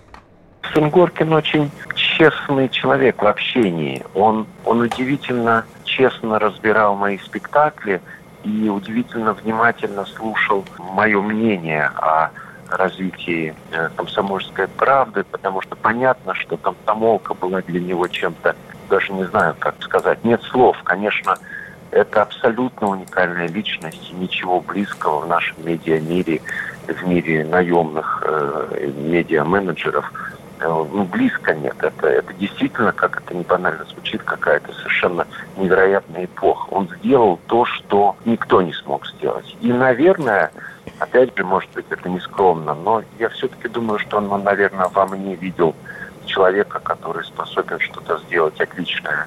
Сунгоркин 0.72 1.32
очень 1.32 1.70
честный 1.94 2.68
человек 2.68 3.22
в 3.22 3.26
общении. 3.26 4.04
Он, 4.14 4.46
он 4.64 4.80
удивительно 4.80 5.64
честно 5.84 6.38
разбирал 6.38 6.96
мои 6.96 7.18
спектакли 7.18 8.00
и 8.44 8.68
удивительно 8.68 9.34
внимательно 9.34 10.04
слушал 10.06 10.64
мое 10.78 11.20
мнение 11.20 11.90
о 11.96 12.30
развитии 12.70 13.54
э, 13.72 13.90
комсомольской 13.96 14.66
правды, 14.68 15.24
потому 15.24 15.60
что 15.60 15.76
понятно, 15.76 16.34
что 16.34 16.56
комсомолка 16.56 17.34
была 17.34 17.60
для 17.62 17.80
него 17.80 18.08
чем-то, 18.08 18.56
даже 18.88 19.12
не 19.12 19.24
знаю, 19.24 19.54
как 19.58 19.74
сказать, 19.82 20.24
нет 20.24 20.42
слов. 20.42 20.76
Конечно, 20.82 21.36
это 21.90 22.22
абсолютно 22.22 22.88
уникальная 22.88 23.48
личность, 23.48 24.12
ничего 24.14 24.60
близкого 24.60 25.20
в 25.20 25.28
нашем 25.28 25.56
медиамире, 25.64 26.40
в 26.86 27.06
мире 27.06 27.44
наемных 27.44 28.22
э, 28.26 28.90
медиа-менеджеров 28.96 30.10
ну, 30.68 31.04
близко 31.04 31.54
нет. 31.54 31.76
Это, 31.80 32.08
это 32.08 32.32
действительно, 32.34 32.92
как 32.92 33.22
это 33.22 33.34
не 33.34 33.42
банально 33.42 33.84
звучит, 33.84 34.22
какая-то 34.22 34.72
совершенно 34.72 35.26
невероятная 35.56 36.24
эпоха. 36.24 36.68
Он 36.70 36.88
сделал 36.98 37.38
то, 37.46 37.64
что 37.64 38.16
никто 38.24 38.62
не 38.62 38.72
смог 38.72 39.06
сделать. 39.06 39.56
И, 39.60 39.72
наверное, 39.72 40.50
опять 40.98 41.36
же, 41.36 41.44
может 41.44 41.70
быть, 41.72 41.86
это 41.90 42.08
не 42.08 42.20
скромно, 42.20 42.74
но 42.74 43.02
я 43.18 43.28
все-таки 43.30 43.68
думаю, 43.68 43.98
что 43.98 44.18
он, 44.18 44.44
наверное, 44.44 44.88
во 44.88 45.06
мне 45.06 45.34
видел 45.36 45.74
человека, 46.26 46.80
который 46.80 47.24
способен 47.24 47.78
что-то 47.80 48.18
сделать 48.26 48.60
отличное 48.60 49.26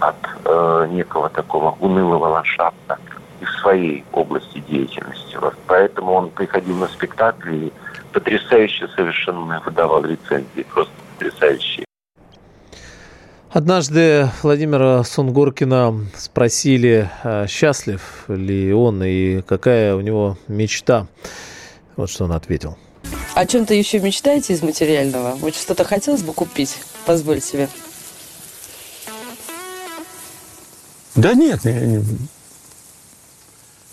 от 0.00 0.16
э, 0.44 0.88
некого 0.90 1.28
такого 1.28 1.76
унылого 1.80 2.28
ландшафта 2.28 2.98
и 3.40 3.44
в 3.44 3.50
своей 3.50 4.04
области 4.12 4.60
деятельности. 4.60 5.36
Вот 5.36 5.54
поэтому 5.66 6.12
он 6.12 6.30
приходил 6.30 6.76
на 6.76 6.86
спектакли 6.88 7.56
и 7.56 7.72
потрясающе 8.12 8.88
совершенно 8.96 9.60
выдавал 9.64 10.04
рецензии, 10.04 10.64
просто 10.72 10.92
потрясающие. 11.18 11.84
Однажды 13.50 14.28
Владимира 14.42 15.02
Сунгоркина 15.04 16.06
спросили, 16.14 17.10
а, 17.22 17.46
счастлив 17.46 18.24
ли 18.28 18.72
он 18.72 19.02
и 19.02 19.40
какая 19.40 19.94
у 19.94 20.00
него 20.00 20.36
мечта. 20.48 21.06
Вот 21.96 22.10
что 22.10 22.24
он 22.24 22.32
ответил. 22.32 22.76
О 23.34 23.46
чем-то 23.46 23.72
еще 23.72 24.00
мечтаете 24.00 24.52
из 24.52 24.62
материального? 24.62 25.34
Вот 25.36 25.54
что-то 25.54 25.84
хотелось 25.84 26.22
бы 26.22 26.32
купить? 26.34 26.76
Позволь 27.06 27.40
себе. 27.40 27.68
Да 31.14 31.34
нет, 31.34 31.64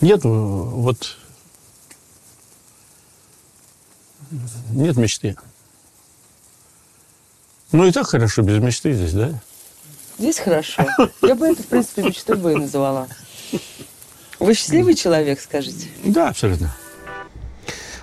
нет, 0.01 0.23
вот 0.23 1.17
нет 4.71 4.97
мечты. 4.97 5.35
Ну 7.71 7.85
и 7.85 7.91
так 7.91 8.07
хорошо, 8.07 8.41
без 8.41 8.61
мечты 8.61 8.93
здесь, 8.93 9.13
да? 9.13 9.33
Здесь 10.17 10.39
хорошо. 10.39 10.85
Я 11.21 11.35
бы 11.35 11.47
это, 11.47 11.61
в 11.61 11.67
принципе, 11.67 12.03
мечтой 12.03 12.37
бы 12.37 12.53
и 12.53 12.55
называла. 12.55 13.07
Вы 14.39 14.53
счастливый 14.53 14.95
человек, 14.95 15.39
скажите? 15.39 15.87
Да, 16.03 16.29
абсолютно. 16.29 16.73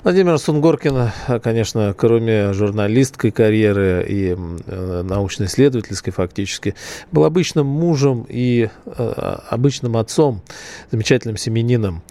Владимир 0.02 0.36
Сунгоркин, 0.36 1.12
конечно, 1.42 1.94
кроме 1.96 2.52
журналистской 2.52 3.30
карьеры 3.30 4.04
и 4.08 4.36
э, 4.36 5.02
научно-исследовательской 5.04 6.12
фактически, 6.12 6.74
был 7.12 7.24
обычным 7.24 7.66
мужем 7.66 8.26
и 8.28 8.68
э, 8.84 9.38
обычным 9.48 9.96
отцом, 9.96 10.42
замечательным 10.90 11.36
семенином. 11.36 12.02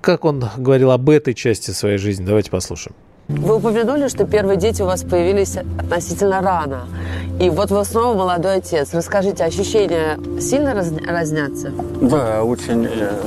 Как 0.00 0.24
он 0.24 0.48
говорил 0.56 0.92
об 0.92 1.10
этой 1.10 1.34
части 1.34 1.72
своей 1.72 1.98
жизни? 1.98 2.24
Давайте 2.24 2.52
послушаем. 2.52 2.94
Вы 3.38 3.56
упомянули, 3.56 4.08
что 4.08 4.24
первые 4.26 4.56
дети 4.56 4.82
у 4.82 4.86
вас 4.86 5.02
появились 5.02 5.56
относительно 5.56 6.40
рано. 6.40 6.88
И 7.40 7.48
вот 7.48 7.70
вы 7.70 7.84
снова 7.84 8.16
молодой 8.16 8.56
отец. 8.56 8.92
Расскажите, 8.92 9.44
ощущения 9.44 10.18
сильно 10.40 10.74
раз, 10.74 10.92
разнятся? 11.06 11.72
Да, 12.00 12.42
очень. 12.42 12.86
Э, 12.86 13.18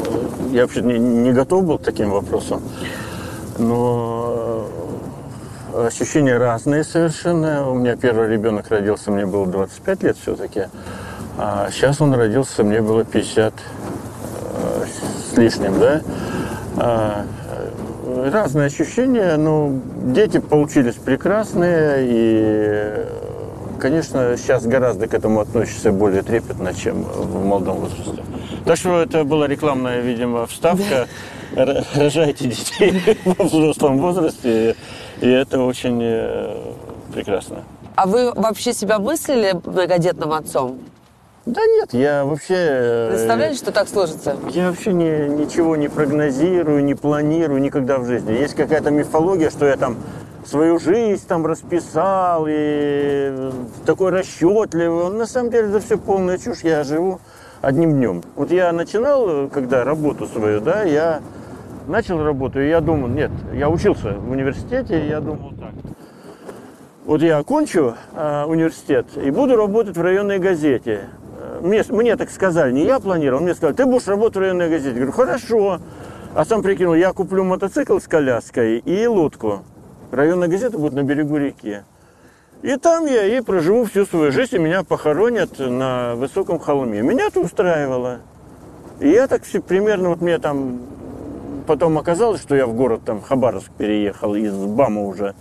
я 0.51 0.63
вообще 0.63 0.81
не, 0.81 0.99
не 0.99 1.31
готов 1.31 1.63
был 1.65 1.77
к 1.77 1.83
таким 1.83 2.11
вопросам. 2.11 2.61
Но 3.57 4.67
э, 5.73 5.87
ощущения 5.87 6.37
разные 6.37 6.83
совершенно. 6.83 7.69
У 7.69 7.75
меня 7.75 7.95
первый 7.95 8.27
ребенок 8.27 8.69
родился, 8.69 9.09
мне 9.09 9.25
было 9.25 9.47
25 9.47 10.03
лет 10.03 10.17
все-таки. 10.17 10.65
А 11.37 11.69
сейчас 11.71 12.01
он 12.01 12.13
родился, 12.13 12.63
мне 12.63 12.81
было 12.81 13.05
50 13.05 13.53
э, 13.53 14.85
с 15.31 15.37
лишним, 15.37 15.79
да. 15.79 16.01
Разные 18.31 18.67
ощущения, 18.67 19.35
но 19.35 19.71
дети 20.05 20.39
получились 20.39 20.95
прекрасные, 20.95 21.97
и, 21.99 23.05
конечно, 23.79 24.37
сейчас 24.37 24.65
гораздо 24.65 25.07
к 25.07 25.13
этому 25.13 25.41
относишься 25.41 25.91
более 25.91 26.21
трепетно, 26.21 26.73
чем 26.73 27.03
в 27.03 27.45
молодом 27.45 27.77
возрасте. 27.77 28.23
Так 28.65 28.77
что 28.77 29.01
это 29.01 29.25
была 29.25 29.47
рекламная, 29.47 29.99
видимо, 29.99 30.45
вставка. 30.45 31.07
Рожайте 31.53 32.47
детей 32.47 33.01
во 33.25 33.43
взрослом 33.43 33.99
возрасте, 33.99 34.75
и 35.19 35.29
это 35.29 35.59
очень 35.59 35.99
э, 36.01 36.55
прекрасно. 37.13 37.63
А 37.95 38.07
вы 38.07 38.31
вообще 38.33 38.73
себя 38.73 38.99
мыслили 38.99 39.53
многодетным 39.65 40.31
отцом? 40.31 40.79
Да 41.45 41.61
нет, 41.65 41.93
я 41.93 42.23
вообще... 42.23 42.55
Э, 42.55 43.09
Представляли, 43.09 43.53
что 43.53 43.73
так 43.73 43.89
сложится? 43.89 44.37
Я 44.51 44.69
вообще 44.69 44.93
не, 44.93 45.27
ничего 45.27 45.75
не 45.75 45.89
прогнозирую, 45.89 46.83
не 46.85 46.95
планирую 46.95 47.61
никогда 47.61 47.97
в 47.97 48.05
жизни. 48.05 48.31
Есть 48.31 48.55
какая-то 48.55 48.91
мифология, 48.91 49.49
что 49.49 49.65
я 49.65 49.75
там 49.75 49.97
свою 50.45 50.79
жизнь 50.79 51.25
там 51.27 51.45
расписал 51.45 52.45
и 52.47 53.51
такой 53.85 54.11
расчетливый. 54.11 55.09
На 55.09 55.25
самом 55.25 55.51
деле 55.51 55.67
это 55.67 55.81
все 55.81 55.97
полная 55.97 56.37
чушь. 56.37 56.61
Я 56.61 56.85
живу 56.85 57.19
одним 57.61 57.91
днем. 57.91 58.23
Вот 58.35 58.49
я 58.49 58.71
начинал, 58.71 59.49
когда 59.49 59.83
работу 59.83 60.27
свою, 60.27 60.61
да, 60.61 60.83
я 60.83 61.21
начал 61.87 62.23
работу, 62.23 62.61
и 62.61 62.69
я 62.69 62.79
думал, 62.79 63.09
нет, 63.09 63.31
я 63.53 63.69
учился 63.69 64.13
в 64.13 64.31
университете, 64.31 65.03
и 65.03 65.09
я 65.09 65.19
думал 65.19 65.51
так. 65.59 65.71
Вот 67.03 67.21
я 67.21 67.37
окончу 67.37 67.95
э, 68.15 68.45
университет 68.45 69.07
и 69.17 69.29
буду 69.29 69.57
работать 69.57 69.97
в 69.97 70.01
районной 70.01 70.39
газете 70.39 71.09
мне, 71.63 71.81
мне 71.87 72.17
так 72.17 72.29
сказали, 72.29 72.73
не 72.73 72.83
я 72.83 72.99
планировал, 72.99 73.41
мне 73.41 73.55
сказали, 73.55 73.75
ты 73.75 73.85
будешь 73.85 74.07
работать 74.07 74.35
в 74.35 74.39
районной 74.41 74.69
газете. 74.69 74.89
Я 74.89 74.95
говорю, 74.95 75.11
хорошо. 75.13 75.79
А 76.35 76.45
сам 76.45 76.61
прикинул, 76.61 76.93
я 76.93 77.13
куплю 77.13 77.43
мотоцикл 77.43 77.99
с 77.99 78.07
коляской 78.07 78.79
и 78.79 79.07
лодку. 79.07 79.61
Районная 80.11 80.49
газета 80.49 80.77
будет 80.77 80.93
на 80.93 81.03
берегу 81.03 81.37
реки. 81.37 81.83
И 82.63 82.75
там 82.75 83.05
я 83.05 83.25
и 83.25 83.41
проживу 83.41 83.85
всю 83.85 84.05
свою 84.05 84.31
жизнь, 84.31 84.55
и 84.55 84.59
меня 84.59 84.83
похоронят 84.83 85.57
на 85.59 86.15
высоком 86.15 86.59
холме. 86.59 87.01
Меня 87.01 87.27
это 87.27 87.39
устраивало. 87.39 88.19
И 88.99 89.09
я 89.09 89.27
так 89.27 89.43
все 89.43 89.61
примерно, 89.61 90.09
вот 90.09 90.21
мне 90.21 90.39
там 90.39 90.81
потом 91.65 91.97
оказалось, 91.97 92.41
что 92.41 92.55
я 92.55 92.65
в 92.65 92.73
город 92.73 93.01
там 93.05 93.21
Хабаровск 93.21 93.71
переехал 93.77 94.35
из 94.35 94.53
БАМа 94.53 95.01
уже. 95.01 95.33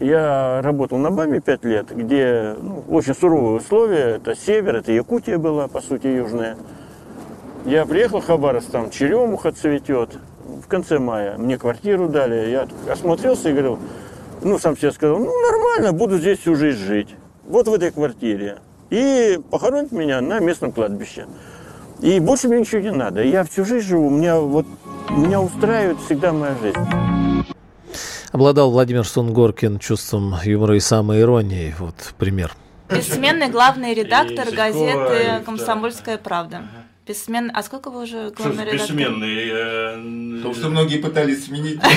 Я 0.00 0.60
работал 0.62 0.98
на 0.98 1.10
БАМе 1.10 1.40
5 1.40 1.64
лет, 1.64 1.86
где 1.94 2.54
ну, 2.60 2.84
очень 2.88 3.14
суровые 3.14 3.56
условия. 3.56 4.16
Это 4.16 4.36
север, 4.36 4.76
это 4.76 4.92
Якутия 4.92 5.38
была, 5.38 5.66
по 5.66 5.80
сути, 5.80 6.06
южная. 6.06 6.56
Я 7.64 7.84
приехал 7.84 8.20
в 8.20 8.26
Хабаровск, 8.26 8.70
там 8.70 8.90
черемуха 8.90 9.50
цветет. 9.50 10.10
В 10.64 10.68
конце 10.68 10.98
мая 10.98 11.36
мне 11.36 11.58
квартиру 11.58 12.08
дали. 12.08 12.48
Я 12.48 12.68
осмотрелся 12.90 13.48
и 13.48 13.52
говорил, 13.52 13.78
ну, 14.42 14.58
сам 14.58 14.76
себе 14.76 14.92
сказал, 14.92 15.18
ну, 15.18 15.32
нормально, 15.40 15.92
буду 15.92 16.18
здесь 16.18 16.38
всю 16.38 16.54
жизнь 16.54 16.78
жить. 16.78 17.14
Вот 17.44 17.66
в 17.66 17.74
этой 17.74 17.90
квартире. 17.90 18.58
И 18.90 19.40
похоронят 19.50 19.90
меня 19.90 20.20
на 20.20 20.38
местном 20.38 20.70
кладбище. 20.70 21.26
И 22.00 22.20
больше 22.20 22.46
мне 22.46 22.60
ничего 22.60 22.80
не 22.80 22.92
надо. 22.92 23.22
Я 23.22 23.42
всю 23.42 23.64
жизнь 23.64 23.88
живу, 23.88 24.10
меня 24.10 24.38
вот 24.38 24.66
меня 25.10 25.40
устраивает 25.40 25.98
всегда 25.98 26.32
моя 26.32 26.54
жизнь. 26.62 27.07
Обладал 28.32 28.70
Владимир 28.70 29.06
Сунгоркин 29.06 29.78
чувством 29.78 30.34
юмора 30.44 30.76
и 30.76 30.80
самоиронии. 30.80 31.74
Вот 31.78 32.14
пример. 32.18 32.52
Бессменный 32.90 33.48
главный 33.48 33.94
редактор 33.94 34.50
газеты 34.50 35.42
«Комсомольская 35.44 36.18
правда». 36.18 36.62
Бессмен... 37.06 37.50
А 37.54 37.62
сколько 37.62 37.90
вы 37.90 38.02
уже 38.02 38.30
главный 38.30 38.66
редактор? 38.66 38.96
Бессменный. 38.96 39.48
Э... 39.50 40.36
Потому 40.36 40.54
что 40.54 40.68
многие 40.68 40.98
пытались 40.98 41.46
сменить. 41.46 41.80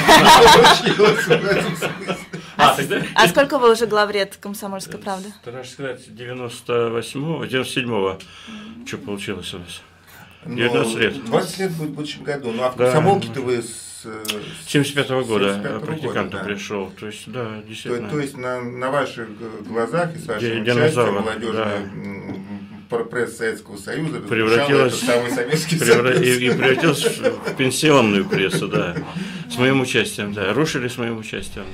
А, 2.58 2.78
а 3.16 3.28
сколько 3.28 3.58
вы 3.58 3.72
уже 3.72 3.88
главред 3.88 4.38
«Комсомольской 4.40 5.00
правды»? 5.00 5.30
Страшно 5.42 5.72
сказать, 5.72 6.08
98-го, 6.10 7.44
97-го. 7.44 8.20
Что 8.86 8.98
получилось 8.98 9.54
у 9.56 9.60
нас? 9.60 9.82
19 10.46 10.96
лет. 10.98 11.26
20 11.26 11.60
лет 11.60 11.72
будет 11.72 11.90
в 11.90 11.94
будущем 11.94 12.24
году. 12.24 12.52
Ну 12.52 12.64
а 12.64 12.70
в 12.70 12.76
комсомолке-то 12.76 13.42
вы 13.42 13.64
с 13.64 13.91
75 14.68 15.10
-го 15.10 15.26
года 15.26 15.54
75 15.54 15.82
практикантом 15.82 16.40
да. 16.40 16.46
пришел. 16.46 16.92
То 17.00 17.08
есть, 17.08 17.32
да, 17.32 17.62
действительно. 17.68 18.10
То, 18.10 18.16
то 18.16 18.22
есть 18.22 18.38
на, 18.38 18.62
на 18.62 18.92
ваших 18.92 19.28
глазах 19.68 20.16
и 20.16 20.20
с 20.20 20.28
вашим 20.28 20.62
участием 20.62 21.14
молодежная 21.14 21.92
да. 22.90 22.98
пресс 23.04 23.38
Советского 23.38 23.78
Союза 23.78 24.20
превратилась 24.20 25.00
самый 25.00 25.32
советский 25.32 25.78
превра... 25.80 26.12
и, 26.12 26.48
и 26.48 26.50
превратилась 26.50 27.04
в 27.04 27.56
пенсионную 27.56 28.26
прессу, 28.26 28.68
да. 28.68 28.96
С 29.50 29.58
моим 29.58 29.82
участием, 29.82 30.34
да. 30.34 30.54
Рушили 30.54 30.88
с 30.88 30.98
моим 30.98 31.18
участием. 31.20 31.66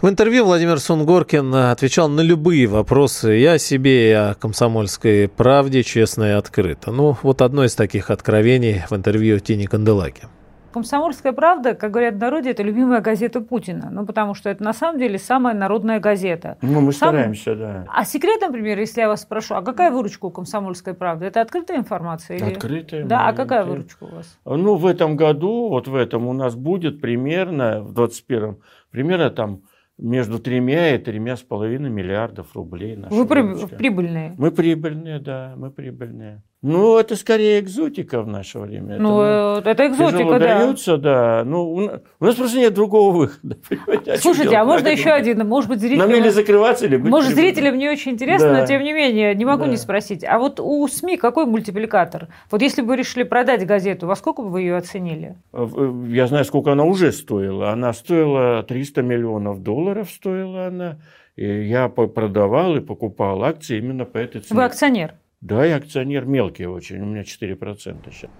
В 0.00 0.08
интервью 0.08 0.44
Владимир 0.44 0.78
Сунгоркин 0.78 1.52
отвечал 1.54 2.08
на 2.08 2.20
любые 2.20 2.68
вопросы 2.68 3.40
и 3.40 3.44
о 3.44 3.58
себе, 3.58 4.10
и 4.10 4.12
о 4.12 4.34
комсомольской 4.34 5.26
правде, 5.26 5.82
честно 5.82 6.22
и 6.22 6.32
открыто. 6.34 6.92
Ну, 6.92 7.16
вот 7.22 7.42
одно 7.42 7.64
из 7.64 7.74
таких 7.74 8.10
откровений 8.10 8.84
в 8.88 8.94
интервью 8.94 9.40
Тини 9.40 9.66
Канделаки. 9.66 10.28
«Комсомольская 10.72 11.32
правда», 11.32 11.74
как 11.74 11.90
говорят 11.90 12.14
в 12.14 12.18
народе, 12.18 12.50
это 12.50 12.62
любимая 12.62 13.00
газета 13.00 13.40
Путина. 13.40 13.88
Ну, 13.90 14.06
потому 14.06 14.34
что 14.34 14.50
это 14.50 14.62
на 14.62 14.72
самом 14.72 14.98
деле 14.98 15.18
самая 15.18 15.54
народная 15.54 16.00
газета. 16.00 16.58
Ну, 16.62 16.80
мы 16.80 16.92
Сам... 16.92 17.10
стараемся, 17.10 17.54
да. 17.54 17.86
А 17.88 18.04
секрет, 18.04 18.40
например, 18.40 18.78
если 18.78 19.00
я 19.00 19.08
вас 19.08 19.22
спрошу, 19.22 19.54
а 19.54 19.62
какая 19.62 19.90
выручка 19.90 20.26
у 20.26 20.30
«Комсомольской 20.30 20.94
правды»? 20.94 21.26
Это 21.26 21.40
открытая 21.40 21.78
информация? 21.78 22.36
Или... 22.36 22.52
Открытая. 22.52 23.04
Да, 23.04 23.28
а 23.28 23.32
какая 23.32 23.64
выручка 23.64 24.04
у 24.04 24.14
вас? 24.14 24.38
Ну, 24.44 24.76
в 24.76 24.86
этом 24.86 25.16
году, 25.16 25.68
вот 25.68 25.88
в 25.88 25.94
этом 25.94 26.26
у 26.26 26.32
нас 26.32 26.54
будет 26.54 27.00
примерно, 27.00 27.82
в 27.82 27.92
21-м, 27.92 28.58
примерно 28.90 29.30
там 29.30 29.62
между 29.98 30.38
тремя 30.38 30.94
и 30.94 30.98
тремя 30.98 31.36
с 31.36 31.42
половиной 31.42 31.90
миллиардов 31.90 32.54
рублей. 32.54 32.96
Вы 33.10 33.24
выручка. 33.24 33.76
прибыльные? 33.76 34.34
Мы 34.38 34.50
прибыльные, 34.50 35.18
да, 35.18 35.54
мы 35.56 35.70
прибыльные. 35.70 36.42
Ну, 36.60 36.98
это 36.98 37.14
скорее 37.14 37.60
экзотика 37.60 38.20
в 38.20 38.26
наше 38.26 38.58
время. 38.58 38.98
Ну, 38.98 39.20
это, 39.20 39.70
это 39.70 39.86
экзотика, 39.86 40.24
да. 40.24 40.36
Удается, 40.36 40.96
да. 40.96 41.42
Ну, 41.44 41.70
у 42.18 42.24
нас 42.24 42.34
просто 42.34 42.58
нет 42.58 42.74
другого 42.74 43.16
выхода. 43.16 43.58
Слушайте, 44.18 44.56
а 44.56 44.64
можно 44.64 44.88
еще 44.88 45.10
один? 45.10 45.46
Может 45.46 45.70
быть, 45.70 45.78
зрителям... 45.78 46.10
Нам 46.10 46.18
или 46.18 46.30
закрываться, 46.30 46.86
или 46.86 46.96
быть 46.96 47.10
Может, 47.12 47.34
зрителям 47.34 47.78
не 47.78 47.88
очень 47.88 48.12
интересно, 48.12 48.48
да. 48.48 48.60
но 48.60 48.66
тем 48.66 48.82
не 48.82 48.92
менее, 48.92 49.36
не 49.36 49.44
могу 49.44 49.66
да. 49.66 49.70
не 49.70 49.76
спросить. 49.76 50.24
А 50.24 50.40
вот 50.40 50.58
у 50.58 50.88
СМИ 50.88 51.16
какой 51.16 51.46
мультипликатор? 51.46 52.26
Вот 52.50 52.60
если 52.60 52.82
бы 52.82 52.88
вы 52.88 52.96
решили 52.96 53.22
продать 53.22 53.64
газету, 53.64 54.08
во 54.08 54.16
сколько 54.16 54.42
бы 54.42 54.50
вы 54.50 54.62
ее 54.62 54.76
оценили? 54.76 55.36
Э, 55.52 55.68
я 56.08 56.26
знаю, 56.26 56.44
сколько 56.44 56.72
она 56.72 56.82
уже 56.82 57.12
стоила. 57.12 57.70
Она 57.70 57.92
стоила 57.92 58.64
300 58.64 59.02
миллионов 59.02 59.62
долларов, 59.62 60.10
стоила 60.10 60.66
она. 60.66 60.98
И 61.36 61.68
я 61.68 61.88
продавал 61.88 62.74
и 62.74 62.80
покупал 62.80 63.44
акции 63.44 63.78
именно 63.78 64.04
по 64.04 64.18
этой 64.18 64.40
цене. 64.40 64.58
Вы 64.58 64.64
акционер? 64.64 65.14
Да, 65.40 65.64
я 65.64 65.76
акционер 65.76 66.24
мелкий 66.24 66.66
очень, 66.66 67.00
у 67.00 67.06
меня 67.06 67.22
4% 67.22 67.96
сейчас. 68.12 68.30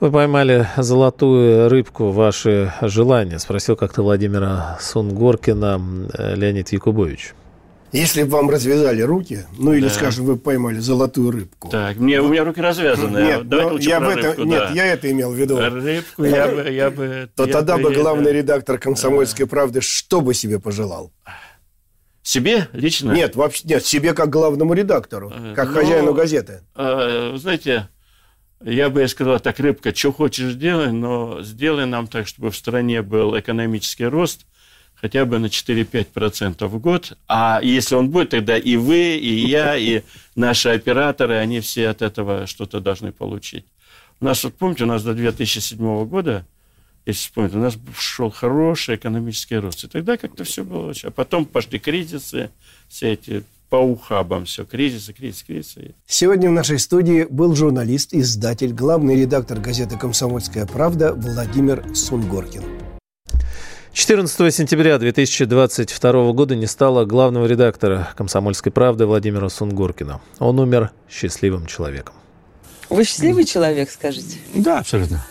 Вы 0.00 0.12
поймали 0.12 0.68
золотую 0.76 1.68
рыбку, 1.68 2.10
ваши 2.10 2.72
желания, 2.82 3.38
спросил 3.38 3.74
как-то 3.74 4.02
Владимира 4.02 4.76
Сунгоркина 4.80 6.08
э, 6.12 6.34
Леонид 6.36 6.68
Якубович. 6.68 7.34
Если 7.90 8.22
бы 8.22 8.30
вам 8.30 8.50
развязали 8.50 9.00
руки, 9.00 9.46
ну 9.58 9.72
или, 9.72 9.84
да. 9.84 9.90
скажем, 9.90 10.26
вы 10.26 10.36
поймали 10.36 10.78
золотую 10.78 11.30
рыбку. 11.30 11.70
Так, 11.70 11.96
мне, 11.96 12.20
у 12.20 12.28
меня 12.28 12.44
руки 12.44 12.60
развязаны. 12.60 13.18
Нет, 13.18 13.48
Давайте 13.48 13.72
ну, 13.72 13.78
я 13.78 14.00
в 14.00 14.08
это, 14.10 14.22
рыбку, 14.28 14.42
нет, 14.44 14.64
да. 14.68 14.70
я 14.74 14.86
это 14.86 15.10
имел 15.10 15.32
в 15.32 15.36
виду. 15.36 15.58
Рыбку 15.58 16.24
я 16.24 16.48
бы... 16.48 16.70
Я 16.70 16.90
бы 16.90 17.30
То 17.34 17.46
я 17.46 17.52
тогда 17.52 17.78
бы 17.78 17.92
главный 17.94 18.30
редактор 18.30 18.78
«Комсомольской 18.78 19.46
правды» 19.46 19.80
что 19.80 20.20
бы 20.20 20.34
себе 20.34 20.60
пожелал? 20.60 21.12
Себе 22.28 22.68
лично? 22.74 23.12
Нет, 23.12 23.36
вообще 23.36 23.62
нет, 23.64 23.86
себе 23.86 24.12
как 24.12 24.28
главному 24.28 24.74
редактору, 24.74 25.32
э, 25.34 25.54
как 25.56 25.68
ну, 25.68 25.76
хозяину 25.76 26.12
газеты. 26.12 26.60
Э, 26.74 27.32
знаете, 27.38 27.88
я 28.62 28.90
бы 28.90 29.08
сказал 29.08 29.40
так, 29.40 29.58
рыбка, 29.58 29.94
что 29.94 30.12
хочешь 30.12 30.52
делай, 30.52 30.92
но 30.92 31.40
сделай 31.40 31.86
нам 31.86 32.06
так, 32.06 32.28
чтобы 32.28 32.50
в 32.50 32.56
стране 32.56 33.00
был 33.00 33.38
экономический 33.38 34.04
рост 34.04 34.44
хотя 34.94 35.24
бы 35.24 35.38
на 35.38 35.46
4-5% 35.46 36.66
в 36.66 36.78
год. 36.78 37.16
А 37.28 37.60
если 37.62 37.94
он 37.94 38.10
будет, 38.10 38.28
тогда 38.28 38.58
и 38.58 38.76
вы, 38.76 39.16
и 39.16 39.46
я, 39.48 39.78
и 39.78 40.02
наши 40.36 40.68
операторы, 40.68 41.36
они 41.36 41.60
все 41.60 41.88
от 41.88 42.02
этого 42.02 42.46
что-то 42.46 42.80
должны 42.80 43.10
получить. 43.10 43.64
У 44.20 44.26
нас, 44.26 44.44
вот 44.44 44.54
помните, 44.54 44.84
у 44.84 44.86
нас 44.86 45.02
до 45.02 45.14
2007 45.14 46.04
года 46.04 46.44
если 47.08 47.22
вспомнить, 47.22 47.54
у 47.54 47.58
нас 47.58 47.78
шел 47.96 48.30
хороший 48.30 48.96
экономический 48.96 49.56
рост. 49.56 49.82
И 49.84 49.88
тогда 49.88 50.18
как-то 50.18 50.44
все 50.44 50.62
было 50.62 50.88
очень. 50.88 51.08
А 51.08 51.10
потом 51.10 51.46
пошли 51.46 51.78
кризисы, 51.78 52.50
все 52.88 53.14
эти 53.14 53.44
по 53.70 53.76
ухабам 53.76 54.44
все, 54.44 54.64
кризисы, 54.64 55.12
кризисы, 55.12 55.44
кризисы. 55.46 55.94
Сегодня 56.06 56.50
в 56.50 56.52
нашей 56.52 56.78
студии 56.78 57.26
был 57.28 57.54
журналист, 57.54 58.14
издатель, 58.14 58.72
главный 58.72 59.18
редактор 59.20 59.58
газеты 59.58 59.96
«Комсомольская 59.96 60.66
правда» 60.66 61.14
Владимир 61.14 61.84
Сунгоркин. 61.94 62.62
14 63.92 64.54
сентября 64.54 64.98
2022 64.98 66.32
года 66.32 66.56
не 66.56 66.66
стало 66.66 67.06
главного 67.06 67.46
редактора 67.46 68.10
«Комсомольской 68.16 68.70
правды» 68.70 69.06
Владимира 69.06 69.48
Сунгоркина. 69.48 70.20
Он 70.38 70.60
умер 70.60 70.92
счастливым 71.10 71.66
человеком. 71.66 72.14
Вы 72.90 73.04
счастливый 73.04 73.44
человек, 73.44 73.90
скажите? 73.90 74.38
Да, 74.54 74.80
абсолютно. 74.80 75.24